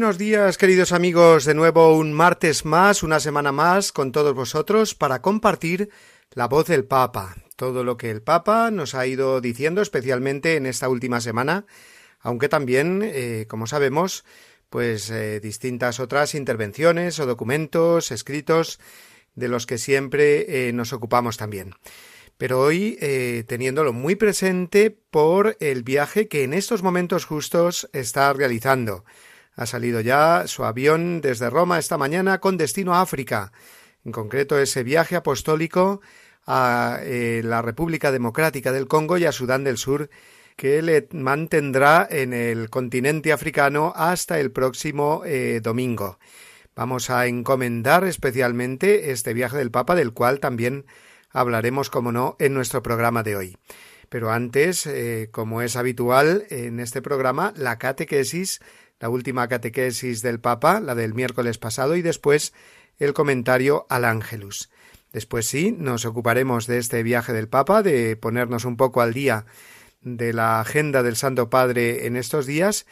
Buenos 0.00 0.16
días, 0.16 0.56
queridos 0.56 0.92
amigos, 0.92 1.44
de 1.44 1.52
nuevo 1.52 1.94
un 1.94 2.14
martes 2.14 2.64
más, 2.64 3.02
una 3.02 3.20
semana 3.20 3.52
más 3.52 3.92
con 3.92 4.12
todos 4.12 4.34
vosotros 4.34 4.94
para 4.94 5.20
compartir 5.20 5.90
la 6.32 6.48
voz 6.48 6.68
del 6.68 6.86
Papa, 6.86 7.36
todo 7.54 7.84
lo 7.84 7.98
que 7.98 8.10
el 8.10 8.22
Papa 8.22 8.70
nos 8.70 8.94
ha 8.94 9.06
ido 9.06 9.42
diciendo, 9.42 9.82
especialmente 9.82 10.56
en 10.56 10.64
esta 10.64 10.88
última 10.88 11.20
semana, 11.20 11.66
aunque 12.18 12.48
también, 12.48 13.02
eh, 13.04 13.44
como 13.46 13.66
sabemos, 13.66 14.24
pues 14.70 15.10
eh, 15.10 15.38
distintas 15.38 16.00
otras 16.00 16.34
intervenciones 16.34 17.20
o 17.20 17.26
documentos 17.26 18.10
escritos 18.10 18.80
de 19.34 19.48
los 19.48 19.66
que 19.66 19.76
siempre 19.76 20.68
eh, 20.68 20.72
nos 20.72 20.94
ocupamos 20.94 21.36
también. 21.36 21.74
Pero 22.38 22.58
hoy 22.58 22.96
teniéndolo 23.46 23.92
muy 23.92 24.14
presente 24.14 24.90
por 24.90 25.58
el 25.60 25.82
viaje 25.82 26.26
que 26.26 26.42
en 26.42 26.54
estos 26.54 26.82
momentos 26.82 27.26
justos 27.26 27.90
está 27.92 28.32
realizando 28.32 29.04
ha 29.54 29.66
salido 29.66 30.00
ya 30.00 30.44
su 30.46 30.64
avión 30.64 31.20
desde 31.20 31.50
Roma 31.50 31.78
esta 31.78 31.98
mañana 31.98 32.40
con 32.40 32.56
destino 32.56 32.94
a 32.94 33.02
África, 33.02 33.52
en 34.04 34.12
concreto 34.12 34.58
ese 34.58 34.82
viaje 34.82 35.16
apostólico 35.16 36.00
a 36.46 36.98
eh, 37.02 37.42
la 37.44 37.62
República 37.62 38.12
Democrática 38.12 38.72
del 38.72 38.88
Congo 38.88 39.18
y 39.18 39.24
a 39.24 39.32
Sudán 39.32 39.64
del 39.64 39.76
Sur, 39.76 40.10
que 40.56 40.82
le 40.82 41.08
mantendrá 41.12 42.06
en 42.10 42.32
el 42.32 42.70
continente 42.70 43.32
africano 43.32 43.92
hasta 43.96 44.40
el 44.40 44.50
próximo 44.50 45.22
eh, 45.24 45.60
domingo. 45.62 46.18
Vamos 46.74 47.10
a 47.10 47.26
encomendar 47.26 48.04
especialmente 48.04 49.10
este 49.10 49.34
viaje 49.34 49.56
del 49.56 49.70
Papa, 49.70 49.94
del 49.94 50.12
cual 50.12 50.40
también 50.40 50.86
hablaremos, 51.30 51.90
como 51.90 52.12
no, 52.12 52.36
en 52.38 52.54
nuestro 52.54 52.82
programa 52.82 53.22
de 53.22 53.36
hoy. 53.36 53.56
Pero 54.08 54.32
antes, 54.32 54.86
eh, 54.86 55.28
como 55.30 55.62
es 55.62 55.76
habitual 55.76 56.44
en 56.50 56.80
este 56.80 57.00
programa, 57.00 57.52
la 57.56 57.78
catequesis 57.78 58.60
la 59.00 59.08
última 59.08 59.48
catequesis 59.48 60.22
del 60.22 60.40
Papa, 60.40 60.78
la 60.78 60.94
del 60.94 61.14
miércoles 61.14 61.58
pasado, 61.58 61.96
y 61.96 62.02
después 62.02 62.52
el 62.98 63.14
comentario 63.14 63.86
al 63.88 64.04
Ángelus. 64.04 64.70
Después 65.12 65.46
sí, 65.46 65.74
nos 65.76 66.04
ocuparemos 66.04 66.66
de 66.66 66.78
este 66.78 67.02
viaje 67.02 67.32
del 67.32 67.48
Papa, 67.48 67.82
de 67.82 68.16
ponernos 68.16 68.64
un 68.64 68.76
poco 68.76 69.00
al 69.00 69.12
día 69.12 69.46
de 70.02 70.32
la 70.32 70.60
agenda 70.60 71.02
del 71.02 71.16
Santo 71.16 71.50
Padre 71.50 72.06
en 72.06 72.16
estos 72.16 72.46
días 72.46 72.86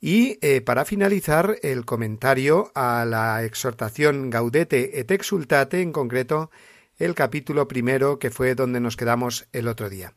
y 0.00 0.38
eh, 0.42 0.60
para 0.60 0.84
finalizar 0.84 1.56
el 1.62 1.84
comentario 1.84 2.70
a 2.74 3.04
la 3.04 3.42
exhortación 3.44 4.30
Gaudete 4.30 5.00
et 5.00 5.10
Exultate, 5.10 5.80
en 5.80 5.92
concreto 5.92 6.50
el 6.98 7.14
capítulo 7.14 7.66
primero 7.66 8.18
que 8.18 8.30
fue 8.30 8.54
donde 8.54 8.80
nos 8.80 8.96
quedamos 8.96 9.48
el 9.52 9.68
otro 9.68 9.90
día. 9.90 10.14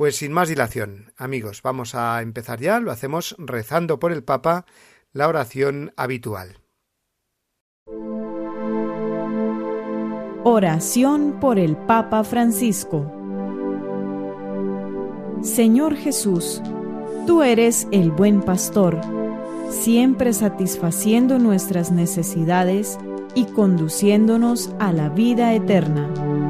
Pues 0.00 0.16
sin 0.16 0.32
más 0.32 0.48
dilación, 0.48 1.12
amigos, 1.18 1.60
vamos 1.60 1.94
a 1.94 2.22
empezar 2.22 2.58
ya, 2.58 2.80
lo 2.80 2.90
hacemos 2.90 3.36
rezando 3.36 4.00
por 4.00 4.12
el 4.12 4.24
Papa 4.24 4.64
la 5.12 5.28
oración 5.28 5.92
habitual. 5.94 6.56
Oración 10.42 11.36
por 11.38 11.58
el 11.58 11.76
Papa 11.76 12.24
Francisco 12.24 13.12
Señor 15.42 15.94
Jesús, 15.96 16.62
tú 17.26 17.42
eres 17.42 17.86
el 17.92 18.10
buen 18.10 18.40
pastor, 18.40 19.02
siempre 19.68 20.32
satisfaciendo 20.32 21.38
nuestras 21.38 21.92
necesidades 21.92 22.98
y 23.34 23.44
conduciéndonos 23.44 24.74
a 24.78 24.94
la 24.94 25.10
vida 25.10 25.52
eterna. 25.52 26.49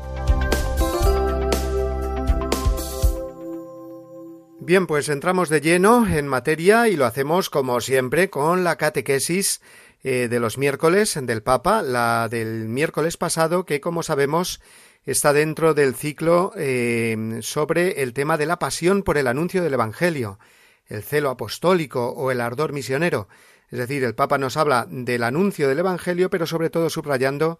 Bien, 4.63 4.85
pues 4.85 5.09
entramos 5.09 5.49
de 5.49 5.59
lleno 5.59 6.07
en 6.07 6.27
materia 6.27 6.87
y 6.87 6.95
lo 6.95 7.07
hacemos 7.07 7.49
como 7.49 7.81
siempre 7.81 8.29
con 8.29 8.63
la 8.63 8.75
catequesis 8.75 9.59
eh, 10.03 10.27
de 10.29 10.39
los 10.39 10.59
miércoles 10.59 11.17
del 11.19 11.41
Papa, 11.41 11.81
la 11.81 12.27
del 12.29 12.69
miércoles 12.69 13.17
pasado 13.17 13.65
que 13.65 13.81
como 13.81 14.03
sabemos 14.03 14.61
está 15.03 15.33
dentro 15.33 15.73
del 15.73 15.95
ciclo 15.95 16.53
eh, 16.55 17.39
sobre 17.41 18.03
el 18.03 18.13
tema 18.13 18.37
de 18.37 18.45
la 18.45 18.59
pasión 18.59 19.01
por 19.01 19.17
el 19.17 19.25
anuncio 19.25 19.63
del 19.63 19.73
Evangelio, 19.73 20.37
el 20.85 21.01
celo 21.01 21.31
apostólico 21.31 22.09
o 22.09 22.29
el 22.29 22.39
ardor 22.39 22.71
misionero. 22.71 23.29
Es 23.71 23.79
decir, 23.79 24.03
el 24.03 24.13
Papa 24.13 24.37
nos 24.37 24.57
habla 24.57 24.85
del 24.87 25.23
anuncio 25.23 25.69
del 25.69 25.79
Evangelio, 25.79 26.29
pero 26.29 26.45
sobre 26.45 26.69
todo 26.69 26.91
subrayando 26.91 27.57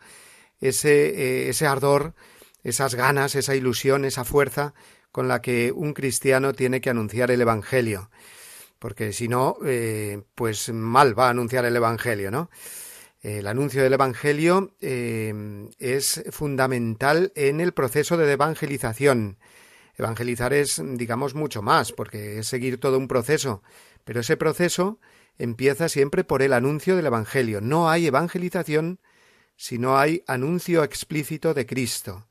ese, 0.60 1.08
eh, 1.10 1.50
ese 1.50 1.66
ardor, 1.66 2.14
esas 2.64 2.94
ganas, 2.94 3.34
esa 3.34 3.56
ilusión, 3.56 4.06
esa 4.06 4.24
fuerza 4.24 4.76
con 5.12 5.28
la 5.28 5.42
que 5.42 5.72
un 5.72 5.94
cristiano 5.94 6.54
tiene 6.54 6.82
que 6.82 6.90
anunciar 6.90 7.32
el 7.32 7.42
Evangelio, 7.42 8.10
porque 8.80 9.14
si 9.14 9.28
no, 9.28 9.58
eh, 9.66 10.24
pues 10.36 10.70
mal 10.74 11.18
va 11.18 11.28
a 11.28 11.32
anunciar 11.32 11.66
el 11.66 11.76
Evangelio, 11.76 12.32
¿no? 12.32 12.50
El 13.22 13.46
anuncio 13.46 13.84
del 13.84 13.94
Evangelio 13.94 14.76
eh, 14.82 15.70
es 15.78 16.24
fundamental 16.32 17.32
en 17.36 17.62
el 17.62 17.72
proceso 17.72 18.18
de 18.18 18.32
evangelización. 18.32 19.38
Evangelizar 19.96 20.54
es, 20.54 20.82
digamos, 20.96 21.36
mucho 21.36 21.62
más, 21.62 21.92
porque 21.92 22.40
es 22.40 22.48
seguir 22.48 22.80
todo 22.80 22.98
un 22.98 23.08
proceso, 23.08 23.62
pero 24.06 24.22
ese 24.22 24.38
proceso 24.38 25.00
empieza 25.38 25.88
siempre 25.88 26.24
por 26.24 26.42
el 26.42 26.54
anuncio 26.54 26.96
del 26.96 27.06
Evangelio. 27.06 27.62
No 27.62 27.92
hay 27.92 28.08
evangelización 28.08 29.00
si 29.56 29.78
no 29.78 30.00
hay 30.00 30.24
anuncio 30.26 30.84
explícito 30.84 31.54
de 31.54 31.68
Cristo. 31.68 32.28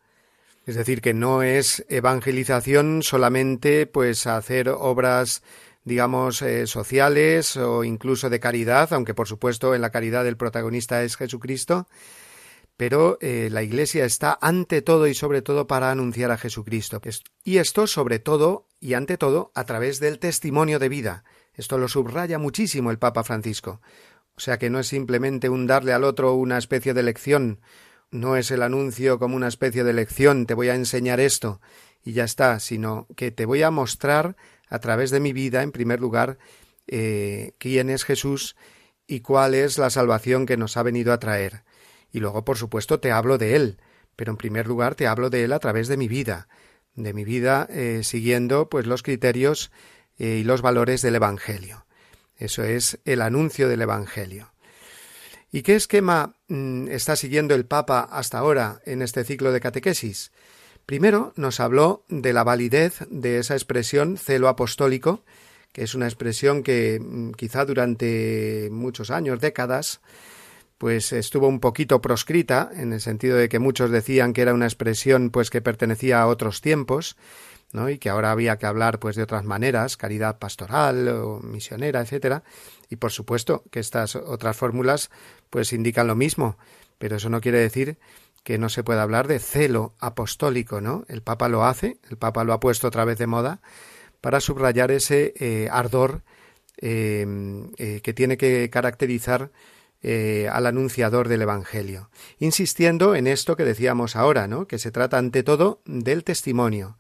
Es 0.67 0.77
decir, 0.77 1.01
que 1.01 1.15
no 1.15 1.43
es 1.43 1.85
evangelización 1.89 3.03
solamente 3.03 3.87
pues 3.87 4.27
hacer 4.27 4.69
obras 4.69 5.43
digamos 5.85 6.43
eh, 6.43 6.67
sociales 6.67 7.57
o 7.57 7.85
incluso 7.85 8.29
de 8.31 8.41
caridad, 8.41 8.93
aunque 8.93 9.15
por 9.15 9.29
supuesto 9.29 9.75
en 9.75 9.81
la 9.81 9.91
caridad 9.91 10.27
el 10.27 10.37
protagonista 10.37 11.03
es 11.03 11.17
Jesucristo, 11.17 11.89
pero 12.77 13.19
eh, 13.21 13.49
la 13.51 13.63
Iglesia 13.63 14.05
está 14.05 14.39
ante 14.41 14.83
todo 14.83 15.07
y 15.07 15.15
sobre 15.15 15.43
todo 15.43 15.67
para 15.67 15.91
anunciar 15.91 16.31
a 16.31 16.39
Jesucristo. 16.39 17.01
Y 17.45 17.59
esto 17.59 17.87
sobre 17.87 18.19
todo 18.19 18.69
y 18.81 18.95
ante 18.95 19.19
todo 19.19 19.53
a 19.55 19.65
través 19.65 20.01
del 20.01 20.19
testimonio 20.19 20.79
de 20.79 20.89
vida. 20.89 21.25
Esto 21.55 21.77
lo 21.77 21.89
subraya 21.89 22.39
muchísimo 22.39 22.91
el 22.91 22.99
Papa 22.99 23.25
Francisco. 23.25 23.81
O 24.37 24.41
sea 24.41 24.59
que 24.59 24.71
no 24.71 24.79
es 24.79 24.87
simplemente 24.87 25.51
un 25.51 25.67
darle 25.67 25.93
al 25.93 26.05
otro 26.05 26.35
una 26.35 26.57
especie 26.57 26.95
de 26.95 27.03
lección 27.03 27.61
no 28.11 28.37
es 28.37 28.51
el 28.51 28.63
anuncio 28.63 29.19
como 29.19 29.37
una 29.37 29.49
especie 29.49 29.85
de 29.85 29.93
lección, 29.93 30.47
te 30.47 30.55
voy 30.55 30.69
a 30.69 30.75
enseñar 30.75 31.21
esto 31.21 31.61
y 32.03 32.13
ya 32.13 32.25
está, 32.25 32.61
sino 32.61 33.07
que 33.17 33.31
te 33.31 33.47
voy 33.47 33.63
a 33.63 33.71
mostrar 33.71 34.37
a 34.69 34.79
través 34.79 35.11
de 35.11 35.21
mi 35.21 35.33
vida, 35.33 35.63
en 35.63 35.73
primer 35.73 36.01
lugar, 36.01 36.39
eh, 36.87 37.53
quién 37.59 37.91
es 37.91 38.05
Jesús 38.05 38.57
y 39.07 39.21
cuál 39.21 39.55
es 39.55 39.79
la 39.79 39.91
salvación 39.91 40.47
que 40.47 40.57
nos 40.57 40.77
ha 40.77 40.83
venido 40.83 41.13
a 41.13 41.19
traer. 41.19 41.65
Y 42.13 42.21
luego, 42.21 42.45
por 42.45 42.57
supuesto, 42.57 43.01
te 43.01 43.13
hablo 43.13 43.39
de 43.39 43.57
Él, 43.57 43.79
pero 44.17 44.33
en 44.33 44.37
primer 44.37 44.67
lugar 44.67 44.95
te 44.95 45.07
hablo 45.07 45.31
de 45.31 45.45
Él 45.45 45.53
a 45.53 45.59
través 45.59 45.89
de 45.89 45.97
mi 45.97 46.09
vida, 46.09 46.49
de 46.95 47.13
mi 47.13 47.25
vida 47.25 47.67
eh, 47.71 48.01
siguiendo 48.03 48.69
pues 48.69 48.87
los 48.87 49.03
criterios 49.03 49.71
eh, 50.19 50.39
y 50.41 50.45
los 50.45 50.63
valores 50.63 51.03
del 51.03 51.17
Evangelio. 51.17 51.87
Eso 52.37 52.65
es 52.65 52.99
el 53.05 53.23
anuncio 53.23 53.69
del 53.69 53.83
Evangelio. 53.83 54.53
¿Y 55.53 55.63
qué 55.63 55.75
esquema 55.75 56.37
mm, 56.49 56.89
está 56.89 57.17
siguiendo 57.17 57.55
el 57.55 57.67
Papa 57.67 58.01
hasta 58.11 58.39
ahora 58.39 58.81
en 58.85 59.03
este 59.03 59.25
ciclo 59.25 59.53
de 59.53 59.61
catequesis? 59.61 60.31
Primero 60.87 61.33
nos 61.37 61.61
habló 61.61 62.05
de 62.09 62.33
la 62.33 62.45
validez 62.45 62.99
de 63.11 63.39
esa 63.39 63.55
expresión 63.55 64.17
celo 64.17 64.49
apostólico, 64.49 65.25
que 65.73 65.83
es 65.83 65.95
una 65.95 66.07
expresión 66.07 66.63
que 66.63 67.01
mm, 67.01 67.33
quizá 67.33 67.65
durante 67.65 68.69
muchos 68.71 69.11
años, 69.11 69.41
décadas, 69.41 70.01
pues 70.79 71.13
estuvo 71.13 71.49
un 71.49 71.61
poquito 71.61 72.01
proscrita, 72.01 72.71
en 72.73 72.93
el 72.93 73.01
sentido 73.01 73.37
de 73.37 73.49
que 73.49 73.59
muchos 73.59 73.91
decían 73.91 74.33
que 74.33 74.43
era 74.43 74.55
una 74.55 74.67
expresión 74.67 75.31
pues 75.31 75.51
que 75.51 75.61
pertenecía 75.61 76.23
a 76.23 76.27
otros 76.27 76.61
tiempos, 76.61 77.17
¿no? 77.73 77.89
y 77.89 77.99
que 77.99 78.09
ahora 78.09 78.31
había 78.31 78.57
que 78.57 78.67
hablar 78.67 78.99
pues 78.99 79.17
de 79.17 79.23
otras 79.23 79.45
maneras, 79.45 79.97
caridad 79.97 80.39
pastoral 80.39 81.09
o 81.09 81.41
misionera, 81.41 82.01
etcétera, 82.01 82.43
y 82.89 82.97
por 82.97 83.13
supuesto 83.13 83.65
que 83.71 83.81
estas 83.81 84.17
otras 84.17 84.57
fórmulas 84.57 85.11
pues 85.51 85.73
indican 85.73 86.07
lo 86.07 86.17
mismo, 86.17 86.57
pero 86.99 87.17
eso 87.17 87.29
no 87.29 87.41
quiere 87.41 87.59
decir 87.59 87.99
que 88.43 88.59
no 88.59 88.69
se 88.69 88.83
pueda 88.83 89.03
hablar 89.03 89.29
de 89.29 89.39
celo 89.39 89.95
apostólico, 89.99 90.81
¿no? 90.81 91.05
El 91.09 91.23
Papa 91.23 91.49
lo 91.49 91.65
hace, 91.65 91.99
el 92.09 92.17
Papa 92.17 92.45
lo 92.45 92.53
ha 92.53 92.61
puesto 92.61 92.89
otra 92.89 93.05
vez 93.05 93.19
de 93.19 93.27
moda 93.27 93.61
para 94.21 94.41
subrayar 94.41 94.91
ese 94.91 95.35
eh, 95.37 95.69
ardor 95.71 96.23
eh, 96.79 97.27
eh, 97.77 98.01
que 98.03 98.15
tiene 98.15 98.39
que 98.39 98.71
caracterizar 98.71 99.51
eh, 100.03 100.49
al 100.51 100.65
anunciador 100.65 101.29
del 101.29 101.43
Evangelio, 101.43 102.09
insistiendo 102.39 103.15
en 103.15 103.27
esto 103.27 103.55
que 103.55 103.65
decíamos 103.65 104.17
ahora, 104.17 104.49
¿no? 104.49 104.67
que 104.67 104.79
se 104.79 104.91
trata 104.91 105.19
ante 105.19 105.43
todo 105.43 105.83
del 105.85 106.25
testimonio 106.25 106.97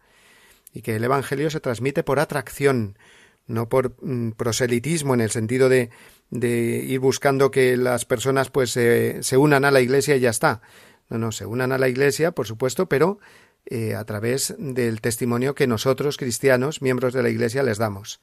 y 0.74 0.82
que 0.82 0.96
el 0.96 1.04
Evangelio 1.04 1.48
se 1.48 1.60
transmite 1.60 2.02
por 2.02 2.20
atracción, 2.20 2.98
no 3.46 3.70
por 3.70 3.96
mm, 4.02 4.32
proselitismo 4.32 5.14
en 5.14 5.22
el 5.22 5.30
sentido 5.30 5.70
de, 5.70 5.88
de, 6.30 6.84
ir 6.86 7.00
buscando 7.00 7.50
que 7.50 7.76
las 7.76 8.04
personas 8.04 8.50
pues 8.50 8.70
se 8.70 9.36
unan 9.36 9.64
a 9.64 9.70
la 9.70 9.80
Iglesia 9.80 10.16
y 10.16 10.20
ya 10.20 10.30
está. 10.30 10.62
No, 11.08 11.18
no, 11.18 11.32
se 11.32 11.44
unan 11.44 11.72
a 11.72 11.78
la 11.78 11.88
Iglesia, 11.88 12.32
por 12.32 12.46
supuesto, 12.46 12.88
pero 12.88 13.18
eh, 13.66 13.94
a 13.94 14.04
través 14.04 14.54
del 14.58 15.00
testimonio 15.00 15.54
que 15.54 15.66
nosotros, 15.66 16.16
cristianos, 16.16 16.82
miembros 16.82 17.12
de 17.12 17.22
la 17.22 17.30
Iglesia, 17.30 17.62
les 17.62 17.78
damos. 17.78 18.20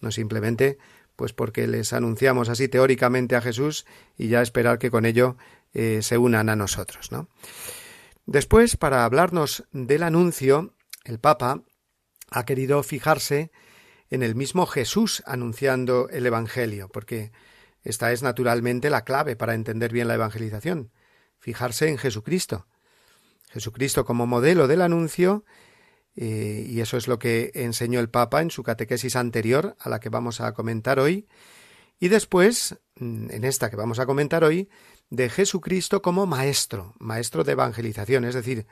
No 0.00 0.10
simplemente 0.10 0.78
pues 1.16 1.32
porque 1.32 1.66
les 1.66 1.92
anunciamos 1.92 2.48
así 2.48 2.68
teóricamente 2.68 3.36
a 3.36 3.40
Jesús 3.40 3.86
y 4.16 4.28
ya 4.28 4.42
esperar 4.42 4.78
que 4.78 4.90
con 4.90 5.06
ello 5.06 5.36
eh, 5.72 6.00
se 6.02 6.18
unan 6.18 6.48
a 6.48 6.56
nosotros. 6.56 7.12
¿no? 7.12 7.28
Después, 8.26 8.76
para 8.76 9.04
hablarnos 9.04 9.64
del 9.72 10.02
anuncio, 10.02 10.74
el 11.04 11.18
Papa 11.18 11.62
ha 12.30 12.44
querido 12.44 12.82
fijarse 12.82 13.52
en 14.10 14.22
el 14.22 14.34
mismo 14.34 14.66
Jesús 14.66 15.22
anunciando 15.26 16.08
el 16.10 16.26
Evangelio, 16.26 16.88
porque 16.88 17.32
esta 17.82 18.12
es 18.12 18.22
naturalmente 18.22 18.90
la 18.90 19.04
clave 19.04 19.36
para 19.36 19.54
entender 19.54 19.92
bien 19.92 20.08
la 20.08 20.14
evangelización, 20.14 20.90
fijarse 21.38 21.88
en 21.88 21.98
Jesucristo. 21.98 22.66
Jesucristo 23.50 24.04
como 24.04 24.26
modelo 24.26 24.66
del 24.66 24.82
anuncio 24.82 25.44
eh, 26.16 26.66
y 26.68 26.80
eso 26.80 26.96
es 26.96 27.08
lo 27.08 27.18
que 27.18 27.50
enseñó 27.54 28.00
el 28.00 28.08
Papa 28.08 28.40
en 28.40 28.50
su 28.50 28.62
catequesis 28.62 29.16
anterior 29.16 29.76
a 29.80 29.88
la 29.88 30.00
que 30.00 30.08
vamos 30.08 30.40
a 30.40 30.52
comentar 30.52 31.00
hoy, 31.00 31.26
y 31.98 32.08
después, 32.08 32.78
mm, 32.96 33.30
en 33.30 33.44
esta 33.44 33.70
que 33.70 33.76
vamos 33.76 33.98
a 33.98 34.06
comentar 34.06 34.44
hoy, 34.44 34.68
de 35.10 35.28
Jesucristo 35.28 36.02
como 36.02 36.26
maestro, 36.26 36.94
maestro 36.98 37.44
de 37.44 37.52
evangelización, 37.52 38.24
es 38.24 38.34
decir, 38.34 38.66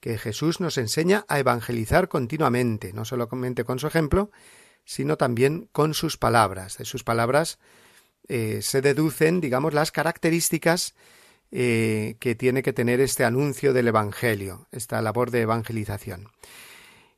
que 0.00 0.18
Jesús 0.18 0.60
nos 0.60 0.78
enseña 0.78 1.24
a 1.28 1.38
evangelizar 1.38 2.08
continuamente, 2.08 2.92
no 2.92 3.04
solamente 3.04 3.64
con 3.64 3.78
su 3.78 3.86
ejemplo, 3.86 4.30
sino 4.84 5.16
también 5.16 5.68
con 5.72 5.94
sus 5.94 6.16
palabras. 6.16 6.78
De 6.78 6.84
sus 6.84 7.04
palabras 7.04 7.58
eh, 8.28 8.60
se 8.62 8.80
deducen, 8.80 9.40
digamos, 9.40 9.74
las 9.74 9.92
características 9.92 10.94
eh, 11.50 12.16
que 12.18 12.34
tiene 12.34 12.62
que 12.62 12.72
tener 12.72 13.00
este 13.00 13.24
anuncio 13.24 13.72
del 13.72 13.88
Evangelio, 13.88 14.68
esta 14.72 15.02
labor 15.02 15.30
de 15.30 15.42
evangelización. 15.42 16.28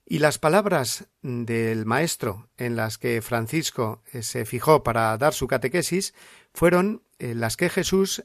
Y 0.07 0.19
las 0.19 0.39
palabras 0.39 1.07
del 1.23 1.87
maestro 1.87 2.49
en 2.59 2.77
las 2.77 2.99
que 2.99 3.23
Francisco 3.23 4.03
eh, 4.13 4.23
se 4.23 4.45
fijó 4.45 4.83
para 4.83 5.17
dar 5.17 5.33
su 5.33 5.47
catequesis 5.47 6.15
fueron 6.53 7.03
las 7.19 7.57
que 7.57 7.71
Jesús 7.71 8.23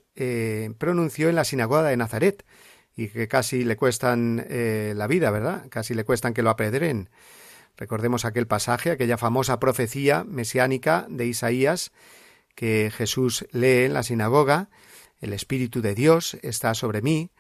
pronunció 0.78 1.30
en 1.30 1.36
la 1.36 1.46
sinagoga 1.46 1.84
de 1.84 1.96
Nazaret 1.96 2.44
y 2.98 3.08
que 3.08 3.30
casi 3.30 3.64
le 3.64 3.78
cuestan 3.78 4.46
la 4.50 5.08
vida, 5.08 5.32
¿verdad? 5.32 5.68
Casi 5.70 5.94
le 5.94 6.04
cuestan 6.04 6.34
que 6.34 6.42
lo 6.42 6.50
apedren. 6.50 7.10
Recordemos 7.80 8.26
aquel 8.26 8.46
pasaje, 8.46 8.92
aquella 8.92 9.18
famosa 9.18 9.58
profecía 9.58 10.26
mesiánica 10.26 11.08
de 11.10 11.28
Isaías 11.28 11.94
que 12.54 12.92
Jesús 12.94 13.48
lee 13.54 13.86
en 13.86 13.94
la 13.94 14.04
sinagoga, 14.04 14.70
el 15.22 15.32
Espíritu 15.32 15.82
de 15.82 15.96
Dios 15.96 16.38
está 16.42 16.74
sobre 16.74 17.02
mí, 17.02 17.32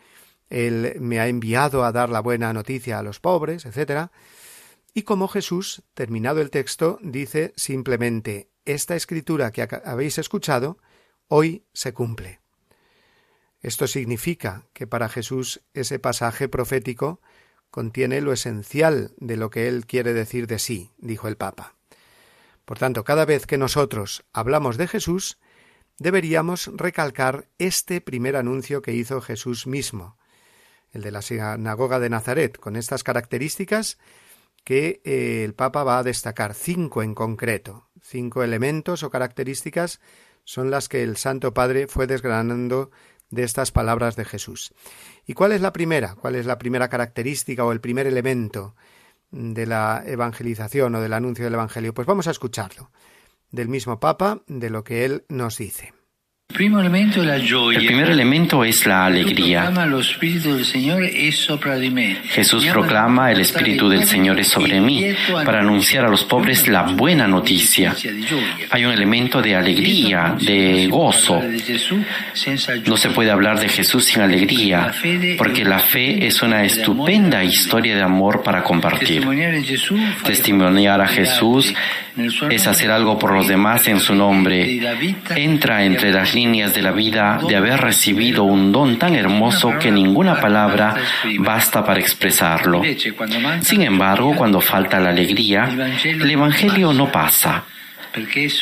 él 0.49 0.95
me 1.01 1.19
ha 1.19 1.27
enviado 1.27 1.83
a 1.83 1.91
dar 1.91 2.07
la 2.07 2.21
buena 2.21 2.53
noticia 2.53 2.97
a 2.97 3.03
los 3.03 3.19
pobres, 3.19 3.65
etc. 3.65 4.11
Y 4.93 5.01
como 5.01 5.27
Jesús, 5.27 5.83
terminado 5.93 6.39
el 6.39 6.51
texto, 6.51 6.99
dice 7.01 7.51
simplemente 7.57 8.49
esta 8.63 8.95
escritura 8.95 9.51
que 9.51 9.67
habéis 9.83 10.19
escuchado, 10.19 10.77
hoy 11.27 11.65
se 11.73 11.93
cumple. 11.93 12.39
Esto 13.59 13.87
significa 13.87 14.67
que 14.71 14.87
para 14.87 15.09
Jesús 15.09 15.59
ese 15.73 15.99
pasaje 15.99 16.47
profético 16.47 17.19
contiene 17.71 18.21
lo 18.21 18.33
esencial 18.33 19.13
de 19.17 19.37
lo 19.37 19.49
que 19.49 19.67
él 19.67 19.85
quiere 19.85 20.13
decir 20.13 20.47
de 20.47 20.59
sí, 20.59 20.91
dijo 20.97 21.27
el 21.27 21.37
Papa. 21.37 21.75
Por 22.65 22.77
tanto, 22.77 23.03
cada 23.03 23.25
vez 23.25 23.45
que 23.45 23.57
nosotros 23.57 24.25
hablamos 24.33 24.77
de 24.77 24.87
Jesús, 24.87 25.39
deberíamos 25.97 26.69
recalcar 26.75 27.47
este 27.57 28.01
primer 28.01 28.35
anuncio 28.35 28.81
que 28.81 28.93
hizo 28.93 29.21
Jesús 29.21 29.67
mismo, 29.67 30.17
el 30.91 31.01
de 31.01 31.11
la 31.11 31.21
sinagoga 31.21 31.99
de 31.99 32.09
Nazaret, 32.09 32.57
con 32.57 32.75
estas 32.75 33.03
características 33.03 33.97
que 34.63 35.01
eh, 35.03 35.43
el 35.43 35.53
Papa 35.53 35.83
va 35.83 35.99
a 35.99 36.03
destacar, 36.03 36.53
cinco 36.53 37.03
en 37.03 37.15
concreto, 37.15 37.89
cinco 38.01 38.43
elementos 38.43 39.03
o 39.03 39.09
características 39.09 39.99
son 40.43 40.71
las 40.71 40.89
que 40.89 41.03
el 41.03 41.17
Santo 41.17 41.53
Padre 41.53 41.87
fue 41.87 42.07
desgranando 42.07 42.91
de 43.29 43.43
estas 43.43 43.71
palabras 43.71 44.15
de 44.15 44.25
Jesús. 44.25 44.73
¿Y 45.25 45.33
cuál 45.33 45.51
es 45.51 45.61
la 45.61 45.73
primera? 45.73 46.15
¿Cuál 46.15 46.35
es 46.35 46.45
la 46.45 46.57
primera 46.57 46.89
característica 46.89 47.63
o 47.65 47.71
el 47.71 47.81
primer 47.81 48.07
elemento 48.07 48.75
de 49.31 49.65
la 49.65 50.03
evangelización 50.05 50.95
o 50.95 51.01
del 51.01 51.13
anuncio 51.13 51.45
del 51.45 51.53
Evangelio? 51.53 51.93
Pues 51.93 52.07
vamos 52.07 52.27
a 52.27 52.31
escucharlo 52.31 52.91
del 53.51 53.67
mismo 53.67 53.99
Papa, 53.99 54.41
de 54.47 54.69
lo 54.69 54.83
que 54.83 55.05
él 55.05 55.25
nos 55.29 55.57
dice. 55.57 55.93
El 56.51 57.85
primer 57.85 58.09
elemento 58.09 58.65
es 58.65 58.85
la 58.85 59.05
alegría. 59.05 59.71
Jesús 62.25 62.65
proclama 62.65 63.31
el 63.31 63.41
Espíritu 63.41 63.87
del 63.87 64.05
Señor 64.05 64.39
es 64.39 64.47
sobre 64.47 64.81
mí 64.81 65.05
para 65.45 65.59
anunciar 65.59 66.05
a 66.05 66.09
los 66.09 66.25
pobres 66.25 66.67
la 66.67 66.81
buena 66.81 67.27
noticia. 67.27 67.95
Hay 68.71 68.83
un 68.83 68.91
elemento 68.91 69.41
de 69.41 69.55
alegría, 69.55 70.35
de 70.41 70.87
gozo. 70.87 71.39
No 72.85 72.97
se 72.97 73.09
puede 73.11 73.29
hablar 73.29 73.59
de 73.59 73.69
Jesús 73.69 74.05
sin 74.05 74.21
alegría, 74.21 74.91
porque 75.37 75.63
la 75.63 75.79
fe 75.79 76.25
es 76.25 76.41
una 76.41 76.63
estupenda 76.65 77.43
historia 77.43 77.95
de 77.95 78.01
amor 78.01 78.41
para 78.41 78.63
compartir. 78.63 79.23
Testimoniar 80.23 80.99
a 80.99 81.07
Jesús 81.07 81.73
es 82.49 82.67
hacer 82.67 82.91
algo 82.91 83.17
por 83.17 83.33
los 83.33 83.47
demás 83.47 83.87
en 83.87 83.99
su 83.99 84.15
nombre. 84.15 84.81
Entra 85.35 85.85
entre 85.85 86.11
las 86.11 86.35
líneas 86.39 86.73
de 86.73 86.81
la 86.81 86.91
vida 86.91 87.39
de 87.47 87.55
haber 87.55 87.81
recibido 87.81 88.43
un 88.43 88.71
don 88.71 88.97
tan 88.97 89.13
hermoso 89.15 89.77
que 89.77 89.91
ninguna 89.91 90.39
palabra 90.39 90.95
basta 91.39 91.83
para 91.83 91.99
expresarlo. 91.99 92.81
Sin 93.61 93.81
embargo, 93.81 94.33
cuando 94.35 94.61
falta 94.61 94.99
la 94.99 95.09
alegría, 95.09 95.69
el 96.03 96.29
Evangelio 96.29 96.93
no 96.93 97.11
pasa. 97.11 97.63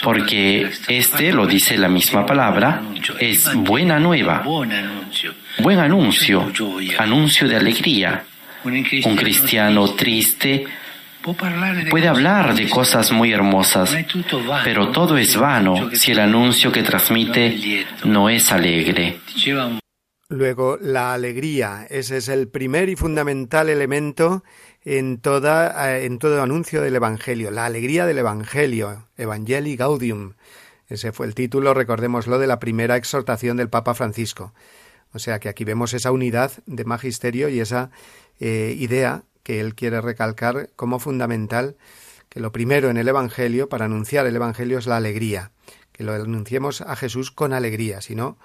Porque 0.03 0.69
este, 0.87 1.31
lo 1.31 1.45
dice 1.45 1.77
la 1.77 1.87
misma 1.87 2.25
palabra, 2.25 2.81
es 3.19 3.53
buena 3.53 3.99
nueva, 3.99 4.43
buen 4.43 5.79
anuncio, 5.79 6.51
anuncio 6.97 7.47
de 7.47 7.55
alegría. 7.55 8.23
Un 8.63 9.15
cristiano 9.15 9.89
triste 9.91 10.65
Puede 11.89 12.07
hablar 12.07 12.55
de 12.55 12.69
cosas 12.69 13.11
muy 13.11 13.33
hermosas, 13.33 13.95
pero 14.63 14.91
todo 14.91 15.17
es 15.17 15.35
vano 15.35 15.89
si 15.93 16.11
el 16.11 16.19
anuncio 16.19 16.71
que 16.71 16.83
transmite 16.83 17.85
no 18.05 18.29
es 18.29 18.51
alegre. 18.51 19.19
Luego, 20.29 20.77
la 20.81 21.13
alegría, 21.13 21.87
ese 21.89 22.17
es 22.17 22.27
el 22.27 22.49
primer 22.49 22.89
y 22.89 22.97
fundamental 22.97 23.69
elemento 23.69 24.43
en, 24.83 25.19
toda, 25.19 25.89
eh, 25.89 26.05
en 26.05 26.19
todo 26.19 26.41
anuncio 26.41 26.81
del 26.81 26.97
Evangelio, 26.97 27.49
la 27.49 27.65
alegría 27.65 28.05
del 28.05 28.17
Evangelio, 28.17 29.07
Evangelii 29.17 29.77
Gaudium, 29.77 30.33
Ese 30.89 31.13
fue 31.13 31.27
el 31.27 31.35
título, 31.35 31.73
recordémoslo, 31.73 32.39
de 32.39 32.47
la 32.47 32.59
primera 32.59 32.97
exhortación 32.97 33.55
del 33.55 33.69
Papa 33.69 33.93
Francisco. 33.93 34.53
O 35.13 35.19
sea 35.19 35.39
que 35.39 35.49
aquí 35.49 35.63
vemos 35.63 35.93
esa 35.93 36.11
unidad 36.11 36.51
de 36.65 36.83
magisterio 36.83 37.47
y 37.47 37.61
esa 37.61 37.89
eh, 38.39 38.75
idea 38.77 39.23
que 39.47 39.61
él 39.61 39.75
quiere 39.75 40.01
recalcar 40.01 40.71
como 40.75 40.99
fundamental, 40.99 41.77
que 42.27 42.41
lo 42.41 42.51
primero 42.51 42.89
en 42.89 42.97
el 42.97 43.07
Evangelio, 43.07 43.69
para 43.69 43.85
anunciar 43.85 44.27
el 44.27 44.35
Evangelio, 44.35 44.77
es 44.77 44.87
la 44.87 44.97
alegría, 44.97 45.53
que 45.93 46.03
lo 46.03 46.11
anunciemos 46.11 46.81
a 46.81 46.97
Jesús 46.97 47.31
con 47.31 47.53
alegría, 47.53 48.01
si 48.01 48.13
no, 48.13 48.37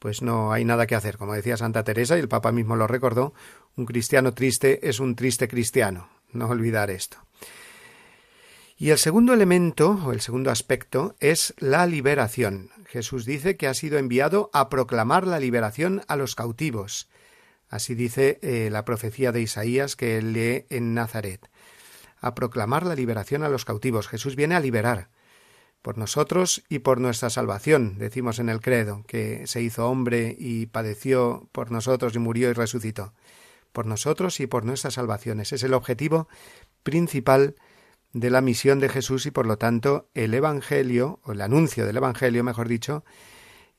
pues 0.00 0.20
no 0.20 0.50
hay 0.50 0.64
nada 0.64 0.88
que 0.88 0.96
hacer. 0.96 1.16
Como 1.16 1.34
decía 1.34 1.56
Santa 1.56 1.84
Teresa, 1.84 2.16
y 2.16 2.20
el 2.20 2.28
Papa 2.28 2.50
mismo 2.50 2.74
lo 2.74 2.88
recordó, 2.88 3.34
un 3.76 3.86
cristiano 3.86 4.34
triste 4.34 4.88
es 4.88 4.98
un 4.98 5.14
triste 5.14 5.46
cristiano. 5.46 6.08
No 6.32 6.48
olvidar 6.48 6.90
esto. 6.90 7.18
Y 8.76 8.90
el 8.90 8.98
segundo 8.98 9.34
elemento, 9.34 9.90
o 10.04 10.10
el 10.10 10.20
segundo 10.20 10.50
aspecto, 10.50 11.14
es 11.20 11.54
la 11.58 11.86
liberación. 11.86 12.70
Jesús 12.86 13.24
dice 13.24 13.56
que 13.56 13.68
ha 13.68 13.74
sido 13.74 13.96
enviado 13.96 14.50
a 14.52 14.70
proclamar 14.70 15.24
la 15.24 15.38
liberación 15.38 16.02
a 16.08 16.16
los 16.16 16.34
cautivos. 16.34 17.08
Así 17.68 17.94
dice 17.94 18.38
eh, 18.42 18.70
la 18.70 18.84
profecía 18.84 19.32
de 19.32 19.42
Isaías 19.42 19.96
que 19.96 20.20
lee 20.22 20.66
en 20.70 20.94
Nazaret. 20.94 21.50
A 22.20 22.34
proclamar 22.34 22.84
la 22.84 22.94
liberación 22.94 23.42
a 23.42 23.48
los 23.48 23.64
cautivos. 23.64 24.08
Jesús 24.08 24.36
viene 24.36 24.54
a 24.54 24.60
liberar 24.60 25.10
por 25.82 25.96
nosotros 25.96 26.64
y 26.68 26.80
por 26.80 27.00
nuestra 27.00 27.30
salvación, 27.30 27.98
decimos 27.98 28.38
en 28.40 28.48
el 28.48 28.60
credo, 28.60 29.04
que 29.06 29.46
se 29.46 29.62
hizo 29.62 29.88
hombre 29.88 30.34
y 30.38 30.66
padeció 30.66 31.48
por 31.52 31.70
nosotros 31.70 32.14
y 32.14 32.18
murió 32.18 32.50
y 32.50 32.52
resucitó. 32.52 33.14
Por 33.72 33.86
nosotros 33.86 34.40
y 34.40 34.46
por 34.46 34.64
nuestras 34.64 34.94
salvaciones. 34.94 35.52
Es 35.52 35.62
el 35.62 35.74
objetivo 35.74 36.28
principal 36.82 37.54
de 38.12 38.30
la 38.30 38.40
misión 38.40 38.80
de 38.80 38.88
Jesús 38.88 39.26
y 39.26 39.30
por 39.30 39.46
lo 39.46 39.58
tanto 39.58 40.08
el 40.14 40.34
Evangelio, 40.34 41.20
o 41.22 41.32
el 41.32 41.40
anuncio 41.40 41.86
del 41.86 41.98
Evangelio, 41.98 42.42
mejor 42.42 42.66
dicho, 42.66 43.04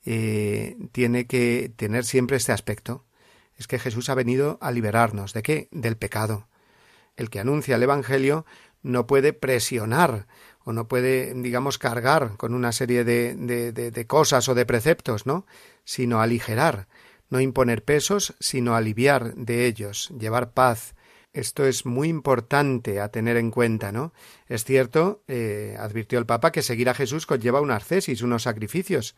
eh, 0.05 0.77
tiene 0.91 1.27
que 1.27 1.73
tener 1.75 2.05
siempre 2.05 2.37
este 2.37 2.51
aspecto. 2.51 3.05
Es 3.59 3.67
que 3.67 3.77
Jesús 3.77 4.09
ha 4.09 4.15
venido 4.15 4.57
a 4.61 4.71
liberarnos. 4.71 5.33
¿De 5.33 5.43
qué? 5.43 5.67
Del 5.71 5.97
pecado. 5.97 6.47
El 7.15 7.29
que 7.29 7.39
anuncia 7.39 7.75
el 7.75 7.83
Evangelio 7.83 8.45
no 8.81 9.05
puede 9.05 9.33
presionar 9.33 10.25
o 10.63 10.73
no 10.73 10.87
puede, 10.87 11.33
digamos, 11.35 11.77
cargar 11.77 12.37
con 12.37 12.55
una 12.55 12.71
serie 12.71 13.03
de, 13.03 13.35
de, 13.35 13.71
de 13.71 14.07
cosas 14.07 14.49
o 14.49 14.55
de 14.55 14.65
preceptos, 14.65 15.27
¿no? 15.27 15.45
Sino 15.83 16.21
aligerar, 16.21 16.87
no 17.29 17.39
imponer 17.39 17.83
pesos, 17.83 18.33
sino 18.39 18.75
aliviar 18.75 19.35
de 19.35 19.67
ellos, 19.67 20.11
llevar 20.17 20.53
paz, 20.53 20.95
esto 21.31 21.65
es 21.65 21.85
muy 21.85 22.07
importante 22.07 22.99
a 22.99 23.09
tener 23.09 23.37
en 23.37 23.51
cuenta, 23.51 23.91
¿no? 23.91 24.13
Es 24.47 24.63
cierto, 24.63 25.23
eh, 25.27 25.75
advirtió 25.79 26.17
el 26.17 26.25
Papa, 26.25 26.51
que 26.51 26.63
seguir 26.63 26.89
a 26.89 26.95
Jesús 26.95 27.27
conlleva 27.27 27.61
un 27.61 27.69
arcesis, 27.69 28.23
unos 28.23 28.43
sacrificios, 28.43 29.15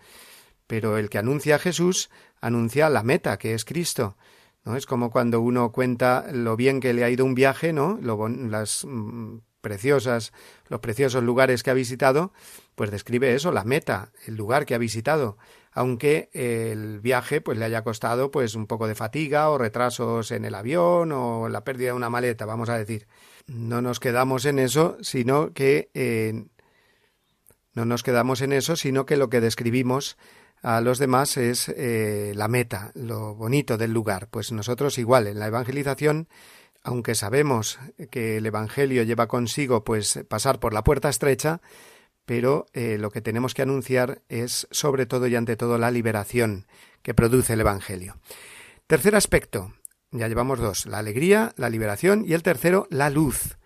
pero 0.68 0.98
el 0.98 1.10
que 1.10 1.20
anuncia 1.20 1.56
a 1.56 1.60
Jesús 1.60 2.10
anuncia 2.42 2.90
la 2.90 3.04
meta, 3.04 3.38
que 3.38 3.54
es 3.54 3.64
Cristo. 3.64 4.18
Es 4.66 4.86
como 4.86 5.10
cuando 5.10 5.42
uno 5.42 5.72
cuenta 5.72 6.28
lo 6.32 6.56
bien 6.56 6.80
que 6.80 6.94
le 6.94 7.04
ha 7.04 7.10
ido 7.10 7.26
un 7.26 7.34
viaje, 7.34 7.74
¿no? 7.74 7.98
Lo, 8.02 8.28
las 8.28 8.86
mm, 8.86 9.38
preciosas, 9.62 10.34
los 10.68 10.80
preciosos 10.80 11.24
lugares 11.24 11.64
que 11.64 11.72
ha 11.72 11.76
visitado, 11.76 12.32
pues 12.76 12.92
describe 12.92 13.34
eso, 13.34 13.52
la 13.52 13.64
meta, 13.64 14.12
el 14.28 14.36
lugar 14.36 14.66
que 14.66 14.76
ha 14.76 14.78
visitado 14.78 15.38
aunque 15.74 16.30
el 16.34 17.00
viaje 17.00 17.42
pues 17.42 17.58
le 17.58 17.66
haya 17.66 17.84
costado 17.84 18.30
pues 18.30 18.56
un 18.56 18.68
poco 18.68 18.88
de 18.88 18.96
fatiga 18.96 19.50
o 19.50 19.58
retrasos 19.58 20.32
en 20.32 20.46
el 20.46 20.56
avión 20.56 21.12
o 21.12 21.48
la 21.50 21.64
pérdida 21.64 21.88
de 21.88 21.94
una 21.94 22.10
maleta, 22.10 22.46
vamos 22.46 22.70
a 22.70 22.78
decir. 22.78 23.08
No 23.48 23.82
nos 23.82 24.00
quedamos 24.00 24.46
en 24.46 24.60
eso, 24.60 24.98
sino 25.02 25.54
que 25.54 25.90
eh, 25.94 26.46
no 27.74 27.86
nos 27.86 28.04
quedamos 28.04 28.42
en 28.42 28.54
eso, 28.54 28.76
sino 28.76 29.06
que 29.06 29.18
lo 29.18 29.30
que 29.30 29.42
describimos 29.42 30.18
a 30.62 30.82
los 30.82 31.00
demás 31.00 31.38
es 31.38 31.70
eh, 31.70 32.34
la 32.36 32.48
meta, 32.48 32.92
lo 32.94 33.36
bonito 33.36 33.78
del 33.78 33.92
lugar. 33.92 34.28
Pues 34.30 34.52
nosotros 34.52 34.98
igual 34.98 35.28
en 35.28 35.40
la 35.40 35.48
evangelización, 35.48 36.28
aunque 36.84 37.16
sabemos 37.16 37.80
que 38.10 38.38
el 38.38 38.46
evangelio 38.46 39.04
lleva 39.04 39.28
consigo 39.28 39.84
pues 39.84 40.20
pasar 40.28 40.60
por 40.60 40.74
la 40.74 40.84
puerta 40.84 41.10
estrecha, 41.10 41.62
pero 42.26 42.66
eh, 42.74 42.98
lo 42.98 43.12
que 43.12 43.22
tenemos 43.22 43.54
que 43.54 43.62
anunciar 43.64 44.22
es 44.30 44.68
sobre 44.72 45.06
todo 45.06 45.28
y 45.28 45.36
ante 45.36 45.58
todo 45.58 45.78
la 45.78 45.92
liberación 45.92 46.66
que 47.02 47.14
produce 47.14 47.54
el 47.54 47.62
Evangelio. 47.62 48.18
Tercer 48.88 49.16
aspecto, 49.16 49.74
ya 50.12 50.28
llevamos 50.28 50.60
dos, 50.60 50.86
la 50.86 51.00
alegría, 51.00 51.54
la 51.58 51.70
liberación 51.70 52.24
y 52.28 52.34
el 52.34 52.44
tercero, 52.44 52.88
la 52.90 53.10
luz. 53.10 53.58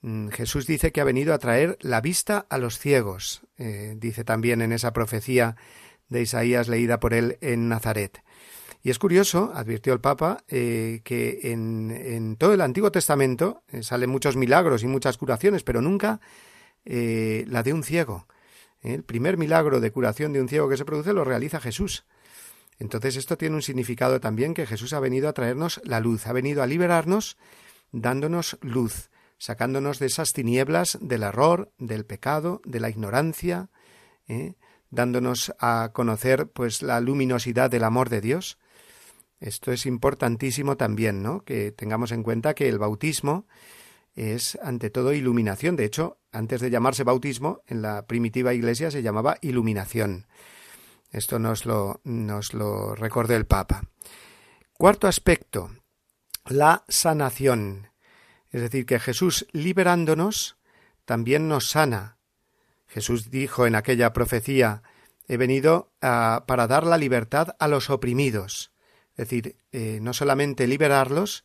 Mm, 0.00 0.28
Jesús 0.28 0.66
dice 0.66 0.92
que 0.92 1.00
ha 1.00 1.04
venido 1.04 1.34
a 1.34 1.38
traer 1.38 1.78
la 1.80 2.00
vista 2.00 2.46
a 2.48 2.58
los 2.58 2.78
ciegos, 2.78 3.42
eh, 3.58 3.94
dice 3.96 4.24
también 4.24 4.62
en 4.62 4.72
esa 4.72 4.92
profecía 4.92 5.56
de 6.12 6.22
Isaías 6.22 6.68
leída 6.68 7.00
por 7.00 7.14
él 7.14 7.38
en 7.40 7.68
Nazaret. 7.68 8.22
Y 8.84 8.90
es 8.90 8.98
curioso, 8.98 9.52
advirtió 9.54 9.92
el 9.92 10.00
Papa, 10.00 10.44
eh, 10.48 11.00
que 11.04 11.40
en, 11.52 11.90
en, 11.90 12.36
todo 12.36 12.52
el 12.52 12.60
Antiguo 12.60 12.90
Testamento 12.90 13.62
salen 13.80 14.10
muchos 14.10 14.36
milagros 14.36 14.82
y 14.82 14.88
muchas 14.88 15.18
curaciones, 15.18 15.62
pero 15.62 15.80
nunca 15.80 16.20
eh, 16.84 17.44
la 17.48 17.62
de 17.62 17.72
un 17.72 17.84
ciego. 17.84 18.26
El 18.82 19.04
primer 19.04 19.36
milagro 19.36 19.80
de 19.80 19.92
curación 19.92 20.32
de 20.32 20.40
un 20.40 20.48
ciego 20.48 20.68
que 20.68 20.76
se 20.76 20.84
produce 20.84 21.12
lo 21.12 21.24
realiza 21.24 21.60
Jesús. 21.60 22.04
Entonces 22.78 23.16
esto 23.16 23.38
tiene 23.38 23.54
un 23.54 23.62
significado 23.62 24.20
también 24.20 24.54
que 24.54 24.66
Jesús 24.66 24.92
ha 24.92 25.00
venido 25.00 25.28
a 25.28 25.32
traernos 25.32 25.80
la 25.84 26.00
luz, 26.00 26.26
ha 26.26 26.32
venido 26.32 26.62
a 26.62 26.66
liberarnos 26.66 27.36
dándonos 27.92 28.58
luz, 28.60 29.10
sacándonos 29.38 30.00
de 30.00 30.06
esas 30.06 30.32
tinieblas 30.32 30.98
del 31.00 31.22
error, 31.22 31.70
del 31.78 32.04
pecado, 32.04 32.60
de 32.64 32.80
la 32.80 32.90
ignorancia, 32.90 33.70
¿eh? 34.26 34.54
Dándonos 34.92 35.52
a 35.58 35.90
conocer 35.92 36.52
pues 36.52 36.82
la 36.82 37.00
luminosidad 37.00 37.70
del 37.70 37.82
amor 37.82 38.10
de 38.10 38.20
Dios. 38.20 38.58
Esto 39.40 39.72
es 39.72 39.86
importantísimo 39.86 40.76
también, 40.76 41.22
¿no? 41.22 41.44
Que 41.44 41.72
tengamos 41.72 42.12
en 42.12 42.22
cuenta 42.22 42.54
que 42.54 42.68
el 42.68 42.78
bautismo 42.78 43.48
es 44.14 44.56
ante 44.62 44.90
todo 44.90 45.14
iluminación. 45.14 45.74
De 45.74 45.86
hecho, 45.86 46.20
antes 46.30 46.60
de 46.60 46.70
llamarse 46.70 47.02
bautismo, 47.02 47.62
en 47.66 47.82
la 47.82 48.06
primitiva 48.06 48.54
iglesia 48.54 48.90
se 48.90 49.02
llamaba 49.02 49.38
iluminación. 49.40 50.26
Esto 51.10 51.38
nos 51.38 51.66
lo, 51.66 52.00
nos 52.04 52.52
lo 52.54 52.94
recordó 52.94 53.34
el 53.34 53.46
Papa. 53.46 53.82
Cuarto 54.74 55.08
aspecto, 55.08 55.70
la 56.44 56.84
sanación. 56.88 57.88
Es 58.50 58.60
decir, 58.60 58.84
que 58.84 59.00
Jesús 59.00 59.46
liberándonos 59.52 60.58
también 61.06 61.48
nos 61.48 61.70
sana. 61.70 62.18
Jesús 62.92 63.30
dijo 63.30 63.66
en 63.66 63.74
aquella 63.74 64.12
profecía, 64.12 64.82
he 65.26 65.38
venido 65.38 65.92
para 66.00 66.66
dar 66.66 66.86
la 66.86 66.98
libertad 66.98 67.56
a 67.58 67.66
los 67.66 67.88
oprimidos. 67.88 68.70
Es 69.12 69.28
decir, 69.28 69.56
eh, 69.72 69.98
no 70.02 70.12
solamente 70.12 70.66
liberarlos, 70.66 71.44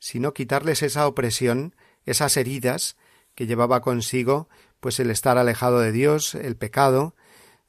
sino 0.00 0.34
quitarles 0.34 0.82
esa 0.82 1.06
opresión 1.06 1.76
esas 2.04 2.36
heridas 2.36 2.96
que 3.36 3.46
llevaba 3.46 3.80
consigo 3.80 4.48
pues 4.80 4.98
el 4.98 5.10
estar 5.10 5.38
alejado 5.38 5.78
de 5.78 5.92
Dios, 5.92 6.34
el 6.34 6.56
pecado. 6.56 7.14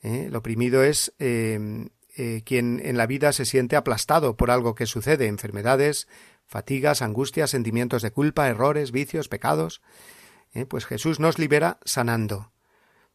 ¿eh? 0.01 0.25
El 0.27 0.35
oprimido 0.35 0.83
es 0.83 1.13
em, 1.19 1.89
eh, 2.17 2.41
quien 2.45 2.81
en 2.83 2.97
la 2.97 3.05
vida 3.05 3.31
se 3.31 3.45
siente 3.45 3.75
aplastado 3.75 4.37
por 4.37 4.49
algo 4.49 4.73
que 4.73 4.87
sucede, 4.87 5.27
enfermedades, 5.27 6.07
fatigas, 6.47 7.03
angustias, 7.03 7.51
sentimientos 7.51 8.01
de 8.01 8.11
culpa, 8.11 8.47
errores, 8.47 8.91
vicios, 8.91 9.27
pecados. 9.27 9.81
Pues 10.67 10.87
Jesús 10.87 11.19
nos 11.19 11.37
libera 11.37 11.77
sanando. 11.85 12.51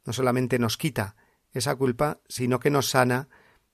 No 0.04 0.12
solamente 0.12 0.58
nos 0.58 0.76
quita 0.76 1.16
esa 1.52 1.74
culpa, 1.76 2.18
sino 2.28 2.60
que 2.60 2.70
nos 2.70 2.90
sana 2.90 3.28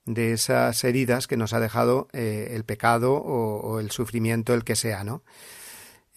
de 0.05 0.33
esas 0.33 0.83
heridas 0.83 1.27
que 1.27 1.37
nos 1.37 1.53
ha 1.53 1.59
dejado 1.59 2.07
el 2.13 2.63
pecado 2.63 3.13
o, 3.13 3.79
el 3.79 3.91
sufrimiento, 3.91 4.53
el 4.53 4.63
que 4.63 4.75
sea, 4.75 5.03
¿no? 5.03 5.23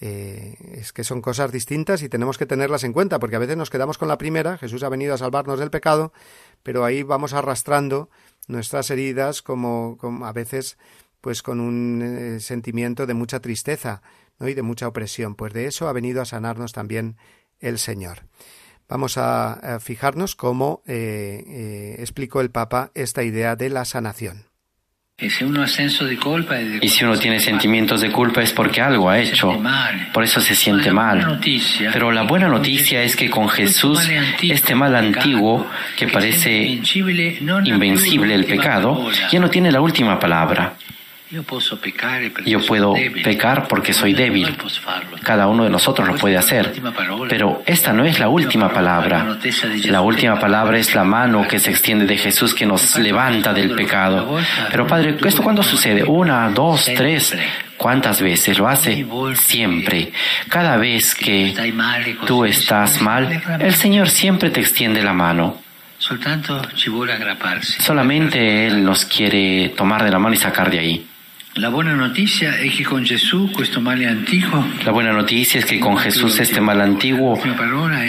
Eh, 0.00 0.56
es 0.74 0.92
que 0.92 1.04
son 1.04 1.22
cosas 1.22 1.52
distintas 1.52 2.02
y 2.02 2.08
tenemos 2.08 2.36
que 2.36 2.46
tenerlas 2.46 2.84
en 2.84 2.92
cuenta, 2.92 3.18
porque 3.18 3.36
a 3.36 3.38
veces 3.38 3.56
nos 3.56 3.70
quedamos 3.70 3.96
con 3.96 4.08
la 4.08 4.18
primera, 4.18 4.58
Jesús 4.58 4.82
ha 4.82 4.88
venido 4.88 5.14
a 5.14 5.18
salvarnos 5.18 5.58
del 5.58 5.70
pecado, 5.70 6.12
pero 6.62 6.84
ahí 6.84 7.02
vamos 7.02 7.32
arrastrando 7.32 8.10
nuestras 8.48 8.90
heridas 8.90 9.40
como, 9.40 9.96
a 10.24 10.32
veces 10.32 10.78
pues 11.20 11.42
con 11.42 11.60
un 11.60 12.02
eh, 12.02 12.40
sentimiento 12.40 13.06
de 13.06 13.14
mucha 13.14 13.40
tristeza 13.40 14.02
¿no? 14.38 14.48
y 14.48 14.54
de 14.54 14.62
mucha 14.62 14.88
opresión. 14.88 15.36
Pues 15.36 15.54
de 15.54 15.66
eso 15.66 15.88
ha 15.88 15.92
venido 15.92 16.20
a 16.20 16.26
sanarnos 16.26 16.72
también 16.72 17.16
el 17.60 17.78
Señor. 17.78 18.24
Vamos 18.88 19.16
a, 19.18 19.78
fijarnos 19.80 20.36
cómo 20.36 20.82
eh, 20.86 21.96
explicó 21.98 22.40
el 22.40 22.50
Papa 22.50 22.90
esta 22.94 23.22
idea 23.22 23.56
de 23.56 23.70
la 23.70 23.84
sanación. 23.84 24.44
Y 25.16 25.30
si 26.88 27.04
uno 27.04 27.16
tiene 27.16 27.38
sentimientos 27.38 28.00
de 28.00 28.10
culpa 28.10 28.42
es 28.42 28.52
porque 28.52 28.80
algo 28.80 29.08
ha 29.08 29.20
hecho, 29.20 29.56
por 30.12 30.24
eso 30.24 30.40
se 30.40 30.56
siente 30.56 30.90
mal. 30.90 31.40
Pero 31.92 32.10
la 32.10 32.22
buena 32.24 32.48
noticia 32.48 33.00
es 33.00 33.14
que 33.14 33.30
con 33.30 33.48
Jesús 33.48 34.00
este 34.42 34.74
mal 34.74 34.96
antiguo 34.96 35.68
que 35.96 36.08
parece 36.08 36.80
invencible 37.64 38.34
el 38.34 38.44
pecado 38.44 39.08
ya 39.30 39.38
no 39.38 39.48
tiene 39.48 39.70
la 39.70 39.80
última 39.80 40.18
palabra. 40.18 40.74
Yo 42.46 42.60
puedo 42.60 42.94
pecar 43.22 43.66
porque 43.68 43.92
soy 43.92 44.14
débil. 44.14 44.56
Cada 45.22 45.46
uno 45.46 45.64
de 45.64 45.70
nosotros 45.70 46.06
lo 46.06 46.16
puede 46.16 46.36
hacer. 46.36 46.72
Pero 47.28 47.62
esta 47.66 47.92
no 47.92 48.04
es 48.04 48.18
la 48.18 48.28
última 48.28 48.72
palabra. 48.72 49.36
La 49.84 50.00
última 50.00 50.38
palabra 50.38 50.78
es 50.78 50.94
la 50.94 51.04
mano 51.04 51.46
que 51.48 51.58
se 51.58 51.70
extiende 51.70 52.06
de 52.06 52.16
Jesús 52.16 52.54
que 52.54 52.66
nos 52.66 52.96
levanta 52.98 53.52
del 53.52 53.70
pecado. 53.70 54.38
Pero 54.70 54.86
Padre, 54.86 55.16
¿esto 55.24 55.42
cuándo 55.42 55.62
sucede? 55.62 56.04
Una, 56.04 56.50
dos, 56.50 56.90
tres. 56.96 57.36
¿Cuántas 57.76 58.22
veces 58.22 58.58
lo 58.58 58.68
hace? 58.68 59.04
Siempre. 59.34 60.12
Cada 60.48 60.76
vez 60.76 61.14
que 61.14 61.54
tú 62.26 62.44
estás 62.44 63.02
mal, 63.02 63.42
el 63.58 63.74
Señor 63.74 64.08
siempre 64.08 64.50
te 64.50 64.60
extiende 64.60 65.02
la 65.02 65.12
mano. 65.12 65.60
Solamente 67.80 68.66
Él 68.66 68.84
nos 68.84 69.04
quiere 69.06 69.70
tomar 69.70 70.04
de 70.04 70.10
la 70.10 70.18
mano 70.18 70.34
y 70.34 70.38
sacar 70.38 70.70
de 70.70 70.78
ahí. 70.78 71.06
La 71.56 71.68
buena 71.68 71.94
noticia 71.94 72.60
es 72.60 72.76
que 72.76 72.84
con 72.84 73.06
Jesús 73.06 73.52
este 73.60 73.78
mal 73.78 74.04
antiguo. 74.04 74.66
La 74.84 74.90
buena 74.90 75.12
noticia 75.12 75.60
es 75.60 75.64
que 75.64 75.78
con 75.78 75.96
Jesús 75.96 76.40
este 76.40 76.60
mal 76.60 76.80
antiguo 76.80 77.40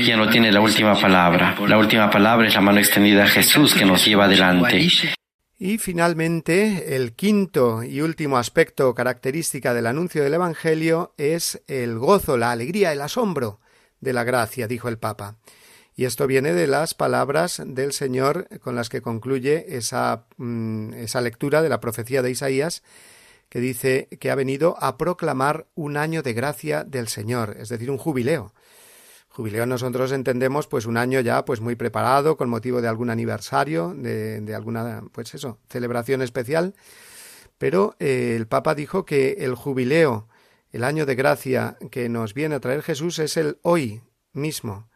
ya 0.04 0.18
no 0.18 0.28
tiene 0.30 0.52
la 0.52 0.62
última 0.62 1.00
palabra. 1.00 1.56
La 1.68 1.78
última 1.78 2.10
palabra 2.10 2.48
es 2.48 2.56
la 2.56 2.62
mano 2.62 2.80
extendida 2.80 3.26
a 3.26 3.28
Jesús 3.28 3.76
que 3.76 3.86
nos 3.86 4.04
lleva 4.04 4.26
adelante. 4.26 4.88
Y 5.60 5.78
finalmente, 5.78 6.96
el 6.96 7.14
quinto 7.14 7.84
y 7.84 8.02
último 8.02 8.38
aspecto 8.38 8.96
característica 8.96 9.76
del 9.76 9.86
anuncio 9.86 10.24
del 10.24 10.34
Evangelio 10.34 11.14
es 11.18 11.62
el 11.68 12.00
gozo, 12.00 12.38
la 12.38 12.52
alegría, 12.52 12.94
el 12.94 13.02
asombro 13.02 13.60
de 14.02 14.14
la 14.14 14.24
gracia, 14.24 14.68
dijo 14.68 14.90
el 14.90 14.98
Papa. 14.98 15.38
Y 15.96 16.06
esto 16.06 16.26
viene 16.26 16.54
de 16.54 16.66
las 16.66 16.96
palabras 16.96 17.62
del 17.64 17.94
Señor 17.94 18.50
con 18.60 18.76
las 18.76 18.90
que 18.90 19.02
concluye 19.02 19.78
esa, 19.78 20.26
mm, 20.38 20.94
esa 20.94 21.22
lectura 21.22 21.62
de 21.62 21.70
la 21.70 21.80
profecía 21.80 22.24
de 22.24 22.32
Isaías 22.32 22.82
que 23.50 23.60
dice 23.60 24.08
que 24.20 24.32
ha 24.32 24.36
venido 24.36 24.76
a 24.80 24.98
proclamar 24.98 25.68
un 25.76 25.98
año 25.98 26.22
de 26.22 26.34
gracia 26.34 26.84
del 26.84 27.08
Señor, 27.08 27.58
es 27.60 27.70
decir, 27.70 27.92
un 27.92 27.98
jubileo. 27.98 28.54
Jubileo 29.30 29.66
nosotros 29.66 30.14
entendemos 30.14 30.68
pues 30.68 30.86
un 30.86 30.96
año 30.96 31.20
ya 31.20 31.44
pues 31.44 31.60
muy 31.60 31.76
preparado 31.76 32.38
con 32.38 32.50
motivo 32.50 32.82
de 32.82 32.88
algún 32.88 33.10
aniversario, 33.10 33.94
de, 33.94 34.56
alguna 34.56 35.04
pues 35.12 35.34
eso, 35.34 35.60
celebración 35.70 36.22
especial, 36.22 36.74
pero 37.58 37.96
eh, 38.00 38.36
el 38.38 38.48
Papa 38.48 38.76
dijo 38.76 39.06
que 39.06 39.38
el 39.40 39.56
jubileo, 39.56 40.30
el 40.72 40.84
año 40.84 41.06
de 41.06 41.16
gracia 41.16 41.78
que 41.92 42.08
nos 42.08 42.34
viene 42.34 42.56
a 42.56 42.60
traer 42.60 42.82
Jesús 42.82 43.20
es 43.20 43.36
el 43.38 43.60
hoy 43.62 44.02
mismo. 44.32 44.90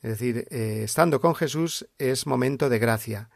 Es 0.00 0.10
decir, 0.10 0.46
eh, 0.50 0.82
estando 0.84 1.20
con 1.20 1.34
Jesús 1.34 1.88
es 1.98 2.26
momento 2.26 2.68
de 2.68 2.78
gracia. 2.78 3.30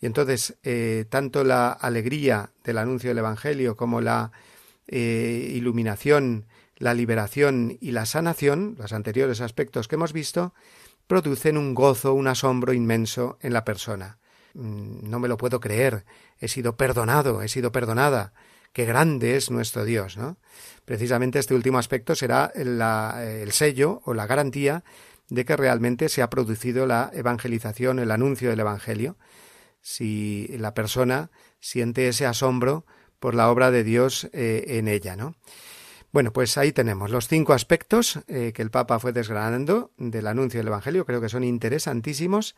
Y 0.00 0.06
entonces, 0.06 0.56
eh, 0.62 1.06
tanto 1.08 1.44
la 1.44 1.72
alegría 1.72 2.50
del 2.64 2.78
anuncio 2.78 3.10
del 3.10 3.18
Evangelio 3.18 3.76
como 3.76 4.00
la 4.00 4.32
eh, 4.88 5.52
iluminación, 5.54 6.46
la 6.76 6.94
liberación 6.94 7.78
y 7.80 7.92
la 7.92 8.06
sanación, 8.06 8.76
los 8.78 8.92
anteriores 8.92 9.40
aspectos 9.40 9.88
que 9.88 9.94
hemos 9.94 10.12
visto, 10.12 10.52
producen 11.06 11.56
un 11.56 11.74
gozo, 11.74 12.12
un 12.12 12.28
asombro 12.28 12.72
inmenso 12.72 13.38
en 13.40 13.52
la 13.52 13.64
persona. 13.64 14.18
Mm, 14.54 15.08
no 15.08 15.18
me 15.18 15.28
lo 15.28 15.36
puedo 15.36 15.60
creer, 15.60 16.04
he 16.38 16.48
sido 16.48 16.76
perdonado, 16.76 17.42
he 17.42 17.48
sido 17.48 17.72
perdonada. 17.72 18.32
Qué 18.72 18.84
grande 18.84 19.36
es 19.36 19.50
nuestro 19.50 19.86
Dios, 19.86 20.18
¿no? 20.18 20.36
Precisamente 20.84 21.38
este 21.38 21.54
último 21.54 21.78
aspecto 21.78 22.14
será 22.14 22.52
el 22.54 23.50
sello 23.52 24.02
o 24.04 24.12
la 24.12 24.26
garantía 24.26 24.84
de 25.28 25.44
que 25.44 25.56
realmente 25.56 26.08
se 26.08 26.22
ha 26.22 26.30
producido 26.30 26.86
la 26.86 27.10
evangelización, 27.14 27.98
el 27.98 28.10
anuncio 28.10 28.50
del 28.50 28.60
Evangelio, 28.60 29.16
si 29.86 30.48
la 30.58 30.74
persona 30.74 31.30
siente 31.60 32.08
ese 32.08 32.26
asombro 32.26 32.84
por 33.20 33.36
la 33.36 33.48
obra 33.52 33.70
de 33.70 33.84
Dios 33.84 34.28
eh, 34.32 34.64
en 34.78 34.88
ella, 34.88 35.14
¿no? 35.14 35.36
Bueno, 36.10 36.32
pues 36.32 36.58
ahí 36.58 36.72
tenemos 36.72 37.08
los 37.12 37.28
cinco 37.28 37.52
aspectos 37.52 38.18
eh, 38.26 38.52
que 38.52 38.62
el 38.62 38.72
Papa 38.72 38.98
fue 38.98 39.12
desgranando 39.12 39.92
del 39.96 40.26
anuncio 40.26 40.58
del 40.58 40.66
Evangelio, 40.66 41.06
creo 41.06 41.20
que 41.20 41.28
son 41.28 41.44
interesantísimos, 41.44 42.56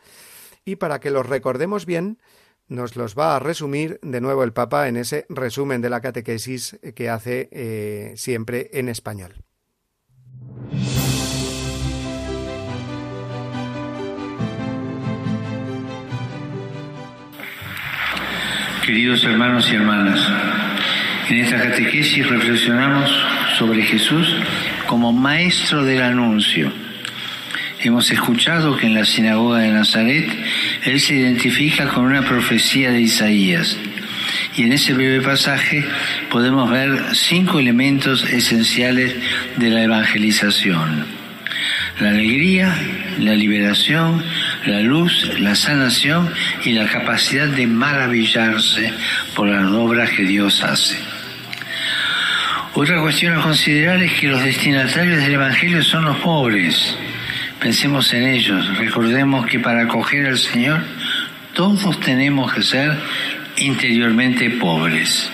y 0.65 0.77
para 0.77 0.99
que 0.99 1.11
los 1.11 1.27
recordemos 1.27 1.85
bien, 1.85 2.19
nos 2.67 2.95
los 2.95 3.15
va 3.15 3.35
a 3.35 3.39
resumir 3.39 3.99
de 4.01 4.21
nuevo 4.21 4.43
el 4.43 4.51
Papa 4.51 4.87
en 4.87 4.97
ese 4.97 5.27
resumen 5.29 5.81
de 5.81 5.91
la 5.91 6.01
catequesis 6.01 6.79
que 6.95 7.09
hace 7.11 7.47
eh, 7.51 8.13
siempre 8.15 8.71
en 8.73 8.89
español. 8.89 9.43
Queridos 18.89 19.23
hermanos 19.23 19.69
y 19.71 19.75
hermanas, 19.75 20.19
en 21.29 21.37
esta 21.37 21.61
catequesis 21.61 22.27
reflexionamos 22.27 23.11
sobre 23.55 23.83
Jesús 23.83 24.35
como 24.87 25.13
maestro 25.13 25.85
del 25.85 26.01
anuncio. 26.01 26.73
Hemos 27.83 28.09
escuchado 28.09 28.75
que 28.75 28.87
en 28.87 28.95
la 28.95 29.05
sinagoga 29.05 29.59
de 29.59 29.69
Nazaret 29.69 30.27
Él 30.85 30.99
se 30.99 31.13
identifica 31.13 31.89
con 31.89 32.05
una 32.05 32.23
profecía 32.23 32.89
de 32.89 33.01
Isaías. 33.01 33.77
Y 34.57 34.63
en 34.63 34.73
ese 34.73 34.95
breve 34.95 35.21
pasaje 35.21 35.85
podemos 36.31 36.67
ver 36.71 37.13
cinco 37.13 37.59
elementos 37.59 38.23
esenciales 38.23 39.13
de 39.57 39.69
la 39.69 39.83
evangelización. 39.83 41.05
La 41.99 42.09
alegría, 42.09 42.75
la 43.19 43.35
liberación, 43.35 44.23
la 44.65 44.81
luz, 44.81 45.29
la 45.39 45.55
sanación 45.55 46.31
y 46.63 46.73
la 46.73 46.87
capacidad 46.87 47.47
de 47.47 47.67
maravillarse 47.67 48.93
por 49.35 49.47
las 49.47 49.71
obras 49.71 50.09
que 50.11 50.23
Dios 50.23 50.63
hace. 50.63 50.97
Otra 52.73 53.01
cuestión 53.01 53.37
a 53.37 53.41
considerar 53.41 54.01
es 54.01 54.13
que 54.13 54.27
los 54.27 54.43
destinatarios 54.43 55.21
del 55.21 55.33
Evangelio 55.33 55.83
son 55.83 56.05
los 56.05 56.17
pobres. 56.17 56.95
Pensemos 57.59 58.13
en 58.13 58.27
ellos. 58.27 58.77
Recordemos 58.77 59.45
que 59.47 59.59
para 59.59 59.83
acoger 59.83 60.27
al 60.27 60.37
Señor 60.37 60.81
todos 61.53 61.99
tenemos 61.99 62.53
que 62.53 62.61
ser 62.61 62.97
interiormente 63.57 64.49
pobres. 64.51 65.29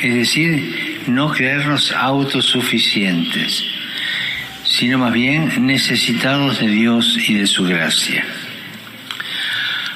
Es 0.00 0.14
decir, 0.14 1.02
no 1.06 1.30
creernos 1.30 1.92
autosuficientes 1.92 3.79
sino 4.70 4.98
más 4.98 5.12
bien 5.12 5.66
necesitados 5.66 6.60
de 6.60 6.68
Dios 6.68 7.18
y 7.28 7.34
de 7.34 7.46
su 7.46 7.64
gracia. 7.64 8.24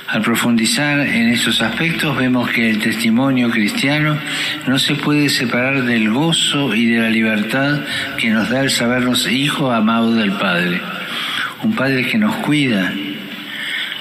Al 0.08 0.20
profundizar 0.20 0.98
en 0.98 1.28
estos 1.28 1.62
aspectos 1.62 2.16
vemos 2.16 2.50
que 2.50 2.70
el 2.70 2.80
testimonio 2.80 3.50
cristiano 3.50 4.18
no 4.66 4.78
se 4.78 4.96
puede 4.96 5.28
separar 5.28 5.84
del 5.84 6.10
gozo 6.10 6.74
y 6.74 6.86
de 6.86 7.00
la 7.00 7.08
libertad 7.08 7.80
que 8.18 8.30
nos 8.30 8.50
da 8.50 8.62
el 8.62 8.70
sabernos 8.70 9.30
hijos 9.30 9.72
amados 9.72 10.16
del 10.16 10.32
Padre. 10.32 10.80
Un 11.62 11.74
Padre 11.74 12.04
que 12.06 12.18
nos 12.18 12.34
cuida, 12.36 12.92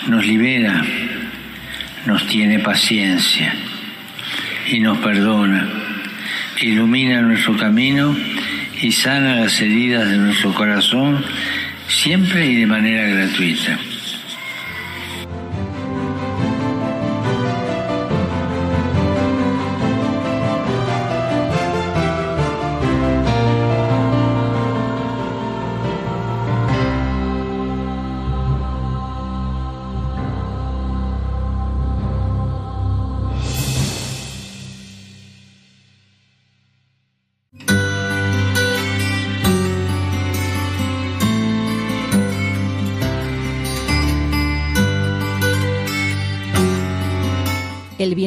nos 0.07 0.25
libera, 0.25 0.83
nos 2.07 2.25
tiene 2.25 2.59
paciencia 2.59 3.53
y 4.71 4.79
nos 4.79 4.97
perdona, 4.97 5.67
ilumina 6.61 7.21
nuestro 7.21 7.55
camino 7.57 8.15
y 8.83 8.91
sana 8.91 9.37
las 9.37 9.61
heridas 9.61 10.09
de 10.09 10.17
nuestro 10.17 10.53
corazón 10.53 11.23
siempre 11.87 12.45
y 12.47 12.55
de 12.57 12.65
manera 12.65 13.07
gratuita. 13.07 13.79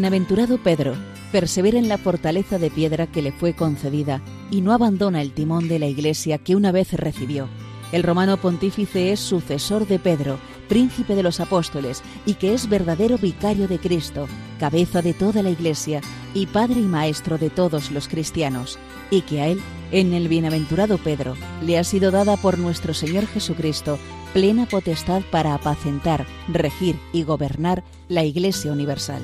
Bienaventurado 0.06 0.58
Pedro 0.58 0.94
persevera 1.32 1.80
en 1.80 1.88
la 1.88 1.98
fortaleza 1.98 2.60
de 2.60 2.70
piedra 2.70 3.08
que 3.08 3.22
le 3.22 3.32
fue 3.32 3.54
concedida 3.54 4.22
y 4.52 4.60
no 4.60 4.72
abandona 4.72 5.20
el 5.20 5.32
timón 5.32 5.66
de 5.66 5.80
la 5.80 5.86
iglesia 5.86 6.38
que 6.38 6.54
una 6.54 6.70
vez 6.70 6.92
recibió. 6.92 7.48
El 7.90 8.04
romano 8.04 8.36
pontífice 8.36 9.10
es 9.10 9.18
sucesor 9.18 9.88
de 9.88 9.98
Pedro, 9.98 10.38
príncipe 10.68 11.16
de 11.16 11.24
los 11.24 11.40
apóstoles, 11.40 12.04
y 12.24 12.34
que 12.34 12.54
es 12.54 12.68
verdadero 12.68 13.18
vicario 13.18 13.66
de 13.66 13.80
Cristo, 13.80 14.28
cabeza 14.60 15.02
de 15.02 15.12
toda 15.12 15.42
la 15.42 15.50
iglesia 15.50 16.02
y 16.34 16.46
padre 16.46 16.78
y 16.78 16.84
maestro 16.84 17.36
de 17.36 17.50
todos 17.50 17.90
los 17.90 18.06
cristianos, 18.06 18.78
y 19.10 19.22
que 19.22 19.40
a 19.40 19.48
él, 19.48 19.60
en 19.90 20.14
el 20.14 20.28
bienaventurado 20.28 20.98
Pedro, 20.98 21.34
le 21.64 21.78
ha 21.78 21.82
sido 21.82 22.12
dada 22.12 22.36
por 22.36 22.58
nuestro 22.58 22.94
Señor 22.94 23.26
Jesucristo 23.26 23.98
plena 24.32 24.66
potestad 24.66 25.22
para 25.32 25.52
apacentar, 25.54 26.26
regir 26.46 26.96
y 27.12 27.24
gobernar 27.24 27.82
la 28.08 28.22
Iglesia 28.22 28.70
universal 28.70 29.22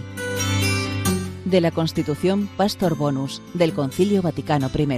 de 1.52 1.60
la 1.60 1.70
Constitución 1.70 2.48
Pastor 2.56 2.96
Bonus 2.96 3.42
del 3.52 3.74
Concilio 3.74 4.22
Vaticano 4.22 4.70
I. 4.74 4.88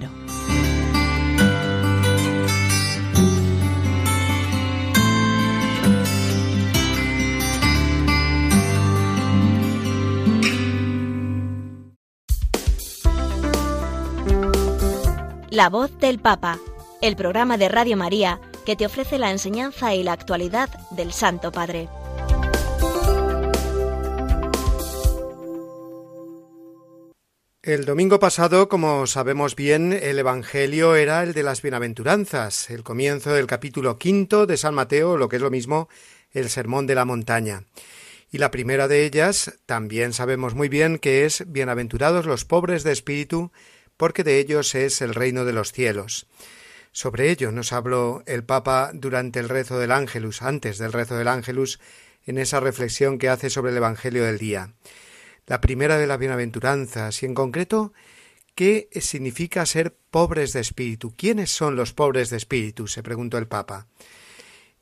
La 15.50 15.68
voz 15.68 15.98
del 15.98 16.20
Papa, 16.20 16.58
el 17.02 17.16
programa 17.16 17.58
de 17.58 17.68
Radio 17.68 17.96
María 17.96 18.40
que 18.64 18.76
te 18.76 18.86
ofrece 18.86 19.18
la 19.18 19.32
enseñanza 19.32 19.94
y 19.94 20.04
la 20.04 20.12
actualidad 20.12 20.70
del 20.90 21.12
Santo 21.12 21.50
Padre. 21.50 21.88
El 27.64 27.86
domingo 27.86 28.18
pasado, 28.18 28.68
como 28.68 29.06
sabemos 29.06 29.56
bien, 29.56 29.94
el 29.94 30.18
Evangelio 30.18 30.96
era 30.96 31.22
el 31.22 31.32
de 31.32 31.42
las 31.42 31.62
bienaventuranzas, 31.62 32.68
el 32.68 32.82
comienzo 32.82 33.32
del 33.32 33.46
capítulo 33.46 33.98
quinto 33.98 34.44
de 34.44 34.58
San 34.58 34.74
Mateo, 34.74 35.16
lo 35.16 35.30
que 35.30 35.36
es 35.36 35.42
lo 35.42 35.50
mismo, 35.50 35.88
el 36.32 36.50
Sermón 36.50 36.86
de 36.86 36.94
la 36.94 37.06
Montaña. 37.06 37.64
Y 38.30 38.36
la 38.36 38.50
primera 38.50 38.86
de 38.86 39.06
ellas 39.06 39.54
también 39.64 40.12
sabemos 40.12 40.54
muy 40.54 40.68
bien 40.68 40.98
que 40.98 41.24
es 41.24 41.50
Bienaventurados 41.50 42.26
los 42.26 42.44
pobres 42.44 42.84
de 42.84 42.92
espíritu, 42.92 43.50
porque 43.96 44.24
de 44.24 44.40
ellos 44.40 44.74
es 44.74 45.00
el 45.00 45.14
reino 45.14 45.46
de 45.46 45.54
los 45.54 45.72
cielos. 45.72 46.26
Sobre 46.92 47.30
ello 47.30 47.50
nos 47.50 47.72
habló 47.72 48.22
el 48.26 48.44
Papa 48.44 48.90
durante 48.92 49.40
el 49.40 49.48
rezo 49.48 49.78
del 49.78 49.92
Ángelus, 49.92 50.42
antes 50.42 50.76
del 50.76 50.92
rezo 50.92 51.16
del 51.16 51.28
Ángelus, 51.28 51.80
en 52.26 52.36
esa 52.36 52.60
reflexión 52.60 53.16
que 53.18 53.30
hace 53.30 53.48
sobre 53.48 53.70
el 53.70 53.78
Evangelio 53.78 54.22
del 54.22 54.36
día. 54.36 54.74
La 55.46 55.60
primera 55.60 55.98
de 55.98 56.06
las 56.06 56.18
bienaventuranzas, 56.18 57.22
y 57.22 57.26
en 57.26 57.34
concreto, 57.34 57.92
¿qué 58.54 58.88
significa 59.00 59.66
ser 59.66 59.94
pobres 60.10 60.52
de 60.52 60.60
espíritu? 60.60 61.14
¿Quiénes 61.16 61.50
son 61.50 61.76
los 61.76 61.92
pobres 61.92 62.30
de 62.30 62.38
espíritu? 62.38 62.86
se 62.86 63.02
preguntó 63.02 63.36
el 63.36 63.46
Papa. 63.46 63.86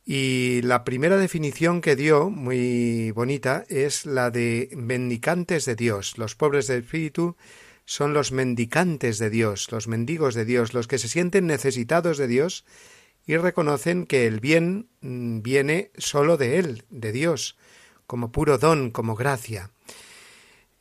Y 0.04 0.62
la 0.62 0.84
primera 0.84 1.16
definición 1.16 1.80
que 1.80 1.96
dio, 1.96 2.30
muy 2.30 3.10
bonita, 3.12 3.64
es 3.68 4.06
la 4.06 4.30
de 4.30 4.70
mendicantes 4.76 5.64
de 5.64 5.76
Dios. 5.76 6.18
Los 6.18 6.34
pobres 6.34 6.66
de 6.66 6.78
espíritu 6.78 7.36
son 7.84 8.12
los 8.12 8.32
mendicantes 8.32 9.18
de 9.18 9.30
Dios, 9.30 9.70
los 9.70 9.88
mendigos 9.88 10.34
de 10.34 10.44
Dios, 10.44 10.74
los 10.74 10.86
que 10.86 10.98
se 10.98 11.08
sienten 11.08 11.46
necesitados 11.46 12.18
de 12.18 12.26
Dios 12.26 12.64
y 13.26 13.36
reconocen 13.36 14.06
que 14.06 14.26
el 14.26 14.40
bien 14.40 14.88
mm, 15.00 15.42
viene 15.42 15.90
sólo 15.96 16.36
de 16.36 16.58
Él, 16.58 16.84
de 16.90 17.12
Dios, 17.12 17.56
como 18.06 18.32
puro 18.32 18.58
don, 18.58 18.90
como 18.90 19.14
gracia. 19.14 19.70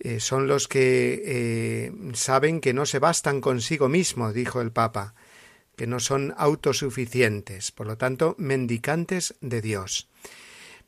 Eh, 0.03 0.19
son 0.19 0.47
los 0.47 0.67
que 0.67 1.21
eh, 1.23 1.91
saben 2.13 2.59
que 2.59 2.73
no 2.73 2.87
se 2.87 2.97
bastan 2.97 3.39
consigo 3.39 3.87
mismo, 3.87 4.33
dijo 4.33 4.59
el 4.59 4.71
Papa, 4.71 5.13
que 5.75 5.85
no 5.85 5.99
son 5.99 6.33
autosuficientes, 6.37 7.71
por 7.71 7.85
lo 7.85 7.97
tanto, 7.97 8.33
mendicantes 8.39 9.35
de 9.41 9.61
Dios. 9.61 10.09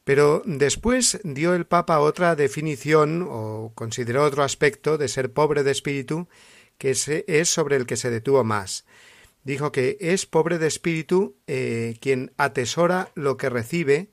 Pero 0.03 0.41
después 0.47 1.19
dio 1.23 1.53
el 1.53 1.67
Papa 1.67 1.99
otra 1.99 2.35
definición 2.35 3.23
o 3.29 3.71
consideró 3.75 4.23
otro 4.23 4.41
aspecto 4.41 4.97
de 4.97 5.07
ser 5.07 5.31
pobre 5.31 5.61
de 5.61 5.71
espíritu 5.71 6.27
que 6.79 6.95
es 7.27 7.49
sobre 7.49 7.75
el 7.75 7.85
que 7.85 7.97
se 7.97 8.09
detuvo 8.09 8.43
más. 8.43 8.83
Dijo 9.43 9.71
que 9.71 9.97
es 9.99 10.25
pobre 10.25 10.57
de 10.57 10.67
espíritu 10.67 11.35
eh, 11.45 11.97
quien 12.01 12.33
atesora 12.37 13.11
lo 13.13 13.37
que 13.37 13.49
recibe 13.49 14.09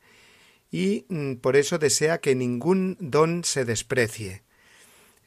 y 0.71 1.07
mm, 1.09 1.37
por 1.37 1.57
eso 1.57 1.79
desea 1.79 2.19
que 2.19 2.35
ningún 2.35 2.99
don 3.01 3.45
se 3.45 3.65
desprecie. 3.65 4.43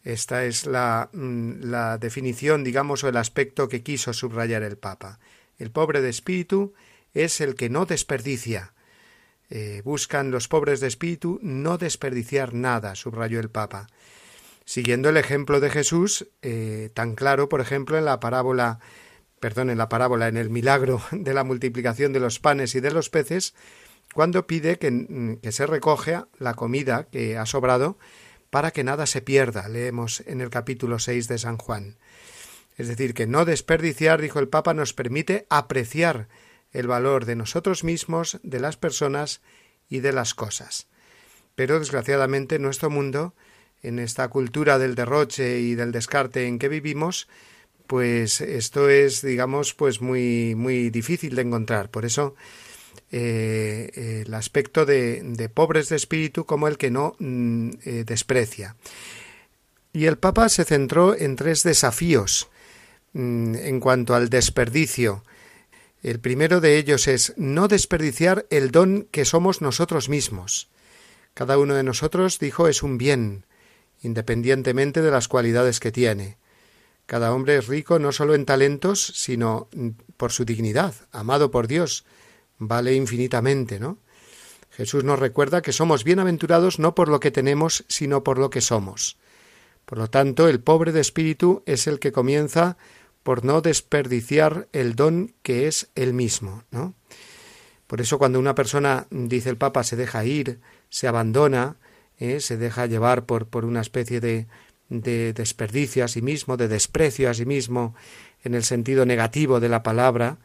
Esta 0.04 0.46
es 0.46 0.66
la, 0.66 1.10
mm, 1.14 1.64
la 1.64 1.98
definición, 1.98 2.64
digamos, 2.64 3.04
o 3.04 3.10
el 3.10 3.18
aspecto 3.18 3.70
que 3.70 3.84
quiso 3.84 4.14
subrayar 4.14 4.64
el 4.64 4.78
Papa. 4.78 5.20
El 5.58 5.72
pobre 5.72 6.02
de 6.02 6.10
espíritu 6.10 6.74
es 7.14 7.42
el 7.42 7.56
que 7.56 7.70
no 7.70 7.86
desperdicia, 7.86 8.74
eh, 9.56 9.84
buscan 9.84 10.32
los 10.32 10.48
pobres 10.48 10.80
de 10.80 10.88
espíritu 10.88 11.40
no 11.44 11.78
desperdiciar 11.78 12.56
nada, 12.56 12.96
subrayó 12.96 13.40
el 13.40 13.52
Papa. 13.52 13.88
Siguiendo 14.66 15.10
el 15.10 15.18
ejemplo 15.18 15.60
de 15.60 15.70
Jesús, 15.70 16.28
eh, 16.42 16.90
tan 16.96 17.14
claro, 17.14 17.50
por 17.50 17.62
ejemplo, 17.62 17.98
en 17.98 18.06
la 18.06 18.20
parábola, 18.20 18.80
perdón, 19.40 19.70
en 19.70 19.78
la 19.78 19.90
parábola, 19.90 20.28
en 20.28 20.38
el 20.38 20.50
milagro 20.50 21.04
de 21.12 21.36
la 21.36 21.44
multiplicación 21.44 22.14
de 22.14 22.20
los 22.20 22.40
panes 22.40 22.74
y 22.74 22.80
de 22.80 22.90
los 22.90 23.12
peces, 23.12 23.54
cuando 24.16 24.48
pide 24.48 24.80
que, 24.80 25.38
que 25.40 25.52
se 25.52 25.68
recoge 25.68 26.20
la 26.40 26.56
comida 26.56 27.08
que 27.12 27.38
ha 27.38 27.46
sobrado 27.46 28.00
para 28.54 28.70
que 28.70 28.84
nada 28.84 29.08
se 29.08 29.24
pierda, 29.24 29.68
leemos 29.68 30.22
en 30.28 30.40
el 30.40 30.52
capítulo 30.52 31.00
6 31.00 31.28
de 31.28 31.40
San 31.40 31.58
Juan. 31.58 31.98
Es 32.78 32.88
decir, 32.88 33.16
que 33.16 33.26
no 33.26 33.46
desperdiciar, 33.46 34.22
dijo 34.22 34.38
el 34.38 34.48
Papa, 34.48 34.76
nos 34.76 34.94
permite 34.94 35.48
apreciar 35.50 36.28
el 36.72 36.86
valor 36.86 37.26
de 37.26 37.36
nosotros 37.36 37.84
mismos, 37.84 38.40
de 38.44 38.60
las 38.60 38.78
personas 38.78 39.42
y 39.90 40.02
de 40.02 40.14
las 40.14 40.36
cosas. 40.36 40.86
Pero 41.56 41.80
desgraciadamente 41.80 42.58
en 42.58 42.62
nuestro 42.62 42.92
mundo, 42.92 43.34
en 43.82 43.98
esta 43.98 44.28
cultura 44.28 44.78
del 44.78 44.94
derroche 44.94 45.60
y 45.60 45.74
del 45.74 45.92
descarte 45.92 46.46
en 46.46 46.60
que 46.60 46.70
vivimos, 46.70 47.28
pues 47.88 48.40
esto 48.40 48.88
es, 48.88 49.24
digamos, 49.24 49.74
pues 49.74 50.00
muy, 50.00 50.54
muy 50.54 50.92
difícil 50.92 51.34
de 51.34 51.42
encontrar. 51.42 51.90
Por 51.90 52.06
eso 52.06 52.36
eh, 53.12 54.24
el 54.26 54.34
aspecto 54.34 54.86
de, 54.86 55.50
pobres 55.54 55.90
de 55.90 55.96
espíritu 55.96 56.46
como 56.46 56.68
el 56.68 56.78
que 56.78 56.92
no 56.92 57.16
mm, 57.20 57.70
eh, 57.86 58.04
desprecia. 58.06 58.76
Y 59.94 60.06
el 60.06 60.18
Papa 60.18 60.50
se 60.50 60.66
centró 60.66 61.16
en 61.16 61.36
tres 61.36 61.64
desafíos 61.64 62.50
mm, 63.14 63.56
en 63.56 63.80
cuanto 63.80 64.16
al 64.16 64.30
desperdicio 64.30 65.24
el 66.04 66.20
primero 66.20 66.60
de 66.60 66.78
ellos 66.78 67.08
es 67.08 67.34
no 67.38 67.70
desperdiciar 67.70 68.46
el 68.50 68.72
don 68.72 69.08
que 69.10 69.24
somos 69.24 69.62
nosotros 69.62 70.10
mismos. 70.10 70.68
Cada 71.34 71.58
uno 71.58 71.76
de 71.76 71.84
nosotros, 71.84 72.40
dijo, 72.40 72.68
es 72.68 72.84
un 72.84 72.98
bien, 72.98 73.46
independientemente 74.02 75.02
de 75.02 75.12
las 75.12 75.30
cualidades 75.30 75.80
que 75.80 75.94
tiene. 75.94 76.38
Cada 77.06 77.34
hombre 77.34 77.56
es 77.56 77.68
rico 77.68 78.00
no 78.00 78.12
solo 78.12 78.36
en 78.36 78.46
talentos, 78.46 79.14
sino 79.16 79.70
por 80.18 80.34
su 80.34 80.44
dignidad, 80.44 80.94
amado 81.14 81.52
por 81.52 81.68
Dios, 81.68 82.04
vale 82.58 82.94
infinitamente, 82.96 83.80
¿no? 83.80 83.98
Jesús 84.72 85.04
nos 85.04 85.20
recuerda 85.20 85.62
que 85.62 85.72
somos 85.72 86.04
bienaventurados 86.04 86.80
no 86.80 86.96
por 86.96 87.08
lo 87.08 87.20
que 87.20 87.30
tenemos, 87.32 87.86
sino 87.88 88.24
por 88.24 88.40
lo 88.40 88.50
que 88.50 88.62
somos. 88.62 89.18
Por 89.86 89.98
lo 89.98 90.10
tanto, 90.10 90.48
el 90.48 90.62
pobre 90.62 90.92
de 90.92 91.02
espíritu 91.02 91.62
es 91.66 91.86
el 91.88 92.00
que 92.00 92.12
comienza 92.12 92.78
por 93.22 93.46
no 93.46 93.62
desperdiciar 93.62 94.68
el 94.74 94.96
don 94.96 95.34
que 95.44 95.68
es 95.68 95.90
él 95.96 96.14
mismo, 96.14 96.64
¿no? 96.72 96.96
Por 97.88 98.02
eso 98.02 98.18
cuando 98.18 98.40
una 98.40 98.56
persona, 98.56 99.06
dice 99.12 99.50
el 99.50 99.58
Papa, 99.58 99.84
se 99.84 99.96
deja 99.96 100.26
ir, 100.26 100.60
se 100.90 101.08
abandona, 101.08 101.78
¿eh? 102.18 102.40
se 102.40 102.58
deja 102.58 102.86
llevar 102.88 103.26
por, 103.26 103.48
por 103.48 103.66
una 103.66 103.82
especie 103.82 104.20
de, 104.20 104.48
de 104.90 105.34
desperdicio 105.34 106.04
a 106.04 106.08
sí 106.08 106.22
mismo, 106.22 106.58
de 106.58 106.68
desprecio 106.68 107.30
a 107.30 107.34
sí 107.34 107.46
mismo, 107.46 107.96
en 108.44 108.56
el 108.56 108.64
sentido 108.64 109.06
negativo 109.06 109.60
de 109.60 109.70
la 109.70 109.84
palabra, 109.84 110.38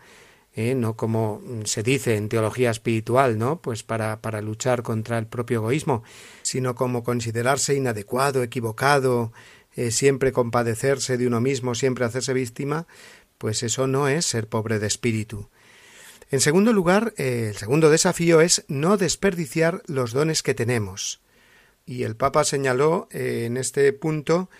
¿eh? 0.59 0.75
no 0.75 0.97
como 0.97 1.41
se 1.65 1.83
dice 1.83 2.17
en 2.17 2.29
teología 2.29 2.71
espiritual, 2.71 3.39
¿no? 3.39 3.63
Pues 3.63 3.85
para, 3.85 4.21
para 4.21 4.43
luchar 4.43 4.83
contra 4.83 5.19
el 5.19 5.27
propio 5.27 5.59
egoísmo, 5.59 6.03
sino 6.43 6.75
como 6.75 7.05
considerarse 7.05 7.75
inadecuado, 7.75 8.43
equivocado, 8.43 9.33
eh, 9.77 9.93
siempre 9.93 10.33
compadecerse 10.33 11.17
de 11.17 11.29
uno 11.29 11.41
mismo, 11.41 11.77
siempre 11.77 12.05
hacerse 12.05 12.33
víctima, 12.33 12.89
pues 13.39 13.63
eso 13.63 13.87
no 13.87 14.09
es 14.09 14.27
ser 14.27 14.49
pobre 14.49 14.81
de 14.81 14.89
espíritu. 14.89 15.49
En 16.31 16.41
segundo 16.41 16.73
lugar, 16.73 17.15
eh, 17.17 17.47
el 17.51 17.57
segundo 17.57 17.89
desafío 17.89 18.41
es 18.41 18.65
no 18.67 18.97
desperdiciar 18.97 19.83
los 19.87 20.13
dones 20.13 20.43
que 20.43 20.55
tenemos. 20.55 21.21
Y 21.87 22.03
el 22.03 22.17
Papa 22.17 22.45
señaló 22.45 23.09
en 23.13 23.57
este 23.57 23.93
punto 23.93 24.51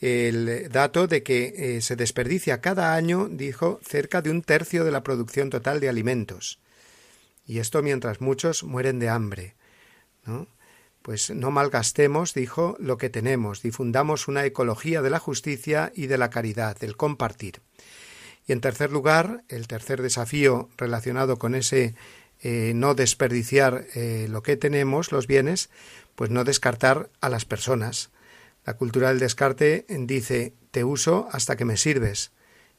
el 0.00 0.68
dato 0.70 1.06
de 1.06 1.22
que 1.22 1.80
se 1.80 1.96
desperdicia 1.96 2.60
cada 2.60 2.94
año, 2.94 3.28
dijo, 3.28 3.80
cerca 3.82 4.22
de 4.22 4.30
un 4.30 4.42
tercio 4.42 4.84
de 4.84 4.92
la 4.92 5.02
producción 5.02 5.50
total 5.50 5.80
de 5.80 5.88
alimentos. 5.88 6.60
Y 7.46 7.58
esto 7.58 7.82
mientras 7.82 8.20
muchos 8.20 8.62
mueren 8.62 8.98
de 8.98 9.08
hambre. 9.08 9.56
Pues 11.02 11.30
no 11.30 11.50
malgastemos, 11.50 12.34
dijo, 12.34 12.76
lo 12.78 12.98
que 12.98 13.08
tenemos, 13.08 13.62
difundamos 13.62 14.28
una 14.28 14.44
ecología 14.44 15.00
de 15.00 15.10
la 15.10 15.18
justicia 15.18 15.90
y 15.94 16.06
de 16.06 16.18
la 16.18 16.28
caridad, 16.28 16.76
del 16.78 16.96
compartir. 16.96 17.62
Y 18.46 18.52
en 18.52 18.60
tercer 18.60 18.92
lugar, 18.92 19.44
el 19.48 19.66
tercer 19.66 20.02
desafío 20.02 20.68
relacionado 20.76 21.38
con 21.38 21.54
ese 21.54 21.94
eh, 22.40 22.72
no 22.74 22.94
desperdiciar 22.94 23.86
eh, 23.94 24.26
lo 24.28 24.42
que 24.42 24.56
tenemos, 24.56 25.10
los 25.10 25.26
bienes, 25.26 25.70
pues 26.14 26.30
no 26.30 26.44
descartar 26.44 27.10
a 27.20 27.28
las 27.28 27.44
personas. 27.44 28.10
La 28.68 28.76
cultura 28.76 29.08
del 29.08 29.18
descarte 29.18 29.86
dice 29.88 30.52
te 30.72 30.84
uso 30.84 31.26
hasta 31.32 31.56
que 31.56 31.64
me 31.64 31.78
sirves, 31.78 32.32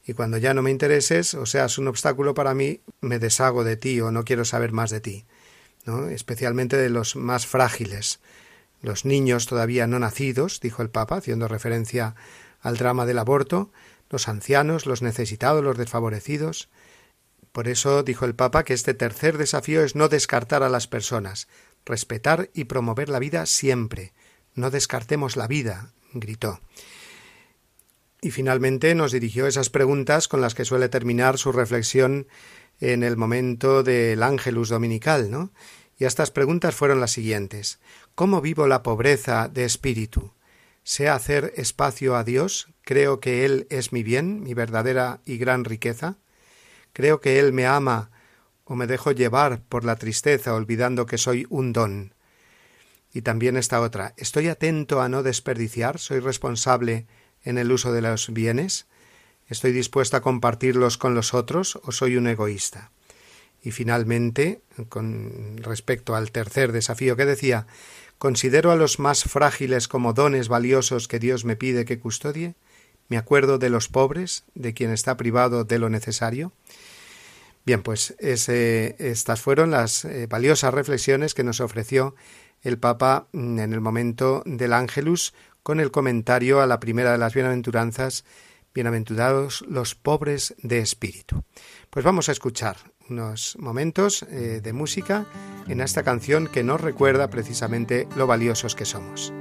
y 0.05 0.13
cuando 0.13 0.37
ya 0.37 0.53
no 0.53 0.61
me 0.61 0.69
intereses 0.69 1.33
o 1.33 1.47
seas 1.47 1.79
un 1.79 1.87
obstáculo 1.87 2.35
para 2.35 2.53
mí, 2.53 2.81
me 3.01 3.17
deshago 3.17 3.63
de 3.63 3.75
ti 3.75 3.99
o 3.99 4.11
no 4.11 4.23
quiero 4.23 4.45
saber 4.45 4.71
más 4.71 4.91
de 4.91 5.01
ti 5.01 5.25
especialmente 6.11 6.77
de 6.77 6.91
los 6.91 7.15
más 7.15 7.47
frágiles, 7.47 8.19
los 8.83 9.03
niños 9.03 9.47
todavía 9.47 9.87
no 9.87 9.97
nacidos, 9.97 10.59
dijo 10.59 10.83
el 10.83 10.91
Papa, 10.91 11.15
haciendo 11.15 11.47
referencia 11.47 12.13
al 12.61 12.77
drama 12.77 13.07
del 13.07 13.17
aborto, 13.17 13.71
los 14.11 14.27
ancianos, 14.27 14.85
los 14.85 15.01
necesitados, 15.01 15.63
los 15.63 15.75
desfavorecidos. 15.75 16.69
Por 17.51 17.67
eso 17.67 18.03
dijo 18.03 18.25
el 18.25 18.35
Papa 18.35 18.63
que 18.63 18.75
este 18.75 18.93
tercer 18.93 19.39
desafío 19.39 19.83
es 19.83 19.95
no 19.95 20.07
descartar 20.07 20.61
a 20.61 20.69
las 20.69 20.87
personas, 20.87 21.47
respetar 21.83 22.51
y 22.53 22.65
promover 22.65 23.09
la 23.09 23.17
vida 23.17 23.47
siempre. 23.47 24.13
No 24.59 24.71
descartemos 24.71 25.37
la 25.37 25.47
vida, 25.47 25.93
gritó. 26.11 26.59
Y 28.21 28.31
finalmente 28.31 28.93
nos 28.93 29.13
dirigió 29.13 29.47
esas 29.47 29.69
preguntas 29.69 30.27
con 30.27 30.41
las 30.41 30.53
que 30.53 30.65
suele 30.65 30.89
terminar 30.89 31.37
su 31.37 31.53
reflexión 31.53 32.27
en 32.81 33.03
el 33.03 33.15
momento 33.15 33.83
del 33.83 34.21
ángelus 34.21 34.67
dominical, 34.67 35.31
¿no? 35.31 35.53
Y 35.97 36.03
estas 36.03 36.29
preguntas 36.29 36.75
fueron 36.75 36.99
las 36.99 37.11
siguientes. 37.11 37.79
¿Cómo 38.15 38.41
vivo 38.41 38.67
la 38.67 38.83
pobreza 38.83 39.47
de 39.47 39.63
espíritu? 39.63 40.33
¿Sé 40.83 41.07
hacer 41.07 41.53
espacio 41.55 42.17
a 42.17 42.25
Dios? 42.25 42.67
¿Creo 42.81 43.21
que 43.21 43.45
Él 43.45 43.65
es 43.69 43.93
mi 43.93 44.03
bien, 44.03 44.43
mi 44.43 44.53
verdadera 44.53 45.21
y 45.23 45.37
gran 45.37 45.63
riqueza? 45.63 46.17
¿Creo 46.91 47.21
que 47.21 47.39
Él 47.39 47.53
me 47.53 47.65
ama 47.65 48.11
o 48.65 48.75
me 48.75 48.87
dejo 48.87 49.13
llevar 49.13 49.63
por 49.63 49.85
la 49.85 49.95
tristeza 49.95 50.53
olvidando 50.53 51.05
que 51.05 51.17
soy 51.17 51.47
un 51.49 51.71
don? 51.71 52.13
Y 53.13 53.21
también 53.21 53.57
esta 53.57 53.81
otra. 53.81 54.13
¿Estoy 54.17 54.47
atento 54.47 55.01
a 55.01 55.09
no 55.09 55.23
desperdiciar? 55.23 55.99
¿Soy 55.99 56.19
responsable 56.19 57.07
en 57.43 57.57
el 57.57 57.71
uso 57.71 57.91
de 57.91 58.01
los 58.01 58.31
bienes? 58.31 58.87
¿Estoy 59.47 59.71
dispuesto 59.71 60.15
a 60.17 60.21
compartirlos 60.21 60.97
con 60.97 61.15
los 61.15 61.33
otros 61.33 61.79
o 61.83 61.91
soy 61.91 62.17
un 62.17 62.27
egoísta? 62.27 62.91
Y 63.61 63.71
finalmente, 63.71 64.61
con 64.87 65.57
respecto 65.57 66.15
al 66.15 66.31
tercer 66.31 66.71
desafío 66.71 67.17
que 67.17 67.25
decía, 67.25 67.67
¿considero 68.17 68.71
a 68.71 68.75
los 68.75 68.99
más 68.99 69.23
frágiles 69.23 69.87
como 69.87 70.13
dones 70.13 70.47
valiosos 70.47 71.07
que 71.07 71.19
Dios 71.19 71.45
me 71.45 71.55
pide 71.55 71.85
que 71.85 71.99
custodie? 71.99 72.55
¿Me 73.09 73.17
acuerdo 73.17 73.57
de 73.57 73.69
los 73.69 73.89
pobres, 73.89 74.43
de 74.53 74.73
quien 74.73 74.91
está 74.91 75.17
privado 75.17 75.63
de 75.63 75.79
lo 75.79 75.89
necesario? 75.89 76.53
Bien, 77.65 77.83
pues 77.83 78.15
estas 78.19 79.41
fueron 79.41 79.71
las 79.71 80.05
eh, 80.05 80.27
valiosas 80.27 80.73
reflexiones 80.73 81.33
que 81.33 81.43
nos 81.43 81.59
ofreció 81.59 82.15
el 82.61 82.77
Papa 82.77 83.27
mm, 83.31 83.59
en 83.59 83.73
el 83.73 83.81
momento 83.81 84.43
del 84.45 84.73
Ángelus 84.73 85.33
con 85.63 85.79
el 85.79 85.91
comentario 85.91 86.61
a 86.61 86.67
la 86.67 86.79
primera 86.79 87.11
de 87.11 87.17
las 87.17 87.33
bienaventuranzas, 87.33 88.25
bienaventurados 88.73 89.63
los 89.67 89.95
pobres 89.95 90.55
de 90.61 90.79
espíritu. 90.79 91.43
Pues 91.89 92.05
vamos 92.05 92.29
a 92.29 92.31
escuchar 92.31 92.77
unos 93.09 93.57
momentos 93.59 94.23
eh, 94.23 94.61
de 94.63 94.73
música 94.73 95.25
en 95.67 95.81
esta 95.81 96.03
canción 96.03 96.47
que 96.47 96.63
nos 96.63 96.79
recuerda 96.81 97.29
precisamente 97.29 98.07
lo 98.15 98.27
valiosos 98.27 98.75
que 98.75 98.85
somos. 98.85 99.33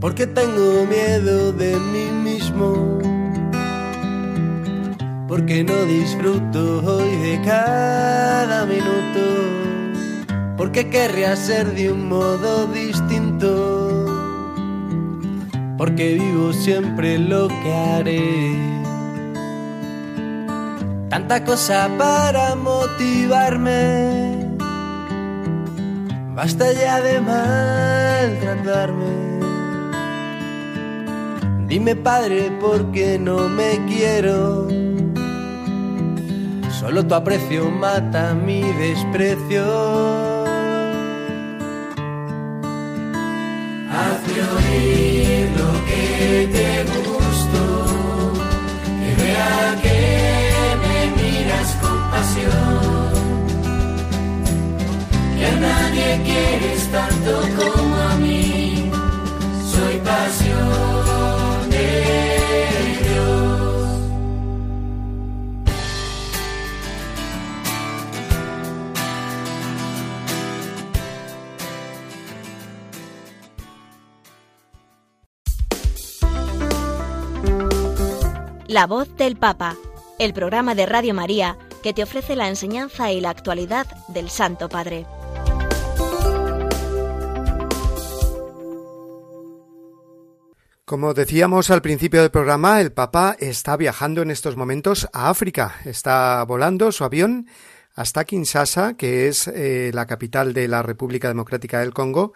Porque 0.00 0.26
tengo 0.26 0.86
miedo 0.86 1.52
de 1.52 1.76
mí 1.78 2.10
mismo. 2.10 2.98
Porque 5.28 5.64
no 5.64 5.84
disfruto 5.84 6.84
hoy 6.84 7.16
de 7.16 7.40
cada 7.42 8.66
minuto. 8.66 9.61
Porque 10.56 10.90
querría 10.90 11.36
ser 11.36 11.74
de 11.74 11.92
un 11.92 12.08
modo 12.08 12.66
distinto. 12.66 14.06
Porque 15.78 16.14
vivo 16.14 16.52
siempre 16.52 17.18
lo 17.18 17.48
que 17.48 17.72
haré 17.72 18.72
tanta 21.12 21.44
cosa 21.44 21.90
para 21.98 22.54
motivarme. 22.54 24.56
Basta 26.34 26.72
ya 26.72 27.02
de 27.02 27.20
maltratarme. 27.20 29.12
Dime 31.68 31.96
padre 31.96 32.50
por 32.60 32.90
qué 32.92 33.18
no 33.18 33.48
me 33.48 33.78
quiero. 33.86 34.68
Solo 36.80 37.06
tu 37.06 37.14
aprecio 37.14 37.70
mata 37.70 38.34
mi 38.34 38.62
desprecio. 38.62 40.41
Quieres 56.20 56.90
tanto 56.90 57.40
como 57.56 57.96
a 57.96 58.16
mí. 58.16 58.90
Soy 59.70 59.98
pasión 59.98 61.70
de 61.70 61.86
Dios. 63.02 63.88
La 78.68 78.86
voz 78.86 79.16
del 79.16 79.36
Papa, 79.36 79.76
el 80.18 80.32
programa 80.32 80.74
de 80.74 80.86
Radio 80.86 81.14
María 81.14 81.56
que 81.82 81.92
te 81.92 82.02
ofrece 82.02 82.36
la 82.36 82.48
enseñanza 82.48 83.10
y 83.10 83.20
la 83.20 83.30
actualidad 83.30 83.86
del 84.08 84.30
Santo 84.30 84.68
Padre. 84.68 85.04
Como 90.92 91.14
decíamos 91.14 91.70
al 91.70 91.80
principio 91.80 92.20
del 92.20 92.30
programa, 92.30 92.78
el 92.82 92.92
Papa 92.92 93.34
está 93.40 93.78
viajando 93.78 94.20
en 94.20 94.30
estos 94.30 94.58
momentos 94.58 95.08
a 95.14 95.30
África. 95.30 95.76
Está 95.86 96.44
volando 96.44 96.92
su 96.92 97.02
avión 97.02 97.46
hasta 97.94 98.26
Kinshasa, 98.26 98.92
que 98.98 99.26
es 99.26 99.48
eh, 99.48 99.90
la 99.94 100.06
capital 100.06 100.52
de 100.52 100.68
la 100.68 100.82
República 100.82 101.28
Democrática 101.28 101.80
del 101.80 101.94
Congo, 101.94 102.34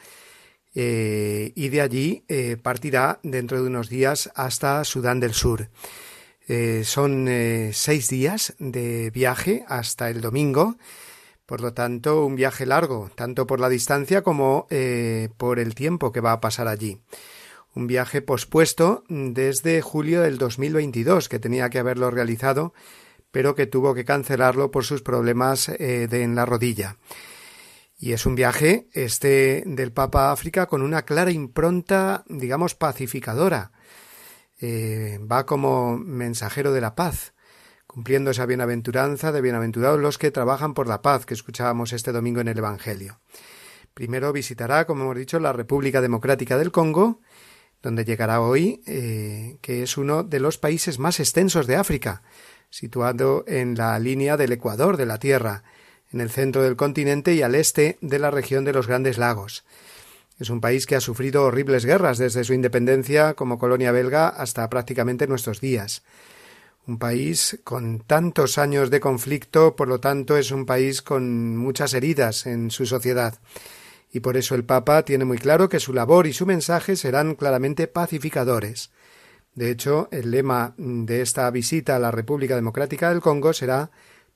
eh, 0.75 1.53
y 1.55 1.69
de 1.69 1.83
allí 1.83 2.25
eh, 2.29 2.57
partirá 2.57 3.21
dentro 3.23 3.61
de 3.61 3.67
unos 3.67 3.91
días 3.91 4.31
hasta 4.35 4.83
Sudán 4.85 5.21
del 5.21 5.35
Sur. 5.35 5.69
Son 6.85 7.29
seis 7.75 8.09
días 8.09 8.55
de 8.59 9.11
viaje 9.11 9.67
hasta 9.69 10.09
el 10.09 10.23
domingo, 10.23 10.77
por 11.45 11.61
lo 11.61 11.75
tanto 11.75 12.25
un 12.25 12.37
viaje 12.37 12.65
largo, 12.65 13.11
tanto 13.15 13.47
por 13.47 13.61
la 13.61 13.69
distancia 13.69 14.23
como 14.23 14.67
por 15.37 15.59
el 15.59 15.75
tiempo 15.75 16.11
que 16.11 16.23
va 16.23 16.33
a 16.33 16.41
pasar 16.41 16.69
allí. 16.69 17.03
Un 17.77 17.87
viaje 17.87 18.23
pospuesto 18.23 19.05
desde 19.09 19.81
julio 19.83 20.23
del 20.23 20.39
2022, 20.39 21.29
que 21.29 21.39
tenía 21.39 21.71
que 21.71 21.79
haberlo 21.79 22.11
realizado, 22.11 22.75
pero 23.31 23.55
que 23.55 23.67
tuvo 23.67 23.95
que 23.95 24.05
cancelarlo 24.05 24.73
por 24.73 24.85
sus 24.85 25.03
problemas 25.03 25.67
de, 25.67 26.09
en 26.11 26.35
la 26.35 26.47
rodilla. 26.47 26.97
Y 27.99 28.13
es 28.13 28.27
un 28.27 28.35
viaje 28.35 28.89
este 28.93 29.63
del 29.67 29.93
Papa 29.93 30.33
África 30.33 30.67
con 30.67 30.83
una 30.83 31.03
clara 31.03 31.31
impronta, 31.31 32.25
digamos, 32.29 32.75
pacificadora 32.75 33.73
eh, 34.59 35.19
va 35.21 35.45
como 35.45 35.99
mensajero 35.99 36.73
de 36.73 36.81
la 36.81 36.95
paz, 36.95 37.35
cumpliendo 37.87 38.31
esa 38.31 38.47
bienaventuranza 38.47 39.31
de 39.31 39.43
bienaventurados 39.43 40.01
los 40.01 40.17
que 40.17 40.31
trabajan 40.31 40.73
por 40.73 40.89
la 40.89 41.03
paz 41.03 41.27
que 41.27 41.35
escuchábamos 41.35 41.93
este 41.93 42.13
domingo 42.13 42.41
en 42.41 42.49
el 42.49 42.59
Evangelio. 42.59 43.21
Primero 43.93 44.33
visitará, 44.33 44.87
como 44.87 45.05
hemos 45.05 45.17
dicho, 45.17 45.39
la 45.41 45.53
República 45.53 46.01
Democrática 46.01 46.57
del 46.57 46.73
Congo, 46.73 47.21
donde 47.87 48.05
llegará 48.05 48.41
hoy, 48.41 48.83
eh, 48.89 49.59
que 49.61 49.85
es 49.85 49.97
uno 49.97 50.25
de 50.25 50.41
los 50.41 50.59
países 50.59 50.99
más 50.99 51.21
extensos 51.21 51.69
de 51.69 51.77
África, 51.77 52.23
situado 52.69 53.45
en 53.47 53.77
la 53.77 53.97
línea 54.01 54.37
del 54.37 54.51
Ecuador 54.51 54.97
de 54.97 55.07
la 55.07 55.21
Tierra, 55.21 55.63
en 56.13 56.21
el 56.21 56.31
centro 56.31 56.65
del 56.65 56.75
continente 56.75 57.35
y 57.35 57.43
al 57.43 57.55
este 57.55 57.97
de 58.01 58.19
la 58.19 58.33
región 58.33 58.65
de 58.65 58.73
los 58.73 58.89
Grandes 58.89 59.19
Lagos. 59.19 59.63
Es 60.41 60.51
un 60.51 60.61
país 60.61 60.85
que 60.85 60.97
ha 60.97 61.01
sufrido 61.01 61.45
horribles 61.45 61.85
guerras 61.85 62.19
desde 62.19 62.43
su 62.43 62.55
independencia 62.55 63.35
como 63.35 63.57
colonia 63.57 63.93
belga 63.93 64.27
hasta 64.27 64.69
prácticamente 64.69 65.29
nuestros 65.29 65.61
días. 65.61 66.03
Un 66.89 66.99
país 66.99 67.61
con 67.63 68.01
tantos 68.01 68.59
años 68.59 68.91
de 68.91 68.99
conflicto, 68.99 69.77
por 69.77 69.87
lo 69.87 70.01
tanto, 70.01 70.37
es 70.37 70.51
un 70.51 70.67
país 70.67 71.03
con 71.03 71.57
muchas 71.57 71.95
heridas 71.95 72.47
en 72.47 72.73
su 72.73 72.85
sociedad. 72.85 73.39
Y 74.17 74.21
por 74.21 74.39
eso 74.39 74.55
el 74.55 74.65
Papa 74.65 75.05
tiene 75.05 75.27
muy 75.27 75.37
claro 75.37 75.69
que 75.69 75.79
su 75.79 75.93
labor 75.93 76.27
y 76.27 76.33
su 76.33 76.47
mensaje 76.47 76.97
serán 76.97 77.35
claramente 77.35 77.87
pacificadores. 77.87 78.91
De 79.55 79.71
hecho, 79.71 80.09
el 80.11 80.31
lema 80.31 80.73
de 80.79 81.21
esta 81.21 81.51
visita 81.51 81.97
a 81.97 81.99
la 81.99 82.11
República 82.11 82.55
Democrática 82.55 83.11
del 83.11 83.21
Congo 83.21 83.53
será 83.53 83.91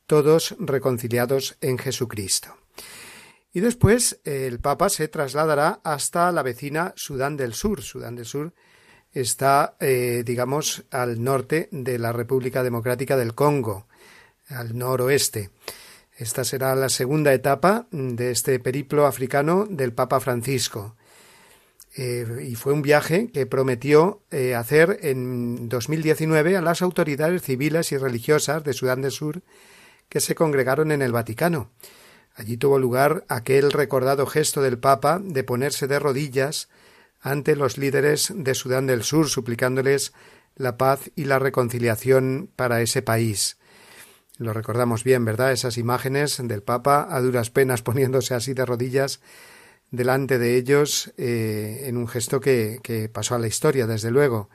Todos 0.07 0.55
reconciliados 0.59 1.57
en 1.63 1.79
Jesucristo. 1.79 2.59
Y 3.55 3.61
después 3.61 4.21
el 4.25 4.61
Papa 4.61 4.91
se 4.91 5.09
trasladará 5.09 5.81
hasta 5.83 6.31
la 6.31 6.43
vecina 6.43 6.93
Sudán 6.95 7.39
del 7.39 7.55
Sur. 7.55 7.81
Sudán 7.81 8.17
del 8.17 8.27
Sur 8.27 8.53
está, 9.13 9.77
eh, 9.81 10.25
digamos, 10.27 10.85
al 10.91 11.25
norte 11.25 11.71
de 11.73 11.99
la 11.99 12.13
República 12.13 12.63
Democrática 12.63 13.17
del 13.17 13.35
Congo, 13.35 13.87
al 14.51 14.77
noroeste. 14.77 15.49
Esta 16.21 16.45
será 16.45 16.75
la 16.75 16.91
segunda 16.91 17.33
etapa 17.33 17.87
de 17.93 18.31
este 18.31 18.61
periplo 18.61 19.07
africano 19.07 19.67
del 19.71 19.95
Papa 19.95 20.21
Francisco. 20.21 20.95
Eh, 21.97 22.47
y 22.47 22.57
fue 22.57 22.75
un 22.75 22.83
viaje 22.83 23.31
que 23.33 23.47
prometió 23.47 24.21
eh, 24.31 24.55
hacer 24.55 24.99
en 25.01 25.71
2019 25.71 26.59
a 26.59 26.61
las 26.61 26.83
autoridades 26.83 27.41
civiles 27.41 27.91
y 27.93 27.97
religiosas 27.97 28.63
de 28.65 28.75
Sudán 28.75 29.01
del 29.01 29.13
Sur 29.13 29.41
que 30.11 30.21
se 30.21 30.35
congregaron 30.35 30.93
en 30.93 31.01
el 31.01 31.11
Vaticano. 31.11 31.71
Allí 32.35 32.59
tuvo 32.59 32.79
lugar 32.79 33.25
aquel 33.29 33.73
recordado 33.73 34.27
gesto 34.27 34.61
del 34.61 34.79
Papa 34.79 35.23
de 35.25 35.43
ponerse 35.43 35.87
de 35.87 35.99
rodillas 35.99 36.69
ante 37.23 37.57
los 37.57 37.79
líderes 37.79 38.31
de 38.37 38.55
Sudán 38.55 38.87
del 38.87 39.05
Sur, 39.05 39.31
suplicándoles 39.31 40.13
la 40.55 40.77
paz 40.77 41.11
y 41.17 41.25
la 41.25 41.39
reconciliación 41.39 42.51
para 42.57 42.83
ese 42.83 43.01
país. 43.01 43.57
Lo 44.41 44.55
recordamos 44.55 45.05
bien, 45.05 45.27
¿verdad? 45.27 45.53
Esas 45.53 45.77
imágenes 45.77 46.39
del 46.43 46.63
Papa 46.63 47.07
a 47.11 47.21
duras 47.21 47.51
penas 47.51 47.83
poniéndose 47.89 48.33
así 48.35 48.55
de 48.55 48.65
rodillas 48.65 49.21
delante 49.91 50.39
de 50.39 50.57
ellos 50.57 51.13
eh, 51.19 51.83
en 51.85 51.99
un 51.99 52.09
gesto 52.09 52.41
que, 52.41 53.11
pasó 53.13 53.35
a 53.35 53.39
la 53.39 53.49
historia, 53.49 53.87
desde 53.87 54.11
luego. 54.11 54.49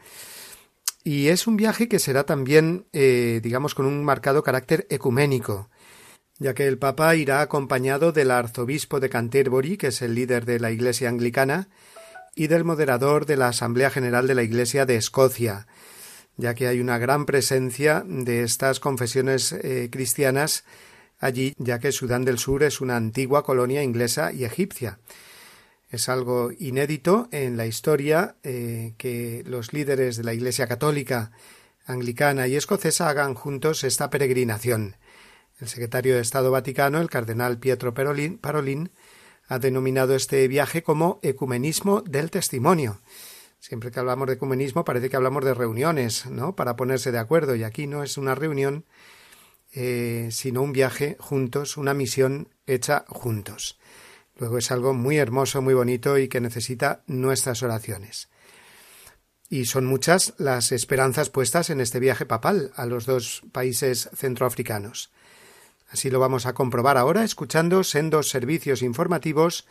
Y 1.03 1.27
es 1.27 1.45
un 1.45 1.55
viaje 1.55 1.87
que 1.87 1.99
será 1.99 2.23
también, 2.23 2.87
eh, 2.93 3.41
digamos, 3.43 3.75
con 3.75 3.85
un 3.85 4.03
marcado 4.03 4.41
carácter 4.41 4.87
ecuménico, 4.89 5.69
ya 6.39 6.55
que 6.55 6.65
el 6.65 6.79
Papa 6.79 7.15
irá 7.15 7.41
acompañado 7.41 8.11
del 8.11 8.31
arzobispo 8.31 8.99
de 8.99 9.09
Canterbury, 9.09 9.77
que 9.77 9.87
es 9.87 10.01
el 10.01 10.15
líder 10.15 10.45
de 10.45 10.59
la 10.59 10.71
Iglesia 10.71 11.09
anglicana, 11.09 11.69
y 12.33 12.47
del 12.47 12.63
moderador 12.63 13.27
de 13.27 13.37
la 13.37 13.49
Asamblea 13.49 13.91
General 13.91 14.25
de 14.25 14.33
la 14.33 14.41
Iglesia 14.41 14.87
de 14.87 14.95
Escocia, 14.95 15.67
ya 16.37 16.53
que 16.53 16.67
hay 16.67 16.79
una 16.79 16.97
gran 16.97 17.25
presencia 17.25 18.03
de 18.05 18.43
estas 18.43 18.79
confesiones 18.79 19.51
eh, 19.51 19.89
cristianas 19.91 20.63
allí, 21.19 21.53
ya 21.57 21.79
que 21.79 21.91
Sudán 21.91 22.25
del 22.25 22.39
Sur 22.39 22.63
es 22.63 22.81
una 22.81 22.95
antigua 22.95 23.43
colonia 23.43 23.83
inglesa 23.83 24.31
y 24.31 24.43
egipcia. 24.43 24.99
Es 25.89 26.09
algo 26.09 26.51
inédito 26.57 27.29
en 27.31 27.57
la 27.57 27.67
historia 27.67 28.35
eh, 28.43 28.93
que 28.97 29.43
los 29.45 29.71
líderes 29.71 30.17
de 30.17 30.23
la 30.23 30.33
Iglesia 30.33 30.67
católica, 30.67 31.31
anglicana 31.85 32.47
y 32.47 32.55
escocesa 32.55 33.09
hagan 33.09 33.33
juntos 33.33 33.83
esta 33.83 34.09
peregrinación. 34.09 34.95
El 35.61 35.69
secretario 35.69 36.15
de 36.15 36.21
Estado 36.21 36.51
Vaticano, 36.51 36.99
el 36.99 37.09
cardenal 37.09 37.59
Pietro 37.59 37.93
Parolin, 37.93 38.91
ha 39.47 39.59
denominado 39.59 40.15
este 40.15 40.47
viaje 40.47 40.83
como 40.83 41.19
ecumenismo 41.21 42.01
del 42.01 42.31
testimonio, 42.31 42.99
Siempre 43.67 43.89
que 43.89 43.99
hablamos 43.99 44.27
de 44.27 44.35
ecumenismo 44.35 44.85
parece 44.85 45.09
que 45.09 45.15
hablamos 45.15 45.43
de 45.43 45.55
reuniones, 45.55 46.27
¿no? 46.27 46.55
Para 46.55 46.75
ponerse 46.75 47.11
de 47.11 47.17
acuerdo. 47.17 47.55
Y 47.55 47.63
aquí 47.63 47.87
no 47.87 48.03
es 48.03 48.15
una 48.15 48.35
reunión, 48.35 48.85
eh, 49.73 50.29
sino 50.29 50.61
un 50.61 50.71
viaje 50.71 51.17
juntos, 51.19 51.75
una 51.75 51.95
misión 51.95 52.49
hecha 52.67 53.05
juntos. 53.07 53.79
Luego 54.37 54.59
es 54.59 54.69
algo 54.69 54.93
muy 54.93 55.17
hermoso, 55.17 55.63
muy 55.63 55.73
bonito 55.73 56.19
y 56.19 56.27
que 56.27 56.41
necesita 56.41 57.01
nuestras 57.07 57.63
oraciones. 57.63 58.29
Y 59.49 59.65
son 59.65 59.87
muchas 59.87 60.35
las 60.37 60.71
esperanzas 60.71 61.31
puestas 61.31 61.71
en 61.71 61.81
este 61.81 61.99
viaje 61.99 62.27
papal 62.27 62.71
a 62.75 62.85
los 62.85 63.07
dos 63.07 63.41
países 63.51 64.11
centroafricanos. 64.13 65.09
Así 65.89 66.11
lo 66.11 66.19
vamos 66.19 66.45
a 66.45 66.53
comprobar 66.53 66.97
ahora 66.97 67.23
escuchando 67.23 67.83
sendos 67.83 68.29
servicios 68.29 68.83
informativos 68.83 69.65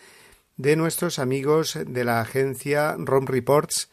de 0.56 0.76
nuestros 0.76 1.18
amigos 1.18 1.78
de 1.86 2.04
la 2.04 2.20
agencia 2.20 2.96
ROM 2.98 3.26
Reports 3.26 3.90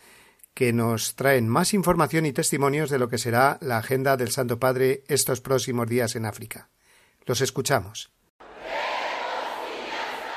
que 0.53 0.73
nos 0.73 1.15
traen 1.15 1.47
más 1.47 1.73
información 1.73 2.25
y 2.25 2.33
testimonios 2.33 2.89
de 2.89 2.99
lo 2.99 3.09
que 3.09 3.17
será 3.17 3.57
la 3.61 3.77
agenda 3.77 4.17
del 4.17 4.31
Santo 4.31 4.59
Padre 4.59 5.03
estos 5.07 5.41
próximos 5.41 5.87
días 5.87 6.15
en 6.15 6.25
África. 6.25 6.69
Los 7.25 7.41
escuchamos. 7.41 8.11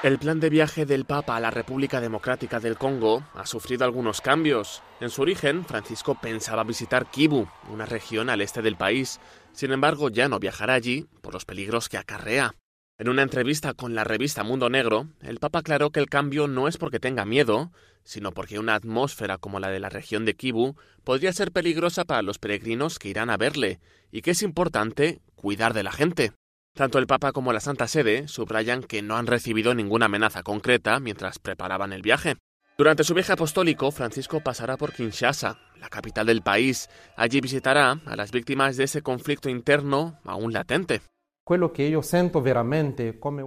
El 0.03 0.19
plan 0.19 0.39
de 0.39 0.51
viaje 0.51 0.85
del 0.85 1.07
Papa 1.07 1.35
a 1.35 1.41
la 1.41 1.51
República 1.51 1.99
Democrática 1.99 2.61
del 2.61 2.77
Congo 2.77 3.25
ha 3.33 3.47
sufrido 3.47 3.87
algunos 3.87 4.21
cambios. 4.21 4.83
En 5.01 5.09
su 5.09 5.23
origen, 5.23 5.65
Francisco 5.65 6.15
pensaba 6.21 6.63
visitar 6.63 7.11
Kivu, 7.11 7.49
una 7.71 7.87
región 7.87 8.29
al 8.29 8.43
este 8.43 8.61
del 8.61 8.77
país. 8.77 9.19
Sin 9.53 9.73
embargo, 9.73 10.11
ya 10.11 10.29
no 10.29 10.39
viajará 10.39 10.75
allí 10.75 11.09
por 11.23 11.33
los 11.33 11.47
peligros 11.47 11.89
que 11.89 11.97
acarrea. 11.97 12.55
En 12.97 13.09
una 13.09 13.23
entrevista 13.23 13.75
con 13.75 13.97
la 13.97 14.05
revista 14.05 14.45
Mundo 14.45 14.71
Negro, 14.71 15.09
el 15.21 15.41
Papa 15.41 15.59
aclaró 15.59 15.91
que 15.91 15.99
el 15.99 16.09
cambio 16.09 16.47
no 16.47 16.69
es 16.69 16.77
porque 16.79 17.01
tenga 17.01 17.25
miedo, 17.25 17.73
sino 18.05 18.31
porque 18.31 18.61
una 18.61 18.77
atmósfera 18.77 19.37
como 19.37 19.59
la 19.59 19.71
de 19.71 19.81
la 19.81 19.89
región 19.89 20.25
de 20.25 20.35
Kibu 20.35 20.77
podría 21.03 21.33
ser 21.33 21.51
peligrosa 21.51 22.05
para 22.05 22.23
los 22.23 22.39
peregrinos 22.39 23.01
que 23.01 23.09
irán 23.09 23.31
a 23.31 23.37
verle, 23.37 23.81
y 24.13 24.23
que 24.23 24.31
es 24.31 24.43
importante 24.43 25.21
cuidar 25.35 25.75
de 25.75 25.83
la 25.83 25.91
gente. 25.91 26.35
Tanto 26.73 27.01
el 27.01 27.09
Papa 27.09 27.33
como 27.33 27.53
la 27.53 27.59
Santa 27.59 27.89
Sede 27.89 28.29
subrayan 28.29 28.85
que 28.85 29.03
no 29.03 29.17
han 29.17 29.27
recibido 29.27 29.75
ninguna 29.75 30.07
amenaza 30.07 30.45
concreta 30.45 31.01
mientras 31.01 31.41
preparaban 31.41 31.93
el 31.93 32.03
viaje. 32.03 32.37
Durante 32.79 33.03
su 33.03 33.13
viaje 33.13 33.33
apostólico, 33.33 33.91
Francisco 33.91 34.39
pasará 34.41 34.77
por 34.77 34.93
Kinshasa, 34.93 35.59
la 35.81 35.89
capital 35.89 36.27
del 36.27 36.43
país. 36.43 36.89
Allí 37.17 37.41
visitará 37.41 38.01
a 38.07 38.15
las 38.15 38.31
víctimas 38.31 38.77
de 38.77 38.85
ese 38.85 39.03
conflicto 39.03 39.49
interno 39.49 40.21
aún 40.25 40.53
latente. 40.53 41.01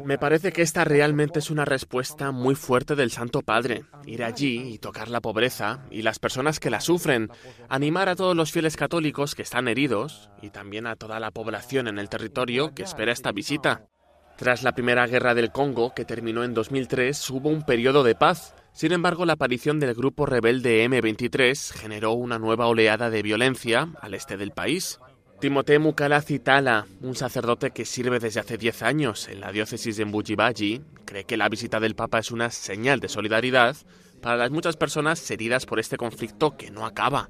Me 0.06 0.20
parece 0.20 0.52
que 0.52 0.62
esta 0.62 0.84
realmente 0.84 1.40
es 1.40 1.50
una 1.50 1.66
respuesta 1.66 2.32
muy 2.32 2.54
fuerte 2.54 2.96
del 2.96 3.10
Santo 3.10 3.42
Padre. 3.42 3.86
Ir 4.06 4.24
allí 4.24 4.72
y 4.72 4.78
tocar 4.78 5.08
la 5.08 5.20
pobreza 5.20 5.84
y 5.90 6.04
las 6.04 6.20
personas 6.20 6.60
que 6.60 6.70
la 6.70 6.80
sufren, 6.80 7.32
animar 7.70 8.08
a 8.08 8.16
todos 8.16 8.36
los 8.36 8.52
fieles 8.52 8.78
católicos 8.78 9.34
que 9.34 9.42
están 9.42 9.68
heridos 9.68 10.30
y 10.44 10.52
también 10.52 10.86
a 10.86 10.96
toda 10.96 11.20
la 11.20 11.32
población 11.32 11.88
en 11.88 11.98
el 11.98 12.08
territorio 12.08 12.76
que 12.76 12.84
espera 12.84 13.12
esta 13.12 13.32
visita. 13.32 13.88
Tras 14.38 14.62
la 14.62 14.74
Primera 14.74 15.08
Guerra 15.08 15.34
del 15.34 15.52
Congo, 15.52 15.96
que 15.96 16.06
terminó 16.06 16.44
en 16.44 16.54
2003, 16.54 17.32
hubo 17.32 17.50
un 17.50 17.64
periodo 17.64 18.04
de 18.04 18.14
paz. 18.14 18.54
Sin 18.74 18.92
embargo, 18.92 19.26
la 19.26 19.34
aparición 19.34 19.80
del 19.80 19.96
grupo 19.96 20.28
rebelde 20.28 20.88
M23 20.88 21.74
generó 21.74 22.12
una 22.12 22.38
nueva 22.38 22.68
oleada 22.68 23.10
de 23.10 23.24
violencia 23.24 23.90
al 24.00 24.14
este 24.14 24.38
del 24.38 24.52
país. 24.52 25.00
Timote 25.40 25.78
Mukala 25.78 26.22
Citala, 26.22 26.88
un 27.02 27.14
sacerdote 27.14 27.70
que 27.70 27.86
sirve 27.86 28.18
desde 28.18 28.40
hace 28.40 28.58
10 28.58 28.82
años 28.82 29.28
en 29.28 29.40
la 29.40 29.52
diócesis 29.52 29.96
de 29.96 30.06
Mbujibaji, 30.06 30.82
cree 31.06 31.26
que 31.26 31.38
la 31.38 31.48
visita 31.48 31.80
del 31.80 31.94
Papa 31.94 32.18
es 32.18 32.32
una 32.32 32.50
señal 32.50 33.00
de 33.00 33.08
solidaridad 33.08 33.76
para 34.20 34.36
las 34.36 34.50
muchas 34.50 34.78
personas 34.78 35.30
heridas 35.30 35.68
por 35.68 35.80
este 35.80 35.96
conflicto 35.96 36.58
que 36.58 36.72
no 36.72 36.88
acaba. 36.88 37.30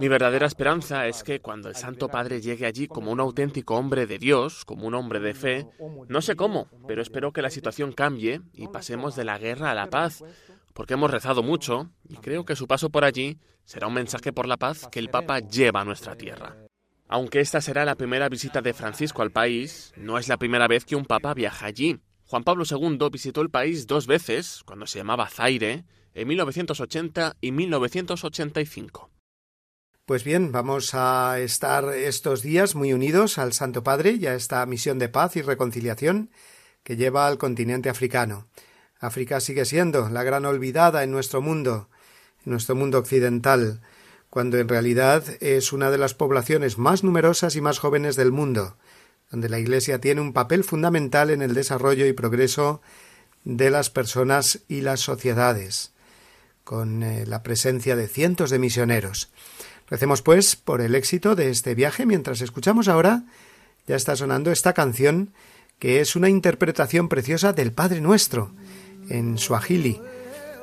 Mi 0.00 0.08
verdadera 0.08 0.46
esperanza 0.46 1.06
es 1.06 1.22
que 1.22 1.40
cuando 1.40 1.68
el 1.68 1.74
Santo 1.74 2.08
Padre 2.08 2.40
llegue 2.40 2.64
allí 2.64 2.88
como 2.88 3.12
un 3.12 3.20
auténtico 3.20 3.76
hombre 3.76 4.06
de 4.06 4.18
Dios, 4.18 4.64
como 4.64 4.86
un 4.86 4.94
hombre 4.94 5.20
de 5.20 5.34
fe, 5.34 5.66
no 6.08 6.22
sé 6.22 6.36
cómo, 6.36 6.68
pero 6.88 7.02
espero 7.02 7.34
que 7.34 7.42
la 7.42 7.50
situación 7.50 7.92
cambie 7.92 8.40
y 8.54 8.68
pasemos 8.68 9.14
de 9.14 9.24
la 9.24 9.36
guerra 9.36 9.72
a 9.72 9.74
la 9.74 9.90
paz, 9.90 10.24
porque 10.72 10.94
hemos 10.94 11.10
rezado 11.10 11.42
mucho 11.42 11.90
y 12.08 12.16
creo 12.16 12.46
que 12.46 12.56
su 12.56 12.66
paso 12.66 12.88
por 12.88 13.04
allí 13.04 13.38
será 13.64 13.86
un 13.86 13.94
mensaje 13.94 14.32
por 14.32 14.46
la 14.46 14.56
paz 14.56 14.88
que 14.90 14.98
el 14.98 15.10
Papa 15.10 15.40
lleva 15.40 15.80
a 15.80 15.84
nuestra 15.84 16.16
tierra. 16.16 16.56
Aunque 17.08 17.40
esta 17.40 17.60
será 17.60 17.84
la 17.84 17.96
primera 17.96 18.28
visita 18.28 18.62
de 18.62 18.72
Francisco 18.72 19.22
al 19.22 19.30
país, 19.30 19.92
no 19.96 20.18
es 20.18 20.28
la 20.28 20.38
primera 20.38 20.66
vez 20.66 20.84
que 20.84 20.96
un 20.96 21.04
papa 21.04 21.34
viaja 21.34 21.66
allí. 21.66 22.00
Juan 22.26 22.44
Pablo 22.44 22.64
II 22.68 22.98
visitó 23.12 23.42
el 23.42 23.50
país 23.50 23.86
dos 23.86 24.06
veces, 24.06 24.62
cuando 24.64 24.86
se 24.86 24.98
llamaba 24.98 25.28
Zaire, 25.28 25.84
en 26.14 26.28
1980 26.28 27.36
y 27.40 27.52
1985. 27.52 29.10
Pues 30.06 30.24
bien, 30.24 30.52
vamos 30.52 30.94
a 30.94 31.38
estar 31.40 31.88
estos 31.94 32.42
días 32.42 32.74
muy 32.74 32.92
unidos 32.92 33.38
al 33.38 33.52
Santo 33.52 33.82
Padre 33.82 34.16
y 34.20 34.26
a 34.26 34.34
esta 34.34 34.64
misión 34.66 34.98
de 34.98 35.08
paz 35.08 35.36
y 35.36 35.42
reconciliación 35.42 36.30
que 36.82 36.96
lleva 36.96 37.26
al 37.26 37.38
continente 37.38 37.88
africano. 37.88 38.48
África 38.98 39.40
sigue 39.40 39.64
siendo 39.64 40.08
la 40.08 40.22
gran 40.22 40.46
olvidada 40.46 41.04
en 41.04 41.10
nuestro 41.10 41.42
mundo, 41.42 41.88
en 42.44 42.52
nuestro 42.52 42.74
mundo 42.74 42.98
occidental, 42.98 43.80
cuando 44.30 44.58
en 44.58 44.68
realidad 44.68 45.24
es 45.40 45.72
una 45.72 45.90
de 45.90 45.98
las 45.98 46.14
poblaciones 46.14 46.78
más 46.78 47.04
numerosas 47.04 47.56
y 47.56 47.60
más 47.60 47.78
jóvenes 47.78 48.16
del 48.16 48.32
mundo, 48.32 48.76
donde 49.30 49.48
la 49.48 49.58
Iglesia 49.58 50.00
tiene 50.00 50.20
un 50.20 50.32
papel 50.32 50.64
fundamental 50.64 51.30
en 51.30 51.42
el 51.42 51.54
desarrollo 51.54 52.06
y 52.06 52.12
progreso 52.12 52.80
de 53.44 53.70
las 53.70 53.90
personas 53.90 54.60
y 54.68 54.80
las 54.80 55.00
sociedades, 55.00 55.92
con 56.64 57.02
eh, 57.02 57.26
la 57.26 57.42
presencia 57.42 57.94
de 57.94 58.08
cientos 58.08 58.50
de 58.50 58.58
misioneros. 58.58 59.30
Recemos 59.88 60.22
pues 60.22 60.56
por 60.56 60.80
el 60.80 60.94
éxito 60.94 61.34
de 61.34 61.50
este 61.50 61.74
viaje 61.74 62.06
mientras 62.06 62.40
escuchamos 62.40 62.88
ahora 62.88 63.24
ya 63.86 63.96
está 63.96 64.16
sonando 64.16 64.50
esta 64.50 64.72
canción 64.72 65.32
que 65.78 66.00
es 66.00 66.16
una 66.16 66.28
interpretación 66.30 67.08
preciosa 67.08 67.52
del 67.52 67.72
Padre 67.72 68.00
Nuestro 68.00 68.52
en 69.10 69.36
Swahili, 69.36 70.00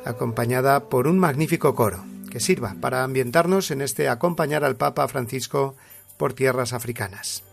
acompañada 0.05 0.89
por 0.89 1.07
un 1.07 1.19
magnífico 1.19 1.75
coro, 1.75 2.03
que 2.29 2.39
sirva 2.39 2.75
para 2.79 3.03
ambientarnos 3.03 3.71
en 3.71 3.81
este 3.81 4.09
acompañar 4.09 4.63
al 4.63 4.75
Papa 4.75 5.07
Francisco 5.07 5.75
por 6.17 6.33
tierras 6.33 6.73
africanas. 6.73 7.43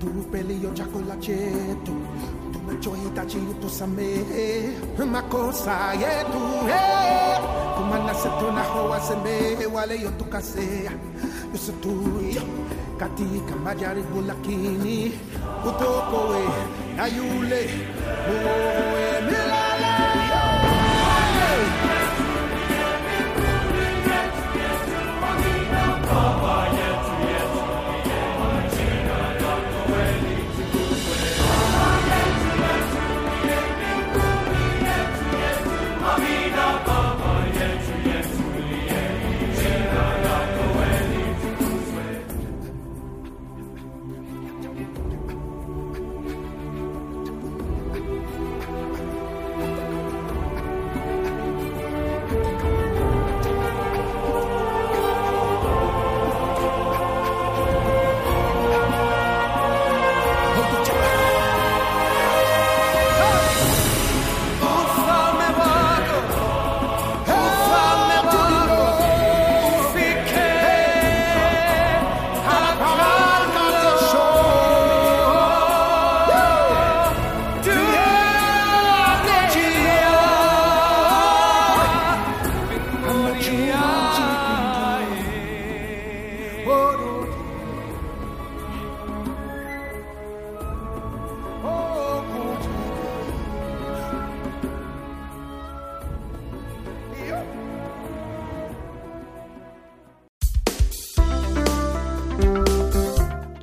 Tupelio 0.00 0.70
chakolachetu 0.74 1.94
tumechohitachiutusamehe 2.52 4.68
makosa 5.12 5.92
yetu 5.94 6.40
kumanasetunaho 7.76 8.88
wasemehe 8.90 9.66
waleyo 9.66 10.10
tu 10.10 10.24
yusituyo 11.52 12.42
katika 12.98 13.56
majaribu 13.64 14.20
lakini 14.26 15.12
utokowe 15.68 16.44
na 16.96 17.06
yule 17.06 17.70
muowe 18.28 19.20
milele 19.20 19.60
Oh, 26.12 26.59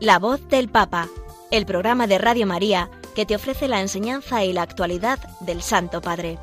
La 0.07 0.19
voz 0.19 0.47
del 0.47 0.69
Papa, 0.69 1.09
el 1.51 1.65
programa 1.65 2.07
de 2.07 2.17
Radio 2.17 2.47
María 2.47 2.89
que 3.13 3.25
te 3.25 3.35
ofrece 3.35 3.67
la 3.67 3.81
enseñanza 3.81 4.45
y 4.45 4.53
la 4.53 4.61
actualidad 4.61 5.19
del 5.41 5.61
Santo 5.61 5.99
Padre. 5.99 6.39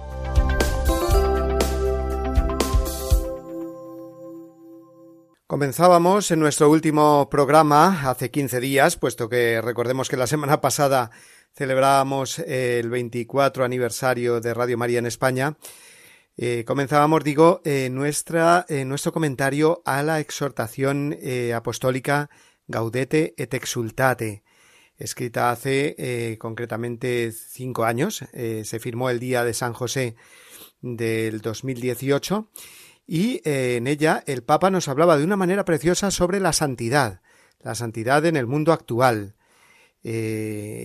Comenzábamos 5.46 6.30
en 6.30 6.40
nuestro 6.40 6.68
último 6.68 7.30
programa 7.30 8.10
hace 8.10 8.30
15 8.30 8.60
días, 8.60 8.98
puesto 8.98 9.30
que 9.30 9.62
recordemos 9.62 10.10
que 10.10 10.18
la 10.18 10.26
semana 10.26 10.60
pasada 10.60 11.10
celebrábamos 11.54 12.40
el 12.40 12.90
24 12.90 13.64
aniversario 13.64 14.42
de 14.42 14.52
Radio 14.52 14.76
María 14.76 14.98
en 14.98 15.06
España. 15.06 15.56
Eh, 16.36 16.64
comenzábamos, 16.66 17.24
digo, 17.24 17.62
eh, 17.64 17.88
nuestra, 17.90 18.66
eh, 18.68 18.84
nuestro 18.84 19.12
comentario 19.12 19.80
a 19.86 20.02
la 20.02 20.20
exhortación 20.20 21.16
apostólica 21.54 22.28
Gaudete 22.66 23.34
et 23.36 23.52
Exultate, 23.54 24.42
escrita 24.96 25.50
hace 25.50 25.94
eh, 25.98 26.38
concretamente 26.38 27.32
cinco 27.32 27.84
años. 27.84 28.24
Eh, 28.32 28.62
se 28.64 28.78
firmó 28.78 29.10
el 29.10 29.20
día 29.20 29.44
de 29.44 29.54
San 29.54 29.72
José 29.72 30.16
del 30.80 31.40
2018 31.40 32.50
y 33.06 33.40
eh, 33.44 33.76
en 33.76 33.86
ella 33.86 34.22
el 34.26 34.42
Papa 34.42 34.70
nos 34.70 34.88
hablaba 34.88 35.16
de 35.16 35.24
una 35.24 35.36
manera 35.36 35.64
preciosa 35.64 36.10
sobre 36.10 36.40
la 36.40 36.52
santidad, 36.52 37.20
la 37.60 37.74
santidad 37.74 38.24
en 38.26 38.36
el 38.36 38.46
mundo 38.46 38.72
actual. 38.72 39.36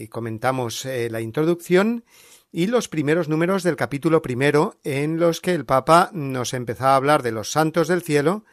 comentamos 0.09 0.85
la 0.85 1.19
introducción 1.19 2.05
y 2.51 2.67
los 2.67 2.87
primeros 2.87 3.27
números 3.27 3.63
del 3.63 3.75
capítulo 3.75 4.21
primero 4.21 4.79
en 4.83 5.19
los 5.19 5.41
que 5.41 5.53
el 5.53 5.65
Papa 5.65 6.09
nos 6.13 6.53
empezaba 6.53 6.93
a 6.93 6.95
hablar 6.95 7.21
de 7.21 7.31
los 7.31 7.51
santos 7.51 7.89
del 7.89 8.01
cielo 8.01 8.45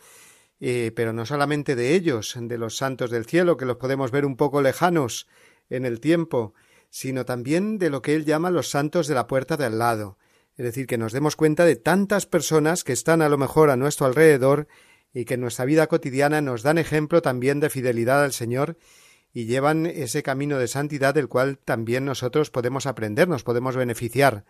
eh, 0.61 0.93
pero 0.95 1.13
no 1.13 1.27
solamente 1.27 1.77
de 1.77 1.95
ellos, 1.95 2.37
de 2.39 2.59
los 2.59 2.77
santos 2.77 3.11
del 3.11 3.27
cielo, 3.27 3.57
que 3.57 3.67
los 3.67 3.77
podemos 3.77 4.11
ver 4.11 4.25
un 4.25 4.37
poco 4.37 4.63
lejanos 4.63 5.27
en 5.69 5.85
el 5.85 6.01
tiempo, 6.01 6.55
sino 6.91 7.25
también 7.25 7.79
de 7.79 7.91
lo 7.91 8.03
que 8.03 8.15
él 8.15 8.25
llama 8.25 8.51
los 8.51 8.71
santos 8.71 9.07
de 9.07 9.15
la 9.15 9.27
puerta 9.27 9.57
de 9.57 9.67
al 9.67 9.79
lado, 9.79 10.19
es 10.57 10.65
decir, 10.65 10.87
que 10.87 10.97
nos 10.97 11.13
demos 11.13 11.37
cuenta 11.37 11.65
de 11.65 11.77
tantas 11.77 12.25
personas 12.25 12.85
que 12.85 12.93
están 12.93 13.21
a 13.21 13.29
lo 13.29 13.37
mejor 13.37 13.69
a 13.71 13.77
nuestro 13.77 14.07
alrededor 14.07 14.69
y 15.13 15.27
que 15.27 15.35
en 15.35 15.41
nuestra 15.41 15.67
vida 15.67 15.87
cotidiana 15.87 16.41
nos 16.41 16.63
dan 16.63 16.79
ejemplo 16.79 17.21
también 17.21 17.61
de 17.61 17.71
fidelidad 17.71 18.25
al 18.25 18.33
Señor 18.33 18.79
y 19.33 19.45
llevan 19.45 19.85
ese 19.85 20.23
camino 20.23 20.59
de 20.59 20.69
santidad 20.69 21.13
del 21.13 21.29
cual 21.29 21.59
también 21.59 22.07
nosotros 22.07 22.51
podemos 22.51 22.87
aprender, 22.87 23.29
nos 23.29 23.43
podemos 23.43 23.77
beneficiar. 23.77 24.45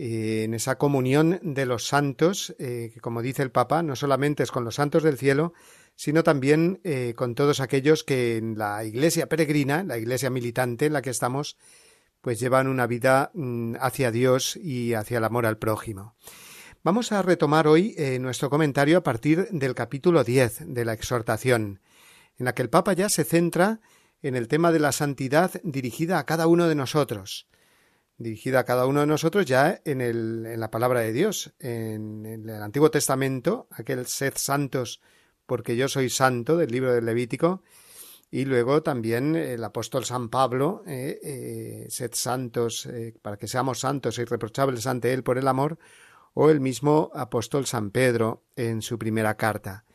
Eh, 0.00 0.44
en 0.44 0.54
esa 0.54 0.78
comunión 0.78 1.40
de 1.42 1.66
los 1.66 1.88
santos, 1.88 2.54
eh, 2.60 2.92
que 2.94 3.00
como 3.00 3.20
dice 3.20 3.42
el 3.42 3.50
Papa, 3.50 3.82
no 3.82 3.96
solamente 3.96 4.44
es 4.44 4.52
con 4.52 4.64
los 4.64 4.76
santos 4.76 5.02
del 5.02 5.18
cielo, 5.18 5.54
sino 5.96 6.22
también 6.22 6.80
eh, 6.84 7.14
con 7.16 7.34
todos 7.34 7.58
aquellos 7.58 8.04
que 8.04 8.36
en 8.36 8.56
la 8.56 8.84
iglesia 8.84 9.28
peregrina, 9.28 9.82
la 9.82 9.98
iglesia 9.98 10.30
militante 10.30 10.86
en 10.86 10.92
la 10.92 11.02
que 11.02 11.10
estamos, 11.10 11.56
pues 12.20 12.38
llevan 12.38 12.68
una 12.68 12.86
vida 12.86 13.32
mm, 13.34 13.74
hacia 13.80 14.12
Dios 14.12 14.54
y 14.54 14.94
hacia 14.94 15.18
el 15.18 15.24
amor 15.24 15.46
al 15.46 15.58
prójimo. 15.58 16.14
Vamos 16.84 17.10
a 17.10 17.20
retomar 17.22 17.66
hoy 17.66 17.96
nuestro 18.20 18.50
comentario 18.50 18.98
a 18.98 19.02
partir 19.02 19.48
del 19.50 19.74
capítulo 19.74 20.22
10 20.22 20.60
de 20.72 20.84
la 20.84 20.92
exhortación, 20.92 21.80
en 22.38 22.44
la 22.44 22.54
que 22.54 22.62
el 22.62 22.70
Papa 22.70 22.92
ya 22.92 23.08
se 23.08 23.24
centra 23.24 23.80
en 24.22 24.36
el 24.36 24.46
tema 24.46 24.70
de 24.70 24.78
la 24.78 24.92
santidad 24.92 25.60
dirigida 25.64 26.20
a 26.20 26.24
cada 26.24 26.46
uno 26.46 26.68
de 26.68 26.76
nosotros, 26.76 27.48
dirigida 28.18 28.60
a 28.60 28.64
cada 28.64 28.86
uno 28.86 29.00
de 29.00 29.06
nosotros 29.06 29.46
ya 29.46 29.80
en, 29.84 30.00
el, 30.00 30.44
en 30.46 30.60
la 30.60 30.70
palabra 30.70 31.00
de 31.00 31.12
Dios. 31.12 31.54
En, 31.60 32.26
el 32.26 32.50
Antiguo 32.62 32.90
Testamento, 32.90 33.68
aquel 33.70 34.06
sed 34.06 34.34
santos 34.36 35.00
porque 35.46 35.76
yo 35.76 35.88
soy 35.88 36.10
santo 36.10 36.58
del 36.58 36.70
libro 36.70 36.92
del 36.92 37.06
Levítico, 37.06 37.62
y 38.30 38.44
luego 38.44 38.82
también 38.82 39.34
el 39.34 39.64
apóstol 39.64 40.04
San 40.04 40.28
Pablo, 40.28 40.82
eh, 40.86 41.18
eh, 41.22 41.86
sed 41.88 42.10
santos 42.12 42.84
eh, 42.84 43.14
para 43.22 43.38
que 43.38 43.48
seamos 43.48 43.80
santos 43.80 44.18
e 44.18 44.22
irreprochables 44.22 44.86
ante 44.86 45.14
él 45.14 45.22
por 45.22 45.38
el 45.38 45.48
amor, 45.48 45.78
o 46.34 46.50
el 46.50 46.60
mismo 46.60 47.10
apóstol 47.14 47.64
San 47.64 47.90
Pedro 47.90 48.42
en 48.56 48.82
su 48.82 48.98
primera 48.98 49.38
carta. 49.38 49.86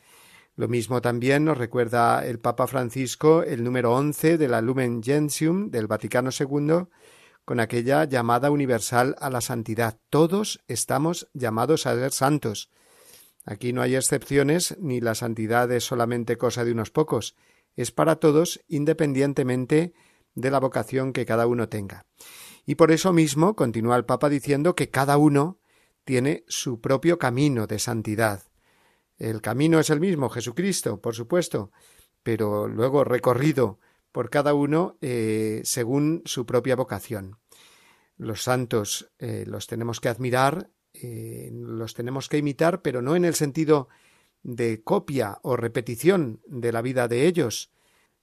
Lo 0.56 0.68
mismo 0.68 1.02
también 1.02 1.46
nos 1.46 1.58
recuerda 1.58 2.26
el 2.26 2.40
Papa 2.40 2.66
Francisco 2.66 3.44
el 3.44 3.64
número 3.64 3.94
once 3.94 4.38
de 4.38 4.48
la 4.48 4.62
Lumen 4.62 5.04
Gentium 5.04 5.70
del 5.70 5.88
Vaticano 5.88 6.32
II, 6.32 6.88
con 7.46 7.60
aquella 7.60 8.06
llamada 8.06 8.52
universal 8.52 9.16
a 9.20 9.30
la 9.30 9.42
santidad. 9.42 10.00
Todos 10.10 10.62
estamos 10.68 11.30
llamados 11.34 11.86
a 11.86 11.96
ser 11.96 12.12
santos. 12.12 12.70
Aquí 13.46 13.74
no 13.74 13.82
hay 13.82 13.96
excepciones, 13.96 14.78
ni 14.80 15.02
la 15.02 15.16
santidad 15.16 15.72
es 15.72 15.84
solamente 15.84 16.38
cosa 16.38 16.64
de 16.64 16.72
unos 16.72 16.92
pocos, 16.92 17.36
es 17.76 17.92
para 17.92 18.18
todos 18.18 18.62
independientemente 18.68 19.94
de 20.36 20.52
la 20.52 20.60
vocación 20.60 21.14
que 21.14 21.26
cada 21.26 21.48
uno 21.48 21.68
tenga. 21.68 22.06
Y 22.66 22.76
por 22.76 22.92
eso 22.92 23.12
mismo 23.12 23.56
continúa 23.56 23.98
el 23.98 24.06
Papa 24.06 24.30
diciendo 24.30 24.76
que 24.76 24.90
cada 24.90 25.18
uno 25.18 25.60
tiene 26.06 26.44
su 26.48 26.80
propio 26.80 27.18
camino 27.18 27.68
de 27.68 27.80
santidad. 27.80 28.44
El 29.18 29.42
camino 29.42 29.80
es 29.80 29.90
el 29.90 30.00
mismo, 30.00 30.30
Jesucristo, 30.30 31.02
por 31.02 31.16
supuesto, 31.16 31.72
pero 32.24 32.68
luego 32.68 33.04
recorrido 33.04 33.80
por 34.14 34.30
cada 34.30 34.54
uno 34.54 34.98
eh, 35.02 35.62
según 35.66 36.22
su 36.24 36.46
propia 36.46 36.78
vocación. 36.78 37.40
Los 38.16 38.44
santos 38.44 39.12
eh, 39.20 39.44
los 39.46 39.68
tenemos 39.68 40.00
que 40.00 40.08
admirar, 40.08 40.70
eh, 40.94 41.50
los 41.52 41.96
tenemos 41.96 42.30
que 42.30 42.38
imitar, 42.38 42.82
pero 42.84 43.02
no 43.02 43.16
en 43.18 43.26
el 43.26 43.34
sentido 43.34 43.90
de 44.44 44.84
copia 44.84 45.40
o 45.42 45.58
repetición 45.58 46.42
de 46.46 46.72
la 46.72 46.82
vida 46.82 47.08
de 47.08 47.26
ellos. 47.26 47.72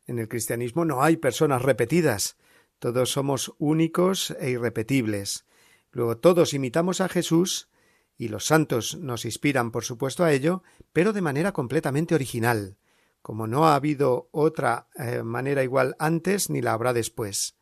En 0.07 0.19
el 0.19 0.29
cristianismo 0.29 0.85
no 0.85 1.03
hay 1.03 1.17
personas 1.17 1.61
repetidas, 1.61 2.39
todos 2.79 3.11
somos 3.11 3.53
únicos 3.59 4.31
e 4.39 4.51
irrepetibles. 4.51 5.45
Luego 5.91 6.17
todos 6.19 6.55
imitamos 6.55 7.01
a 7.01 7.09
Jesús 7.09 7.69
y 8.17 8.29
los 8.29 8.47
santos 8.47 8.97
nos 8.97 9.25
inspiran, 9.25 9.73
por 9.73 9.85
supuesto, 9.85 10.23
a 10.23 10.33
ello, 10.33 10.63
pero 10.93 11.13
de 11.13 11.21
manera 11.21 11.53
completamente 11.53 12.15
original, 12.15 12.77
como 13.23 13.47
no 13.47 13.67
ha 13.67 13.75
habido 13.75 14.29
otra 14.33 14.89
eh, 14.97 15.23
manera 15.23 15.63
igual 15.63 15.97
antes 15.99 16.51
ni 16.51 16.63
la 16.63 16.73
habrá 16.73 16.93
después. 16.93 17.57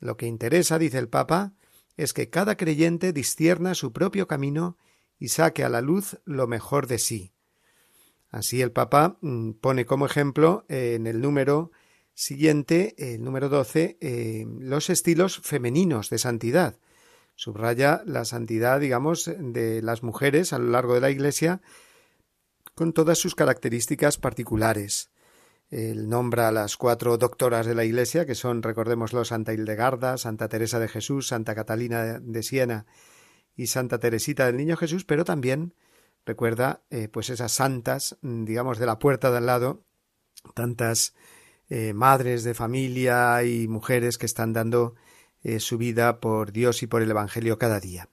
Lo 0.00 0.16
que 0.16 0.26
interesa, 0.26 0.78
dice 0.78 0.98
el 0.98 1.08
Papa, 1.08 1.54
es 1.96 2.12
que 2.12 2.28
cada 2.28 2.56
creyente 2.56 3.12
discierna 3.12 3.74
su 3.74 3.92
propio 3.92 4.26
camino 4.26 4.76
y 5.18 5.28
saque 5.28 5.64
a 5.64 5.68
la 5.68 5.80
luz 5.80 6.18
lo 6.24 6.46
mejor 6.46 6.86
de 6.86 6.98
sí. 6.98 7.32
Así 8.30 8.60
el 8.60 8.72
Papa 8.72 9.16
mm, 9.20 9.52
pone 9.52 9.86
como 9.86 10.06
ejemplo 10.06 10.64
eh, 10.68 10.94
en 10.96 11.06
el 11.06 11.20
número 11.20 11.70
siguiente, 12.14 12.94
el 12.98 13.22
número 13.22 13.48
12, 13.48 13.98
eh, 14.00 14.44
los 14.58 14.90
estilos 14.90 15.38
femeninos 15.38 16.10
de 16.10 16.18
santidad. 16.18 16.78
Subraya 17.36 18.02
la 18.06 18.24
santidad, 18.24 18.80
digamos, 18.80 19.30
de 19.38 19.82
las 19.82 20.02
mujeres 20.02 20.52
a 20.52 20.58
lo 20.58 20.70
largo 20.70 20.94
de 20.94 21.00
la 21.00 21.10
Iglesia 21.10 21.62
con 22.74 22.92
todas 22.92 23.18
sus 23.18 23.34
características 23.34 24.18
particulares. 24.18 25.10
Él 25.70 26.08
nombra 26.08 26.48
a 26.48 26.52
las 26.52 26.76
cuatro 26.76 27.16
doctoras 27.18 27.66
de 27.66 27.74
la 27.74 27.84
Iglesia, 27.84 28.26
que 28.26 28.34
son, 28.34 28.62
recordémoslo, 28.62 29.24
Santa 29.24 29.52
Hildegarda, 29.52 30.18
Santa 30.18 30.48
Teresa 30.48 30.78
de 30.78 30.88
Jesús, 30.88 31.28
Santa 31.28 31.54
Catalina 31.54 32.20
de 32.20 32.42
Siena 32.42 32.86
y 33.56 33.68
Santa 33.68 33.98
Teresita 33.98 34.46
del 34.46 34.56
Niño 34.56 34.76
Jesús, 34.76 35.04
pero 35.04 35.24
también 35.24 35.74
recuerda 36.26 36.82
eh, 36.90 37.08
pues 37.08 37.30
esas 37.30 37.52
santas, 37.52 38.16
digamos, 38.22 38.78
de 38.78 38.86
la 38.86 38.98
puerta 38.98 39.30
de 39.30 39.38
al 39.38 39.46
lado, 39.46 39.84
tantas 40.54 41.14
eh, 41.68 41.92
madres 41.92 42.44
de 42.44 42.54
familia 42.54 43.42
y 43.42 43.68
mujeres 43.68 44.18
que 44.18 44.26
están 44.26 44.52
dando 44.52 44.94
eh, 45.42 45.60
su 45.60 45.78
vida 45.78 46.20
por 46.20 46.52
Dios 46.52 46.82
y 46.82 46.86
por 46.86 47.02
el 47.02 47.10
Evangelio 47.10 47.58
cada 47.58 47.80
día. 47.80 48.08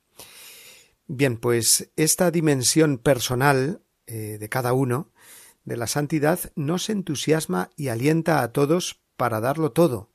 Bien, 1.08 1.38
pues 1.38 1.92
esta 1.96 2.32
dimensión 2.32 2.98
personal 2.98 3.82
de 4.12 4.50
cada 4.50 4.74
uno 4.74 5.12
de 5.64 5.78
la 5.78 5.88
santidad 5.88 6.40
nos 6.56 6.90
entusiasma 6.90 7.70
y 7.76 7.90
alienta 7.90 8.42
a 8.42 8.52
todos 8.52 9.02
para 9.18 9.40
darlo 9.40 9.72
todo, 9.72 10.10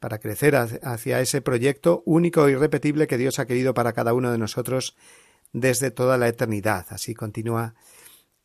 para 0.00 0.18
crecer 0.18 0.56
hacia 0.56 1.20
ese 1.20 1.40
proyecto 1.40 2.02
único 2.04 2.48
y 2.48 2.52
irrepetible 2.52 3.06
que 3.06 3.18
Dios 3.18 3.38
ha 3.38 3.46
querido 3.46 3.74
para 3.74 3.92
cada 3.92 4.14
uno 4.14 4.32
de 4.32 4.38
nosotros 4.38 4.96
desde 5.52 5.90
toda 5.90 6.18
la 6.18 6.28
eternidad. 6.28 6.86
Así 6.90 7.14
continúa 7.14 7.74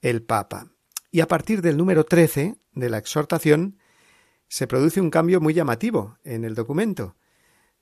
el 0.02 0.22
Papa. 0.22 0.72
Y 1.12 1.22
a 1.22 1.28
partir 1.28 1.62
del 1.62 1.78
número 1.78 2.04
13 2.04 2.58
de 2.74 2.90
la 2.90 3.00
exhortación 3.00 3.80
se 4.48 4.68
produce 4.68 5.02
un 5.02 5.10
cambio 5.10 5.42
muy 5.42 5.54
llamativo 5.54 6.18
en 6.24 6.44
el 6.44 6.54
documento, 6.54 7.16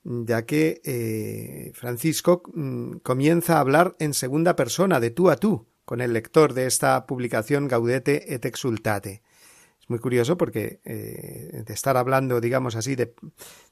ya 0.02 0.46
que 0.46 0.80
eh, 0.84 1.72
Francisco 1.74 2.42
mm, 2.54 2.98
comienza 2.98 3.56
a 3.56 3.60
hablar 3.60 3.96
en 3.98 4.14
segunda 4.14 4.56
persona, 4.56 5.00
de 5.00 5.10
tú 5.10 5.28
a 5.30 5.36
tú, 5.36 5.66
con 5.86 6.02
el 6.02 6.12
lector 6.12 6.52
de 6.52 6.66
esta 6.66 7.06
publicación 7.06 7.68
Gaudete 7.68 8.34
et 8.34 8.44
Exultate. 8.44 9.22
Es 9.80 9.88
muy 9.88 10.00
curioso 10.00 10.36
porque 10.36 10.80
eh, 10.84 11.62
de 11.64 11.72
estar 11.72 11.96
hablando, 11.96 12.40
digamos 12.40 12.74
así, 12.74 12.96
de, 12.96 13.14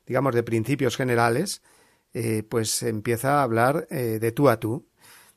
digamos, 0.06 0.34
de 0.34 0.44
principios 0.44 0.96
generales, 0.96 1.60
eh, 2.14 2.44
pues 2.48 2.84
empieza 2.84 3.40
a 3.40 3.42
hablar 3.42 3.88
eh, 3.90 4.18
de 4.20 4.30
tú 4.30 4.48
a 4.48 4.60
tú. 4.60 4.86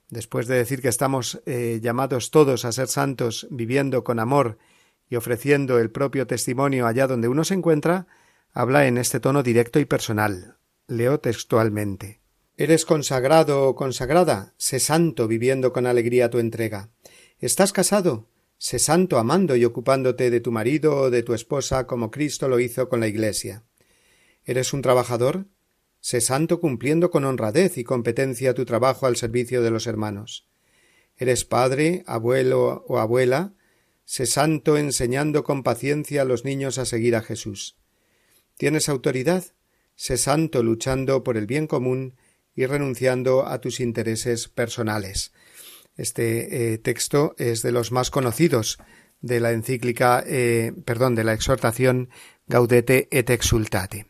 Después 0.09 0.47
de 0.47 0.55
decir 0.55 0.81
que 0.81 0.87
estamos 0.87 1.41
llamados 1.45 2.31
todos 2.31 2.63
a 2.63 2.71
ser 2.71 2.87
santos 2.87 3.45
viviendo 3.51 4.05
con 4.05 4.19
amor 4.19 4.57
y 5.09 5.17
ofreciendo 5.17 5.79
el 5.79 5.91
propio 5.91 6.27
testimonio 6.27 6.87
allá 6.87 7.07
donde 7.07 7.27
uno 7.27 7.43
se 7.43 7.55
encuentra, 7.55 8.07
habla 8.53 8.87
en 8.87 8.97
este 8.97 9.19
tono 9.19 9.43
directo 9.43 9.79
y 9.81 9.85
personal. 9.85 10.59
Leo 10.87 11.19
textualmente. 11.19 12.21
Eres 12.59 12.85
consagrado 12.85 13.67
o 13.67 13.75
consagrada, 13.75 14.55
sé 14.57 14.79
santo 14.79 15.27
viviendo 15.27 15.71
con 15.71 15.85
alegría 15.85 16.31
tu 16.31 16.39
entrega. 16.39 16.89
¿Estás 17.37 17.71
casado? 17.71 18.29
Sé 18.57 18.79
santo 18.79 19.19
amando 19.19 19.55
y 19.55 19.63
ocupándote 19.63 20.31
de 20.31 20.39
tu 20.39 20.51
marido 20.51 20.95
o 20.95 21.09
de 21.11 21.21
tu 21.21 21.35
esposa 21.35 21.85
como 21.85 22.09
Cristo 22.09 22.47
lo 22.47 22.59
hizo 22.59 22.89
con 22.89 22.99
la 22.99 23.07
Iglesia. 23.07 23.63
¿Eres 24.43 24.73
un 24.73 24.81
trabajador? 24.81 25.45
Sé 25.99 26.19
santo 26.19 26.59
cumpliendo 26.59 27.11
con 27.11 27.25
honradez 27.25 27.77
y 27.77 27.83
competencia 27.83 28.55
tu 28.55 28.65
trabajo 28.65 29.05
al 29.05 29.17
servicio 29.17 29.61
de 29.61 29.69
los 29.69 29.85
hermanos. 29.85 30.47
¿Eres 31.15 31.45
padre, 31.45 32.03
abuelo 32.07 32.85
o 32.87 32.97
abuela? 32.97 33.53
Sé 34.03 34.25
santo 34.25 34.77
enseñando 34.77 35.43
con 35.43 35.61
paciencia 35.61 36.23
a 36.23 36.25
los 36.25 36.43
niños 36.43 36.79
a 36.79 36.85
seguir 36.85 37.15
a 37.15 37.21
Jesús. 37.21 37.77
¿Tienes 38.57 38.89
autoridad? 38.89 39.43
Sé 39.95 40.17
santo 40.17 40.63
luchando 40.63 41.23
por 41.23 41.37
el 41.37 41.45
bien 41.45 41.67
común 41.67 42.15
y 42.57 42.65
renunciando 42.65 43.47
a 43.47 43.61
tus 43.61 43.79
intereses 43.79 44.49
personales. 44.49 45.31
Este 45.95 46.73
eh, 46.73 46.77
texto 46.79 47.35
es 47.37 47.61
de 47.61 47.71
los 47.71 47.91
más 47.91 48.09
conocidos 48.09 48.79
de 49.21 49.39
la 49.39 49.51
encíclica, 49.51 50.23
eh, 50.25 50.73
perdón, 50.83 51.13
de 51.13 51.23
la 51.23 51.33
exhortación 51.33 52.09
Gaudete 52.47 53.07
et 53.11 53.29
Exultate. 53.29 54.07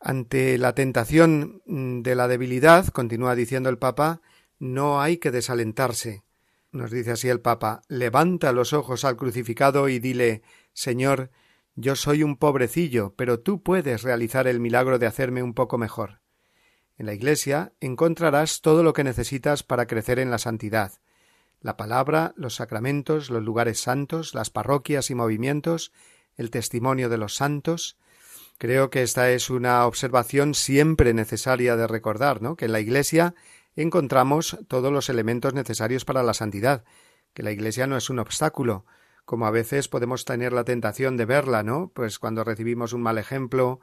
Ante 0.00 0.58
la 0.58 0.74
tentación 0.74 1.62
mm, 1.64 2.02
de 2.02 2.14
la 2.16 2.26
debilidad, 2.26 2.88
continúa 2.88 3.36
diciendo 3.36 3.70
el 3.70 3.78
Papa, 3.78 4.20
no 4.58 5.00
hay 5.00 5.18
que 5.18 5.30
desalentarse. 5.30 6.24
Nos 6.72 6.90
dice 6.90 7.12
así 7.12 7.28
el 7.28 7.40
Papa, 7.40 7.82
levanta 7.88 8.50
los 8.50 8.72
ojos 8.72 9.04
al 9.04 9.16
crucificado 9.16 9.88
y 9.88 10.00
dile, 10.00 10.42
Señor, 10.72 11.30
yo 11.76 11.94
soy 11.94 12.24
un 12.24 12.36
pobrecillo, 12.36 13.14
pero 13.14 13.38
tú 13.38 13.62
puedes 13.62 14.02
realizar 14.02 14.48
el 14.48 14.58
milagro 14.58 14.98
de 14.98 15.06
hacerme 15.06 15.44
un 15.44 15.54
poco 15.54 15.78
mejor. 15.78 16.22
En 17.02 17.06
la 17.06 17.14
Iglesia 17.14 17.72
encontrarás 17.80 18.60
todo 18.60 18.84
lo 18.84 18.92
que 18.92 19.02
necesitas 19.02 19.64
para 19.64 19.88
crecer 19.88 20.20
en 20.20 20.30
la 20.30 20.38
santidad 20.38 20.92
la 21.60 21.76
palabra, 21.76 22.32
los 22.36 22.54
sacramentos, 22.54 23.28
los 23.28 23.42
lugares 23.42 23.80
santos, 23.80 24.36
las 24.36 24.50
parroquias 24.50 25.10
y 25.10 25.16
movimientos, 25.16 25.90
el 26.36 26.52
testimonio 26.52 27.08
de 27.08 27.18
los 27.18 27.34
santos. 27.34 27.98
Creo 28.56 28.88
que 28.88 29.02
esta 29.02 29.32
es 29.32 29.50
una 29.50 29.84
observación 29.84 30.54
siempre 30.54 31.12
necesaria 31.12 31.74
de 31.74 31.88
recordar, 31.88 32.40
¿no? 32.40 32.54
Que 32.54 32.66
en 32.66 32.72
la 32.72 32.78
Iglesia 32.78 33.34
encontramos 33.74 34.56
todos 34.68 34.92
los 34.92 35.08
elementos 35.08 35.54
necesarios 35.54 36.04
para 36.04 36.22
la 36.22 36.34
santidad, 36.34 36.84
que 37.34 37.42
la 37.42 37.50
Iglesia 37.50 37.88
no 37.88 37.96
es 37.96 38.10
un 38.10 38.20
obstáculo, 38.20 38.86
como 39.24 39.46
a 39.46 39.50
veces 39.50 39.88
podemos 39.88 40.24
tener 40.24 40.52
la 40.52 40.62
tentación 40.62 41.16
de 41.16 41.24
verla, 41.24 41.64
¿no? 41.64 41.90
Pues 41.92 42.20
cuando 42.20 42.44
recibimos 42.44 42.92
un 42.92 43.02
mal 43.02 43.18
ejemplo, 43.18 43.80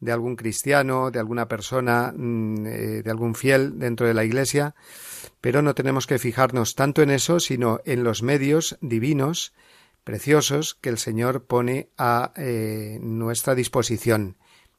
de 0.00 0.12
algún 0.12 0.36
cristiano, 0.36 1.10
de 1.10 1.18
alguna 1.18 1.48
persona, 1.48 2.12
mm, 2.16 2.66
eh, 2.66 3.02
de 3.02 3.10
algún 3.10 3.34
fiel 3.34 3.78
dentro 3.78 4.06
de 4.06 4.14
la 4.14 4.24
Iglesia, 4.24 4.74
pero 5.40 5.62
no 5.62 5.74
tenemos 5.74 6.06
que 6.06 6.18
fijarnos 6.18 6.74
tanto 6.74 7.02
en 7.02 7.10
eso, 7.10 7.40
sino 7.40 7.80
en 7.84 8.04
los 8.04 8.22
medios 8.22 8.78
divinos, 8.80 9.52
preciosos, 10.04 10.74
que 10.74 10.88
el 10.88 10.98
Señor 10.98 11.44
pone 11.44 11.90
a 11.98 12.32
eh, 12.36 12.98
nuestra 13.02 13.54
disposición 13.54 14.36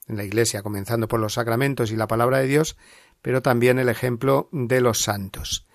en 0.07 0.17
la 0.17 0.23
Iglesia, 0.23 0.63
comenzando 0.63 1.07
por 1.07 1.19
los 1.19 1.33
sacramentos 1.33 1.91
y 1.91 1.95
la 1.95 2.07
palabra 2.07 2.39
de 2.39 2.47
Dios, 2.47 2.77
pero 3.21 3.41
también 3.41 3.79
el 3.79 3.89
ejemplo 3.89 4.49
de 4.51 4.81
los 4.81 5.01
santos. 5.01 5.67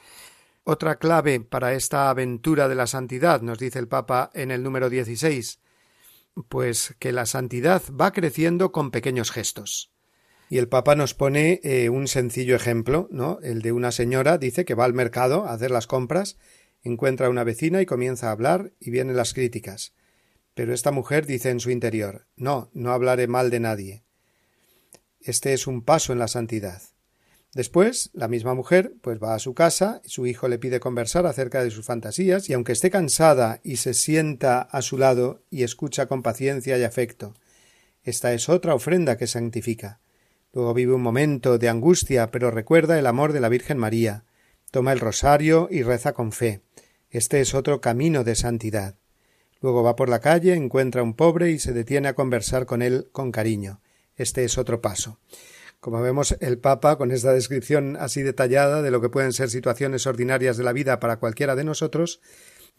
Otra 0.64 0.96
clave 0.96 1.40
para 1.40 1.74
esta 1.74 2.08
aventura 2.08 2.68
de 2.68 2.74
la 2.74 2.86
santidad, 2.86 3.42
nos 3.42 3.58
dice 3.58 3.78
el 3.78 3.86
Papa 3.86 4.30
en 4.32 4.50
el 4.50 4.62
número 4.62 4.88
16, 4.88 5.60
pues 6.48 6.94
que 6.98 7.12
la 7.12 7.26
santidad 7.26 7.82
va 7.90 8.12
creciendo 8.12 8.72
con 8.72 8.90
pequeños 8.90 9.30
gestos. 9.30 9.92
Y 10.50 10.58
el 10.58 10.68
Papa 10.68 10.94
nos 10.94 11.14
pone 11.14 11.60
eh, 11.62 11.88
un 11.88 12.06
sencillo 12.06 12.54
ejemplo, 12.54 13.08
¿no? 13.10 13.38
El 13.42 13.62
de 13.62 13.72
una 13.72 13.92
señora 13.92 14.38
dice 14.38 14.64
que 14.64 14.74
va 14.74 14.84
al 14.84 14.94
mercado 14.94 15.46
a 15.46 15.52
hacer 15.52 15.70
las 15.70 15.86
compras, 15.86 16.38
encuentra 16.82 17.26
a 17.26 17.30
una 17.30 17.44
vecina 17.44 17.80
y 17.80 17.86
comienza 17.86 18.28
a 18.28 18.32
hablar 18.32 18.72
y 18.78 18.90
vienen 18.90 19.16
las 19.16 19.32
críticas. 19.32 19.94
Pero 20.54 20.72
esta 20.72 20.92
mujer 20.92 21.26
dice 21.26 21.50
en 21.50 21.60
su 21.60 21.70
interior 21.70 22.26
No, 22.36 22.70
no 22.74 22.92
hablaré 22.92 23.26
mal 23.26 23.50
de 23.50 23.60
nadie. 23.60 24.04
Este 25.20 25.54
es 25.54 25.66
un 25.66 25.82
paso 25.82 26.12
en 26.12 26.18
la 26.18 26.28
santidad. 26.28 26.82
Después, 27.54 28.10
la 28.12 28.26
misma 28.26 28.54
mujer 28.54 28.94
pues 29.00 29.22
va 29.22 29.34
a 29.34 29.38
su 29.38 29.54
casa, 29.54 30.02
y 30.04 30.08
su 30.08 30.26
hijo 30.26 30.48
le 30.48 30.58
pide 30.58 30.80
conversar 30.80 31.24
acerca 31.24 31.62
de 31.62 31.70
sus 31.70 31.86
fantasías, 31.86 32.50
y 32.50 32.52
aunque 32.52 32.72
esté 32.72 32.90
cansada 32.90 33.60
y 33.62 33.76
se 33.76 33.94
sienta 33.94 34.60
a 34.60 34.82
su 34.82 34.98
lado 34.98 35.42
y 35.50 35.62
escucha 35.62 36.06
con 36.06 36.22
paciencia 36.22 36.76
y 36.76 36.82
afecto, 36.82 37.34
esta 38.02 38.32
es 38.34 38.48
otra 38.48 38.74
ofrenda 38.74 39.16
que 39.16 39.28
santifica. 39.28 40.00
Luego 40.52 40.74
vive 40.74 40.94
un 40.94 41.02
momento 41.02 41.56
de 41.56 41.68
angustia, 41.68 42.30
pero 42.30 42.50
recuerda 42.50 42.98
el 42.98 43.06
amor 43.06 43.32
de 43.32 43.40
la 43.40 43.48
Virgen 43.48 43.78
María, 43.78 44.24
toma 44.72 44.92
el 44.92 45.00
rosario 45.00 45.68
y 45.70 45.82
reza 45.82 46.12
con 46.12 46.32
fe. 46.32 46.60
Este 47.08 47.40
es 47.40 47.54
otro 47.54 47.80
camino 47.80 48.24
de 48.24 48.34
santidad. 48.34 48.96
Luego 49.60 49.84
va 49.84 49.94
por 49.94 50.08
la 50.08 50.18
calle, 50.18 50.54
encuentra 50.54 51.00
a 51.00 51.04
un 51.04 51.14
pobre 51.14 51.52
y 51.52 51.60
se 51.60 51.72
detiene 51.72 52.08
a 52.08 52.14
conversar 52.14 52.66
con 52.66 52.82
él 52.82 53.08
con 53.12 53.30
cariño. 53.30 53.80
Este 54.16 54.44
es 54.44 54.58
otro 54.58 54.80
paso. 54.80 55.18
Como 55.84 56.00
vemos, 56.00 56.34
el 56.40 56.56
Papa, 56.56 56.96
con 56.96 57.10
esta 57.10 57.34
descripción 57.34 57.98
así 58.00 58.22
detallada 58.22 58.80
de 58.80 58.90
lo 58.90 59.02
que 59.02 59.10
pueden 59.10 59.34
ser 59.34 59.50
situaciones 59.50 60.06
ordinarias 60.06 60.56
de 60.56 60.64
la 60.64 60.72
vida 60.72 60.98
para 60.98 61.18
cualquiera 61.18 61.56
de 61.56 61.64
nosotros, 61.64 62.22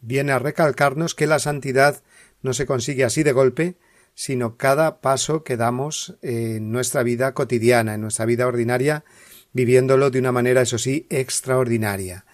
viene 0.00 0.32
a 0.32 0.40
recalcarnos 0.40 1.14
que 1.14 1.28
la 1.28 1.38
santidad 1.38 2.02
no 2.42 2.52
se 2.52 2.66
consigue 2.66 3.04
así 3.04 3.22
de 3.22 3.30
golpe, 3.30 3.76
sino 4.16 4.56
cada 4.56 5.00
paso 5.00 5.44
que 5.44 5.56
damos 5.56 6.16
en 6.20 6.72
nuestra 6.72 7.04
vida 7.04 7.32
cotidiana, 7.32 7.94
en 7.94 8.00
nuestra 8.00 8.26
vida 8.26 8.44
ordinaria, 8.48 9.04
viviéndolo 9.52 10.10
de 10.10 10.18
una 10.18 10.32
manera, 10.32 10.62
eso 10.62 10.76
sí, 10.76 11.06
extraordinaria. 11.08 12.24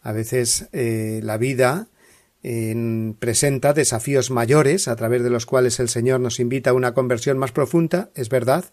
A 0.00 0.12
veces 0.12 0.70
eh, 0.72 1.20
la 1.24 1.36
vida 1.36 1.88
presenta 3.18 3.74
desafíos 3.74 4.30
mayores 4.30 4.88
a 4.88 4.96
través 4.96 5.22
de 5.22 5.28
los 5.28 5.44
cuales 5.44 5.78
el 5.78 5.90
Señor 5.90 6.20
nos 6.20 6.40
invita 6.40 6.70
a 6.70 6.72
una 6.72 6.94
conversión 6.94 7.36
más 7.36 7.52
profunda, 7.52 8.08
es 8.14 8.30
verdad, 8.30 8.64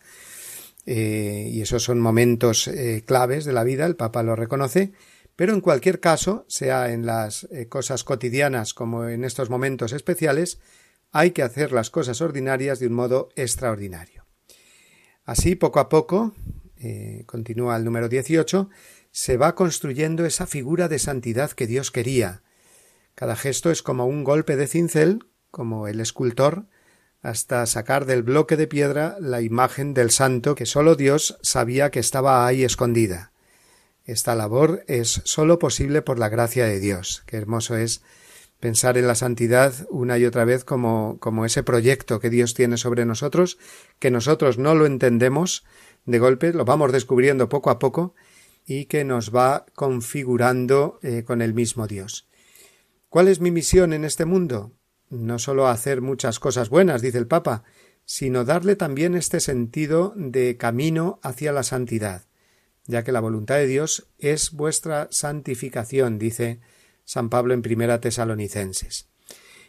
eh, 0.86 1.48
y 1.50 1.62
esos 1.62 1.84
son 1.84 2.00
momentos 2.02 2.68
eh, 2.68 3.04
claves 3.06 3.46
de 3.46 3.54
la 3.54 3.64
vida, 3.64 3.86
el 3.86 3.96
Papa 3.96 4.24
lo 4.24 4.36
reconoce, 4.36 4.92
pero 5.36 5.54
en 5.54 5.62
cualquier 5.62 6.00
caso, 6.00 6.46
sea 6.48 6.92
en 6.92 7.06
las 7.06 7.46
eh, 7.52 7.68
cosas 7.68 8.04
cotidianas 8.04 8.74
como 8.74 9.08
en 9.08 9.24
estos 9.24 9.50
momentos 9.50 9.94
especiales, 9.94 10.60
hay 11.12 11.32
que 11.32 11.44
hacer 11.44 11.72
las 11.72 11.90
cosas 11.90 12.22
ordinarias 12.22 12.80
de 12.80 12.88
un 12.88 12.94
modo 12.94 13.30
extraordinario. 13.36 14.26
Así, 15.26 15.56
poco 15.56 15.80
a 15.80 15.88
poco, 15.88 16.34
continúa 17.28 17.78
el 17.78 17.86
número 17.86 18.10
18, 18.10 18.70
se 19.12 19.38
va 19.38 19.56
construyendo 19.56 20.26
esa 20.26 20.48
figura 20.48 20.90
de 20.90 21.00
santidad 21.00 21.52
que 21.52 21.68
Dios 21.68 21.92
quería. 21.92 22.42
Cada 23.16 23.38
gesto 23.38 23.72
es 23.72 23.84
como 23.84 24.06
un 24.06 24.26
golpe 24.26 24.58
de 24.58 24.68
cincel, 24.68 25.20
como 25.50 25.88
el 25.88 26.02
escultor 26.02 26.66
hasta 27.24 27.66
sacar 27.66 28.06
del 28.06 28.22
bloque 28.22 28.58
de 28.58 28.68
piedra 28.68 29.16
la 29.20 29.42
imagen 29.42 29.94
del 29.94 30.12
santo 30.12 30.56
que 30.56 30.66
sólo 30.66 30.96
Dios 30.96 31.40
sabía 31.42 31.90
que 31.90 32.00
estaba 32.00 32.46
ahí 32.46 32.64
escondida. 32.64 33.32
Esta 34.06 34.36
labor 34.36 34.84
es 34.88 35.22
sólo 35.24 35.58
posible 35.58 36.02
por 36.02 36.20
la 36.20 36.28
gracia 36.28 36.66
de 36.66 36.82
Dios. 36.82 37.24
Qué 37.26 37.38
hermoso 37.38 37.78
es 37.78 38.04
pensar 38.60 38.98
en 38.98 39.08
la 39.08 39.16
santidad 39.16 39.74
una 39.90 40.18
y 40.18 40.26
otra 40.26 40.44
vez 40.44 40.66
como, 40.66 41.18
como 41.20 41.46
ese 41.46 41.64
proyecto 41.64 42.20
que 42.20 42.30
Dios 42.30 42.54
tiene 42.54 42.76
sobre 42.76 43.06
nosotros, 43.06 43.58
que 44.00 44.12
nosotros 44.12 44.58
no 44.58 44.76
lo 44.76 44.86
entendemos 44.86 45.64
de 46.06 46.20
golpe, 46.20 46.52
lo 46.52 46.66
vamos 46.66 46.92
descubriendo 46.92 47.48
poco 47.48 47.70
a 47.70 47.80
poco 47.80 48.14
y 48.66 48.86
que 48.86 49.06
nos 49.06 49.34
va 49.34 49.66
configurando 49.76 51.00
eh, 51.02 51.24
con 51.24 51.42
el 51.42 51.54
mismo 51.54 51.88
Dios. 51.88 52.28
¿Cuál 53.08 53.30
es 53.30 53.40
mi 53.40 53.52
misión 53.52 53.94
en 53.94 54.04
este 54.04 54.26
mundo? 54.26 54.74
No 55.14 55.40
sólo 55.40 55.68
hacer 55.68 56.02
muchas 56.02 56.40
cosas 56.40 56.70
buenas, 56.70 57.02
dice 57.02 57.20
el 57.20 57.28
Papa, 57.28 57.64
sino 58.06 58.44
darle 58.44 58.76
también 58.76 59.16
este 59.16 59.40
sentido 59.40 60.14
de 60.16 60.58
camino 60.58 61.20
hacia 61.22 61.52
la 61.52 61.64
santidad, 61.64 62.26
ya 62.86 63.04
que 63.04 63.12
la 63.12 63.22
voluntad 63.22 63.56
de 63.56 63.68
Dios 63.68 64.08
es 64.18 64.52
vuestra 64.52 65.08
santificación, 65.12 66.20
dice 66.20 66.60
San 67.06 67.30
Pablo 67.30 67.54
en 67.54 67.62
Primera 67.62 68.02
Tesalonicenses. 68.02 69.08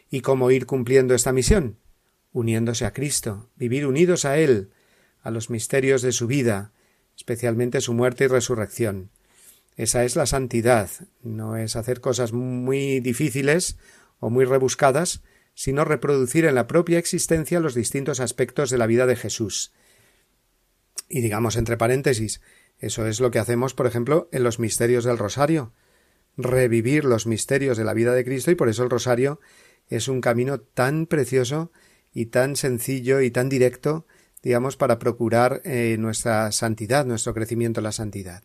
¿Y 0.09 0.21
cómo 0.21 0.51
ir 0.51 0.65
cumpliendo 0.65 1.13
esta 1.13 1.31
misión? 1.31 1.77
Uniéndose 2.31 2.85
a 2.85 2.93
Cristo, 2.93 3.49
vivir 3.55 3.85
unidos 3.85 4.25
a 4.25 4.37
Él, 4.37 4.71
a 5.21 5.31
los 5.31 5.49
misterios 5.49 6.01
de 6.01 6.11
su 6.11 6.27
vida, 6.27 6.73
especialmente 7.15 7.81
su 7.81 7.93
muerte 7.93 8.25
y 8.25 8.27
resurrección. 8.27 9.11
Esa 9.77 10.03
es 10.03 10.15
la 10.15 10.25
santidad, 10.25 10.89
no 11.21 11.55
es 11.55 11.75
hacer 11.75 12.01
cosas 12.01 12.33
muy 12.33 12.99
difíciles 12.99 13.77
o 14.19 14.29
muy 14.29 14.45
rebuscadas, 14.45 15.21
sino 15.55 15.85
reproducir 15.85 16.45
en 16.45 16.53
la 16.53 16.67
propia 16.67 16.99
existencia 16.99 17.59
los 17.59 17.73
distintos 17.73 18.19
aspectos 18.19 18.69
de 18.69 18.77
la 18.77 18.85
vida 18.85 19.07
de 19.07 19.15
Jesús. 19.15 19.73
Y 21.09 21.21
digamos 21.21 21.55
entre 21.55 21.77
paréntesis, 21.77 22.41
eso 22.79 23.07
es 23.07 23.19
lo 23.19 23.31
que 23.31 23.39
hacemos, 23.39 23.73
por 23.73 23.87
ejemplo, 23.87 24.29
en 24.31 24.43
los 24.43 24.59
misterios 24.59 25.05
del 25.05 25.17
Rosario, 25.17 25.73
revivir 26.37 27.05
los 27.05 27.25
misterios 27.25 27.77
de 27.77 27.85
la 27.85 27.93
vida 27.93 28.13
de 28.13 28.25
Cristo 28.25 28.51
y 28.51 28.55
por 28.55 28.69
eso 28.69 28.83
el 28.83 28.89
Rosario 28.89 29.39
es 29.87 30.07
un 30.07 30.19
camino 30.19 30.59
tan 30.59 31.05
precioso 31.05 31.71
y 32.13 32.27
tan 32.27 32.55
sencillo 32.55 33.21
y 33.21 33.31
tan 33.31 33.49
directo, 33.49 34.05
digamos, 34.43 34.75
para 34.75 34.99
procurar 34.99 35.61
eh, 35.63 35.95
nuestra 35.99 36.51
santidad, 36.51 37.05
nuestro 37.05 37.33
crecimiento 37.33 37.79
en 37.79 37.85
la 37.85 37.91
santidad. 37.91 38.43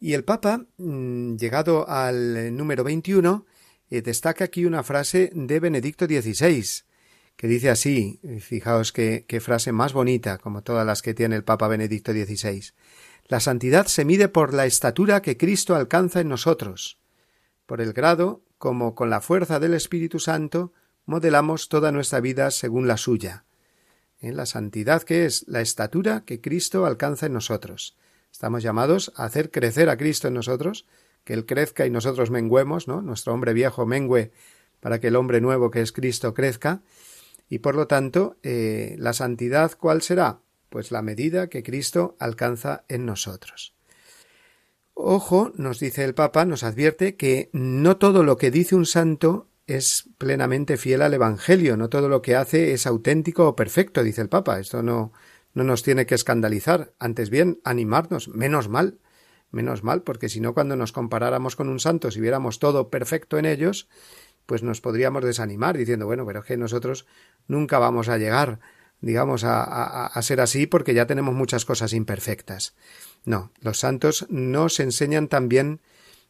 Y 0.00 0.14
el 0.14 0.24
Papa, 0.24 0.66
mm, 0.78 1.36
llegado 1.36 1.88
al 1.88 2.56
número 2.56 2.84
21, 2.84 3.46
eh, 3.90 4.02
destaca 4.02 4.44
aquí 4.44 4.64
una 4.64 4.82
frase 4.82 5.30
de 5.34 5.60
Benedicto 5.60 6.06
XVI, 6.06 6.84
que 7.36 7.46
dice 7.46 7.70
así, 7.70 8.20
fijaos 8.40 8.92
qué, 8.92 9.24
qué 9.28 9.40
frase 9.40 9.72
más 9.72 9.92
bonita, 9.92 10.38
como 10.38 10.62
todas 10.62 10.86
las 10.86 11.02
que 11.02 11.14
tiene 11.14 11.36
el 11.36 11.44
Papa 11.44 11.68
Benedicto 11.68 12.12
XVI. 12.12 12.72
La 13.26 13.40
santidad 13.40 13.86
se 13.86 14.04
mide 14.04 14.28
por 14.28 14.54
la 14.54 14.66
estatura 14.66 15.22
que 15.22 15.36
Cristo 15.36 15.76
alcanza 15.76 16.20
en 16.20 16.28
nosotros, 16.28 16.98
por 17.66 17.80
el 17.80 17.92
grado 17.92 18.42
como 18.58 18.94
con 18.94 19.08
la 19.08 19.20
fuerza 19.20 19.60
del 19.60 19.74
Espíritu 19.74 20.18
Santo 20.18 20.72
modelamos 21.06 21.68
toda 21.68 21.92
nuestra 21.92 22.20
vida 22.20 22.50
según 22.50 22.88
la 22.88 22.96
suya. 22.96 23.44
En 24.20 24.30
¿Eh? 24.30 24.34
la 24.34 24.46
santidad 24.46 25.02
que 25.02 25.24
es 25.24 25.46
la 25.48 25.60
estatura 25.60 26.24
que 26.26 26.40
Cristo 26.40 26.86
alcanza 26.86 27.26
en 27.26 27.32
nosotros. 27.32 27.96
Estamos 28.32 28.62
llamados 28.62 29.12
a 29.16 29.24
hacer 29.24 29.50
crecer 29.50 29.88
a 29.88 29.96
Cristo 29.96 30.28
en 30.28 30.34
nosotros, 30.34 30.86
que 31.28 31.34
Él 31.34 31.44
crezca 31.44 31.84
y 31.84 31.90
nosotros 31.90 32.30
menguemos, 32.30 32.88
¿no? 32.88 33.02
Nuestro 33.02 33.34
hombre 33.34 33.52
viejo 33.52 33.84
mengue 33.84 34.30
para 34.80 34.98
que 34.98 35.08
el 35.08 35.16
hombre 35.16 35.42
nuevo 35.42 35.70
que 35.70 35.82
es 35.82 35.92
Cristo 35.92 36.32
crezca. 36.32 36.80
Y 37.50 37.58
por 37.58 37.74
lo 37.74 37.86
tanto, 37.86 38.38
eh, 38.42 38.96
la 38.98 39.12
santidad, 39.12 39.72
¿cuál 39.78 40.00
será? 40.00 40.38
Pues 40.70 40.90
la 40.90 41.02
medida 41.02 41.48
que 41.48 41.62
Cristo 41.62 42.16
alcanza 42.18 42.84
en 42.88 43.04
nosotros. 43.04 43.74
Ojo, 44.94 45.52
nos 45.54 45.80
dice 45.80 46.02
el 46.04 46.14
Papa, 46.14 46.46
nos 46.46 46.62
advierte 46.62 47.16
que 47.16 47.50
no 47.52 47.98
todo 47.98 48.22
lo 48.22 48.38
que 48.38 48.50
dice 48.50 48.74
un 48.74 48.86
santo 48.86 49.48
es 49.66 50.08
plenamente 50.16 50.78
fiel 50.78 51.02
al 51.02 51.12
Evangelio, 51.12 51.76
no 51.76 51.90
todo 51.90 52.08
lo 52.08 52.22
que 52.22 52.36
hace 52.36 52.72
es 52.72 52.86
auténtico 52.86 53.48
o 53.48 53.54
perfecto, 53.54 54.02
dice 54.02 54.22
el 54.22 54.30
Papa. 54.30 54.60
Esto 54.60 54.82
no, 54.82 55.12
no 55.52 55.62
nos 55.62 55.82
tiene 55.82 56.06
que 56.06 56.14
escandalizar, 56.14 56.94
antes 56.98 57.28
bien 57.28 57.60
animarnos, 57.64 58.28
menos 58.28 58.70
mal, 58.70 58.98
Menos 59.50 59.82
mal, 59.82 60.02
porque 60.02 60.28
si 60.28 60.40
no, 60.40 60.52
cuando 60.52 60.76
nos 60.76 60.92
comparáramos 60.92 61.56
con 61.56 61.68
un 61.68 61.80
santo, 61.80 62.10
si 62.10 62.20
viéramos 62.20 62.58
todo 62.58 62.90
perfecto 62.90 63.38
en 63.38 63.46
ellos, 63.46 63.88
pues 64.44 64.62
nos 64.62 64.80
podríamos 64.80 65.24
desanimar 65.24 65.76
diciendo, 65.76 66.06
bueno, 66.06 66.26
pero 66.26 66.40
es 66.40 66.44
que 66.46 66.56
nosotros 66.56 67.06
nunca 67.46 67.78
vamos 67.78 68.08
a 68.08 68.18
llegar, 68.18 68.60
digamos, 69.00 69.44
a, 69.44 70.06
a, 70.06 70.22
ser 70.22 70.40
así 70.40 70.66
porque 70.66 70.94
ya 70.94 71.06
tenemos 71.06 71.34
muchas 71.34 71.64
cosas 71.64 71.92
imperfectas. 71.92 72.74
No, 73.24 73.52
los 73.60 73.78
santos 73.78 74.26
nos 74.30 74.80
enseñan 74.80 75.28
también 75.28 75.80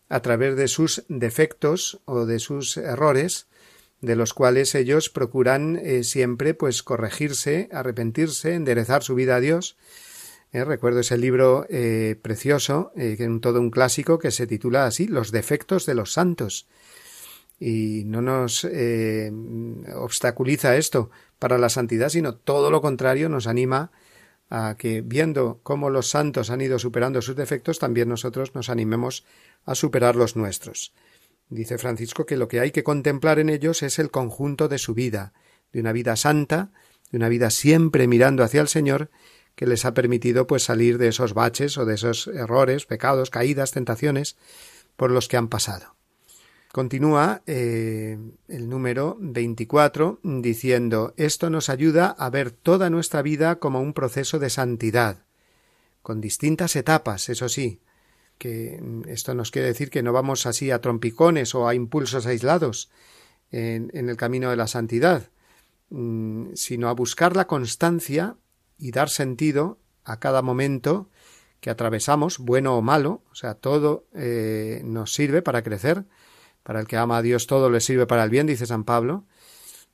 a 0.08 0.20
través 0.20 0.56
de 0.56 0.68
sus 0.68 1.04
defectos 1.08 2.00
o 2.04 2.24
de 2.24 2.38
sus 2.38 2.76
errores, 2.76 3.46
de 4.00 4.16
los 4.16 4.32
cuales 4.32 4.74
ellos 4.74 5.10
procuran 5.10 5.76
eh, 5.76 6.04
siempre 6.04 6.54
pues 6.54 6.82
corregirse, 6.82 7.68
arrepentirse, 7.72 8.54
enderezar 8.54 9.02
su 9.02 9.14
vida 9.14 9.36
a 9.36 9.40
Dios, 9.40 9.76
eh, 10.52 10.64
recuerdo 10.64 11.00
ese 11.00 11.18
libro 11.18 11.66
eh, 11.68 12.16
precioso, 12.20 12.92
eh, 12.96 13.16
todo 13.40 13.60
un 13.60 13.70
clásico 13.70 14.18
que 14.18 14.30
se 14.30 14.46
titula 14.46 14.86
así, 14.86 15.06
Los 15.06 15.30
defectos 15.30 15.84
de 15.84 15.94
los 15.94 16.12
santos. 16.12 16.66
Y 17.60 18.04
no 18.06 18.22
nos 18.22 18.64
obstaculiza 19.96 20.76
esto 20.76 21.10
para 21.40 21.58
la 21.58 21.68
santidad, 21.68 22.08
sino 22.08 22.36
todo 22.36 22.70
lo 22.70 22.80
contrario, 22.80 23.28
nos 23.28 23.48
anima 23.48 23.90
a 24.48 24.76
que, 24.78 25.02
viendo 25.02 25.58
cómo 25.64 25.90
los 25.90 26.08
santos 26.08 26.50
han 26.50 26.60
ido 26.60 26.78
superando 26.78 27.20
sus 27.20 27.34
defectos, 27.34 27.80
también 27.80 28.08
nosotros 28.08 28.54
nos 28.54 28.70
animemos 28.70 29.24
a 29.64 29.74
superar 29.74 30.14
los 30.14 30.36
nuestros. 30.36 30.92
Dice 31.50 31.78
Francisco 31.78 32.26
que 32.26 32.36
lo 32.36 32.46
que 32.46 32.60
hay 32.60 32.70
que 32.70 32.84
contemplar 32.84 33.40
en 33.40 33.48
ellos 33.48 33.82
es 33.82 33.98
el 33.98 34.12
conjunto 34.12 34.68
de 34.68 34.78
su 34.78 34.94
vida, 34.94 35.32
de 35.72 35.80
una 35.80 35.92
vida 35.92 36.14
santa, 36.14 36.70
de 37.10 37.16
una 37.16 37.28
vida 37.28 37.50
siempre 37.50 38.06
mirando 38.06 38.44
hacia 38.44 38.60
el 38.60 38.68
Señor, 38.68 39.10
que 39.58 39.66
les 39.66 39.84
ha 39.84 39.92
permitido 39.92 40.46
pues 40.46 40.62
salir 40.62 40.98
de 40.98 41.08
esos 41.08 41.34
baches 41.34 41.78
o 41.78 41.84
de 41.84 41.96
esos 41.96 42.28
errores, 42.28 42.86
pecados, 42.86 43.28
caídas, 43.28 43.72
tentaciones 43.72 44.36
por 44.94 45.10
los 45.10 45.26
que 45.26 45.36
han 45.36 45.48
pasado. 45.48 45.96
Continúa 46.70 47.42
eh, 47.44 48.16
el 48.46 48.68
número 48.68 49.16
24 49.18 50.20
diciendo 50.22 51.12
esto 51.16 51.50
nos 51.50 51.70
ayuda 51.70 52.06
a 52.06 52.30
ver 52.30 52.52
toda 52.52 52.88
nuestra 52.88 53.20
vida 53.20 53.56
como 53.56 53.80
un 53.80 53.94
proceso 53.94 54.38
de 54.38 54.48
santidad, 54.48 55.24
con 56.02 56.20
distintas 56.20 56.76
etapas, 56.76 57.28
eso 57.28 57.48
sí, 57.48 57.80
que 58.38 58.80
esto 59.08 59.34
nos 59.34 59.50
quiere 59.50 59.66
decir 59.66 59.90
que 59.90 60.04
no 60.04 60.12
vamos 60.12 60.46
así 60.46 60.70
a 60.70 60.80
trompicones 60.80 61.52
o 61.56 61.66
a 61.66 61.74
impulsos 61.74 62.26
aislados 62.26 62.90
en, 63.50 63.90
en 63.92 64.08
el 64.08 64.16
camino 64.16 64.50
de 64.50 64.56
la 64.56 64.68
santidad, 64.68 65.30
mm, 65.90 66.50
sino 66.54 66.88
a 66.88 66.92
buscar 66.92 67.34
la 67.34 67.48
constancia 67.48 68.36
y 68.78 68.92
dar 68.92 69.10
sentido 69.10 69.78
a 70.04 70.18
cada 70.18 70.40
momento 70.42 71.10
que 71.60 71.70
atravesamos, 71.70 72.38
bueno 72.38 72.76
o 72.76 72.82
malo, 72.82 73.22
o 73.30 73.34
sea, 73.34 73.54
todo 73.54 74.06
eh, 74.14 74.80
nos 74.84 75.12
sirve 75.12 75.42
para 75.42 75.62
crecer, 75.62 76.04
para 76.62 76.80
el 76.80 76.86
que 76.86 76.96
ama 76.96 77.18
a 77.18 77.22
Dios 77.22 77.46
todo 77.46 77.68
le 77.70 77.80
sirve 77.80 78.06
para 78.06 78.24
el 78.24 78.30
bien, 78.30 78.46
dice 78.46 78.66
San 78.66 78.84
Pablo, 78.84 79.26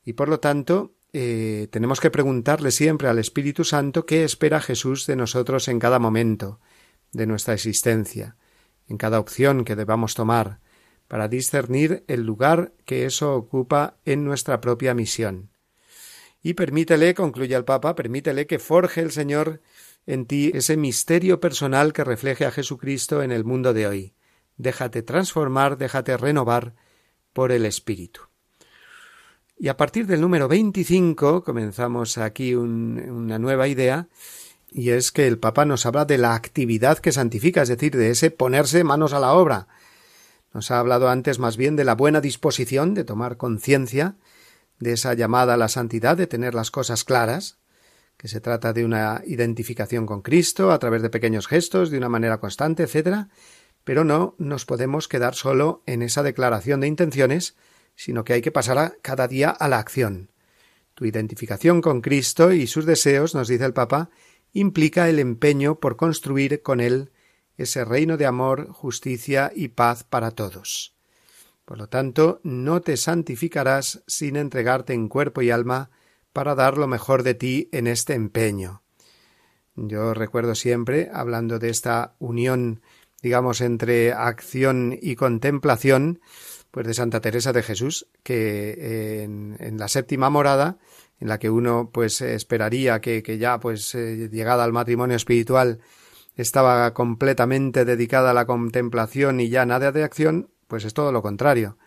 y 0.05 0.13
por 0.13 0.29
lo 0.29 0.41
tanto 0.41 0.93
eh, 1.13 1.69
tenemos 1.71 2.01
que 2.01 2.11
preguntarle 2.11 2.71
siempre 2.71 3.09
al 3.09 3.19
Espíritu 3.19 3.65
Santo 3.65 4.05
qué 4.05 4.25
espera 4.25 4.61
Jesús 4.61 5.07
de 5.07 5.17
nosotros 5.17 5.69
en 5.69 5.79
cada 5.79 5.99
momento 5.99 6.61
de 7.13 7.27
nuestra 7.27 7.55
existencia, 7.55 8.37
en 8.89 8.99
cada 8.99 9.19
opción 9.19 9.65
que 9.65 9.77
debamos 9.77 10.15
tomar, 10.15 10.61
para 11.09 11.29
discernir 11.29 12.05
el 12.09 12.23
lugar 12.27 12.73
que 12.85 13.07
eso 13.07 13.35
ocupa 13.35 13.97
en 14.05 14.25
nuestra 14.25 14.61
propia 14.61 14.95
misión 14.95 15.54
y 16.45 16.53
permítele, 16.55 17.15
concluye 17.15 17.57
el 17.57 17.65
Papa, 17.65 17.95
permítele 17.95 18.47
que 18.47 18.59
forje 18.59 19.01
el 19.01 19.11
Señor 19.13 19.63
en 20.07 20.27
ti 20.27 20.53
ese 20.55 20.77
misterio 20.77 21.41
personal 21.41 21.95
que 21.95 22.05
refleje 22.05 22.45
a 22.45 22.51
Jesucristo 22.51 23.23
en 23.23 23.33
el 23.33 23.45
mundo 23.45 23.73
de 23.73 23.87
hoy. 23.87 24.15
Déjate 24.59 25.03
transformar, 25.03 25.79
déjate 25.79 26.19
renovar 26.19 26.75
por 27.33 27.51
el 27.51 27.65
Espíritu. 27.65 28.21
Y 29.59 29.69
a 29.69 29.79
partir 29.79 30.07
del 30.07 30.21
número 30.21 30.47
25 30.47 31.43
comenzamos 31.43 32.19
aquí 32.19 32.55
una 32.55 33.39
nueva 33.39 33.67
idea 33.67 34.09
y 34.71 34.91
es 34.91 35.13
que 35.13 35.27
el 35.27 35.39
Papa 35.39 35.65
nos 35.65 35.87
habla 35.87 36.05
de 36.05 36.19
la 36.19 36.35
actividad 36.35 36.99
que 36.99 37.13
santifica, 37.13 37.63
es 37.63 37.71
decir, 37.71 37.97
de 37.97 38.11
ese 38.11 38.31
ponerse 38.31 38.85
manos 38.85 39.15
a 39.15 39.19
la 39.19 39.33
obra. 39.33 39.67
Nos 40.53 40.71
ha 40.71 40.79
hablado 40.79 41.09
antes 41.09 41.39
más 41.39 41.57
bien 41.57 41.75
de 41.75 41.85
la 41.85 41.95
buena 41.95 42.21
disposición 42.21 42.93
de 42.93 43.05
tomar 43.05 43.39
conciencia 43.39 44.17
de 44.79 44.93
esa 44.93 45.15
llamada 45.15 45.55
a 45.55 45.57
la 45.57 45.69
santidad, 45.69 46.17
de 46.17 46.27
tener 46.27 46.55
las 46.55 46.71
cosas 46.71 47.05
claras, 47.05 47.59
que 48.17 48.29
se 48.29 48.41
trata 48.41 48.73
de 48.73 48.85
una 48.85 49.23
identificación 49.27 50.07
con 50.07 50.23
Cristo 50.23 50.71
a 50.71 50.79
través 50.79 51.03
de 51.03 51.11
pequeños 51.11 51.47
gestos, 51.47 51.91
de 51.91 51.99
una 51.99 52.09
manera 52.09 52.39
constante, 52.39 52.85
etc. 52.85 53.27
Pero 53.83 54.05
no 54.05 54.35
nos 54.39 54.65
podemos 54.65 55.09
quedar 55.09 55.35
solo 55.35 55.83
en 55.87 56.03
esa 56.03 56.23
declaración 56.23 56.81
de 56.81 56.87
intenciones, 56.87 57.57
sino 57.97 58.25
que 58.25 58.35
hay 58.35 58.43
que 58.43 58.53
pasar 58.53 58.99
cada 59.03 59.29
día 59.29 59.51
a 59.51 59.69
la 59.69 59.79
acción. 59.79 60.31
Tu 60.95 61.07
identificación 61.07 61.81
con 61.81 62.01
Cristo 62.01 62.53
y 62.53 62.67
sus 62.67 62.87
deseos, 62.87 63.35
nos 63.35 63.49
dice 63.49 63.65
el 63.65 63.73
Papa, 63.73 64.11
implica 64.53 65.09
el 65.09 65.19
empeño 65.19 65.81
por 65.81 65.97
construir 65.97 66.63
con 66.63 66.81
él 66.81 67.11
ese 67.57 67.85
reino 67.85 68.17
de 68.17 68.27
amor, 68.27 68.69
justicia 68.71 69.53
y 69.55 69.69
paz 69.69 70.05
para 70.05 70.31
todos. 70.31 70.94
Por 71.65 71.79
lo 71.79 71.89
tanto, 71.89 72.41
no 72.43 72.81
te 72.83 72.97
santificarás 72.97 74.03
sin 74.07 74.37
entregarte 74.37 74.93
en 74.93 75.09
cuerpo 75.09 75.43
y 75.43 75.51
alma 75.51 75.91
para 76.33 76.55
dar 76.55 76.79
lo 76.79 76.87
mejor 76.87 77.23
de 77.23 77.35
ti 77.35 77.69
en 77.73 77.87
este 77.87 78.15
empeño. 78.15 78.83
Yo 79.77 80.15
recuerdo 80.15 80.55
siempre, 80.55 81.09
hablando 81.13 81.59
de 81.59 81.71
esta 81.71 82.15
unión, 82.19 82.83
digamos, 83.23 83.61
entre 83.61 84.13
acción 84.13 84.97
y 85.01 85.17
contemplación, 85.17 86.21
pues 86.71 86.87
de 86.87 86.95
Santa 86.95 87.21
Teresa 87.21 87.53
de 87.53 87.63
Jesús, 87.63 88.09
que 88.23 89.23
en, 89.23 89.57
en 89.61 89.79
la 89.79 89.89
séptima 89.89 90.29
morada 90.31 90.79
en 91.21 91.29
la 91.29 91.39
que 91.39 91.51
uno 91.51 91.91
pues 91.93 92.21
esperaría 92.21 93.01
que, 93.01 93.23
que 93.23 93.39
ya 93.39 93.59
pues 93.61 93.95
eh, 93.95 94.29
llegada 94.31 94.65
al 94.65 94.73
matrimonio 94.73 95.17
espiritual 95.17 95.81
estaba 96.37 96.93
completamente 96.93 97.85
dedicada 97.85 98.33
a 98.33 98.35
la 98.35 98.47
contemplación 98.47 99.41
y 99.41 99.49
ya 99.49 99.65
nada 99.67 99.93
de 99.93 100.03
acción, 100.03 100.51
pues 100.67 100.85
es 100.85 100.95
todo 100.95 101.13
lo 101.13 101.23
contrario. 101.23 101.79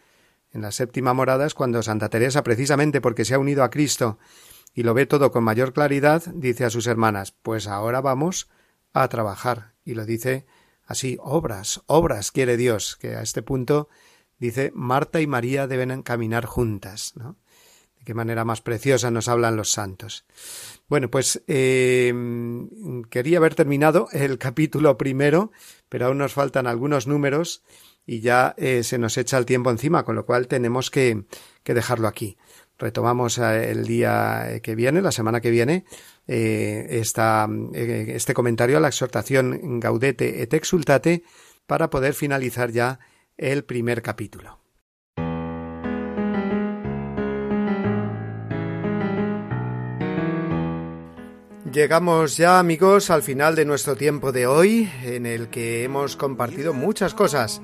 En 0.52 0.62
la 0.62 0.72
séptima 0.72 1.14
morada 1.14 1.46
es 1.46 1.54
cuando 1.54 1.84
Santa 1.84 2.10
Teresa, 2.10 2.44
precisamente 2.44 3.02
porque 3.02 3.26
se 3.26 3.34
ha 3.34 3.40
unido 3.40 3.64
a 3.64 3.70
Cristo 3.70 4.18
y 4.74 4.84
lo 4.84 4.94
ve 4.94 5.06
todo 5.06 5.32
con 5.32 5.44
mayor 5.44 5.74
claridad, 5.74 6.24
dice 6.34 6.66
a 6.66 6.70
sus 6.70 6.88
hermanas, 6.88 7.32
pues 7.32 7.68
ahora 7.68 8.02
vamos 8.02 8.50
a 8.94 9.08
trabajar. 9.08 9.74
Y 9.84 9.94
lo 9.94 10.06
dice 10.06 10.46
así, 10.86 11.18
obras, 11.20 11.82
obras 11.86 12.32
quiere 12.32 12.58
Dios, 12.58 12.96
que 12.96 13.16
a 13.16 13.22
este 13.22 13.42
punto 13.42 13.90
dice 14.38 14.72
Marta 14.74 15.20
y 15.20 15.28
María 15.28 15.68
deben 15.68 16.02
caminar 16.04 16.46
juntas, 16.46 17.14
¿no? 17.16 17.38
qué 18.08 18.14
manera 18.14 18.46
más 18.46 18.62
preciosa 18.62 19.12
nos 19.12 19.28
hablan 19.28 19.58
los 19.58 19.70
santos. 19.72 20.24
Bueno, 20.88 21.12
pues 21.12 21.44
eh, 21.48 22.14
quería 23.10 23.40
haber 23.40 23.54
terminado 23.54 24.08
el 24.14 24.38
capítulo 24.38 24.98
primero, 24.98 25.52
pero 25.90 26.06
aún 26.06 26.20
nos 26.20 26.32
faltan 26.32 26.68
algunos 26.68 27.06
números 27.06 27.64
y 28.08 28.22
ya 28.22 28.56
eh, 28.58 28.84
se 28.84 28.98
nos 28.98 29.18
echa 29.18 29.38
el 29.38 29.46
tiempo 29.46 29.70
encima, 29.70 30.04
con 30.04 30.16
lo 30.16 30.26
cual 30.26 30.48
tenemos 30.48 30.90
que, 30.90 31.26
que 31.64 31.76
dejarlo 31.76 32.08
aquí. 32.08 32.38
Retomamos 32.80 33.38
eh, 33.38 33.70
el 33.70 33.86
día 33.86 34.60
que 34.64 34.74
viene, 34.74 35.04
la 35.04 35.12
semana 35.12 35.42
que 35.42 35.52
viene, 35.52 35.86
esta, 36.26 37.48
este 37.74 38.34
comentario 38.34 38.78
a 38.78 38.80
la 38.80 38.90
exhortación 38.90 39.80
Gaudete 39.80 40.42
et 40.42 40.54
Exultate 40.54 41.24
para 41.66 41.90
poder 41.90 42.14
finalizar 42.14 42.72
ya 42.72 43.00
el 43.38 43.64
primer 43.64 44.02
capítulo. 44.02 44.60
Llegamos 51.72 52.38
ya 52.38 52.58
amigos 52.58 53.12
al 53.12 53.22
final 53.22 53.56
de 53.56 53.66
nuestro 53.66 53.96
tiempo 53.96 54.32
de 54.32 54.48
hoy, 54.48 54.90
en 55.04 55.28
el 55.28 55.50
que 55.50 55.84
hemos 55.84 56.16
compartido 56.16 56.74
muchas 56.74 57.14
cosas, 57.14 57.62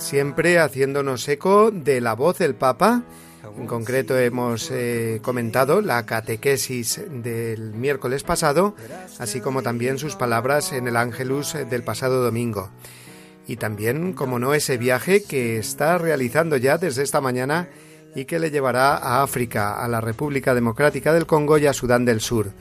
siempre 0.00 0.58
haciéndonos 0.58 1.28
eco 1.28 1.70
de 1.70 2.00
la 2.00 2.14
voz 2.14 2.38
del 2.38 2.54
Papa. 2.54 3.02
En 3.58 3.66
concreto 3.66 4.18
hemos 4.18 4.70
eh, 4.70 5.20
comentado 5.22 5.80
la 5.80 6.04
catequesis 6.06 7.00
del 7.10 7.72
miércoles 7.74 8.22
pasado, 8.22 8.74
así 9.18 9.40
como 9.40 9.62
también 9.62 9.98
sus 9.98 10.16
palabras 10.16 10.72
en 10.72 10.88
el 10.88 10.96
Ángelus 10.96 11.54
del 11.68 11.82
pasado 11.82 12.22
domingo. 12.22 12.70
Y 13.46 13.56
también, 13.56 14.12
como 14.12 14.38
no, 14.38 14.54
ese 14.54 14.78
viaje 14.78 15.22
que 15.22 15.58
está 15.58 15.98
realizando 15.98 16.56
ya 16.56 16.78
desde 16.78 17.02
esta 17.02 17.20
mañana 17.20 17.68
y 18.14 18.24
que 18.24 18.38
le 18.38 18.50
llevará 18.50 18.96
a 18.96 19.22
África, 19.22 19.82
a 19.82 19.88
la 19.88 20.00
República 20.00 20.54
Democrática 20.54 21.12
del 21.12 21.26
Congo 21.26 21.58
y 21.58 21.66
a 21.66 21.72
Sudán 21.72 22.04
del 22.04 22.20
Sur 22.20 22.52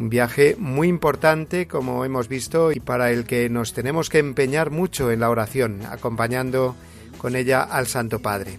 un 0.00 0.08
viaje 0.08 0.56
muy 0.58 0.88
importante, 0.88 1.68
como 1.68 2.04
hemos 2.06 2.26
visto, 2.26 2.72
y 2.72 2.80
para 2.80 3.10
el 3.10 3.24
que 3.24 3.50
nos 3.50 3.74
tenemos 3.74 4.08
que 4.08 4.18
empeñar 4.18 4.70
mucho 4.70 5.10
en 5.10 5.20
la 5.20 5.28
oración, 5.28 5.82
acompañando 5.90 6.74
con 7.18 7.36
ella 7.36 7.62
al 7.62 7.86
Santo 7.86 8.20
Padre. 8.20 8.58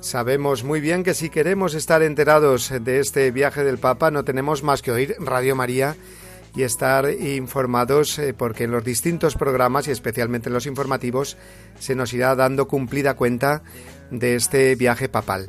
Sabemos 0.00 0.64
muy 0.64 0.80
bien 0.80 1.04
que 1.04 1.14
si 1.14 1.30
queremos 1.30 1.74
estar 1.74 2.02
enterados 2.02 2.72
de 2.80 2.98
este 2.98 3.30
viaje 3.30 3.62
del 3.62 3.78
Papa 3.78 4.10
no 4.10 4.24
tenemos 4.24 4.62
más 4.62 4.82
que 4.82 4.90
oír 4.90 5.14
Radio 5.18 5.54
María 5.54 5.96
y 6.54 6.62
estar 6.62 7.08
informados 7.10 8.18
eh, 8.18 8.34
porque 8.34 8.64
en 8.64 8.72
los 8.72 8.84
distintos 8.84 9.36
programas 9.36 9.88
y 9.88 9.92
especialmente 9.92 10.48
en 10.48 10.54
los 10.54 10.66
informativos 10.66 11.36
se 11.78 11.94
nos 11.94 12.12
irá 12.12 12.34
dando 12.34 12.68
cumplida 12.68 13.14
cuenta 13.14 13.62
de 14.10 14.34
este 14.34 14.74
viaje 14.74 15.08
papal. 15.08 15.48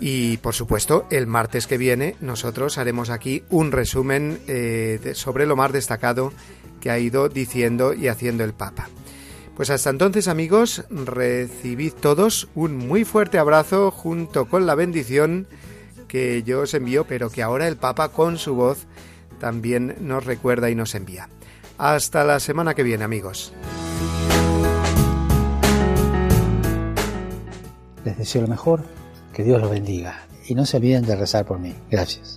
Y 0.00 0.38
por 0.38 0.54
supuesto, 0.54 1.06
el 1.10 1.26
martes 1.26 1.66
que 1.66 1.76
viene 1.76 2.16
nosotros 2.20 2.78
haremos 2.78 3.10
aquí 3.10 3.44
un 3.50 3.70
resumen 3.70 4.40
eh, 4.48 5.12
sobre 5.14 5.44
lo 5.44 5.56
más 5.56 5.72
destacado 5.72 6.32
que 6.80 6.90
ha 6.90 6.98
ido 6.98 7.28
diciendo 7.28 7.92
y 7.92 8.08
haciendo 8.08 8.42
el 8.42 8.54
Papa. 8.54 8.88
Pues 9.56 9.68
hasta 9.68 9.90
entonces 9.90 10.26
amigos, 10.26 10.84
recibid 10.88 11.92
todos 11.92 12.48
un 12.54 12.76
muy 12.76 13.04
fuerte 13.04 13.38
abrazo 13.38 13.90
junto 13.90 14.46
con 14.46 14.64
la 14.64 14.74
bendición 14.74 15.46
que 16.08 16.42
yo 16.44 16.60
os 16.60 16.72
envío, 16.72 17.04
pero 17.04 17.28
que 17.28 17.42
ahora 17.42 17.68
el 17.68 17.76
Papa 17.76 18.08
con 18.08 18.38
su 18.38 18.54
voz 18.54 18.86
también 19.38 19.96
nos 20.00 20.24
recuerda 20.24 20.70
y 20.70 20.74
nos 20.74 20.94
envía. 20.94 21.28
Hasta 21.76 22.24
la 22.24 22.40
semana 22.40 22.74
que 22.74 22.82
viene 22.82 23.04
amigos. 23.04 23.52
Les 28.02 28.16
deseo 28.16 28.42
lo 28.42 28.48
mejor 28.48 28.99
que 29.32 29.44
Dios 29.44 29.60
los 29.60 29.70
bendiga. 29.70 30.26
Y 30.48 30.54
no 30.54 30.66
se 30.66 30.76
olviden 30.78 31.04
de 31.04 31.16
rezar 31.16 31.44
por 31.44 31.58
mí. 31.58 31.74
Gracias. 31.90 32.36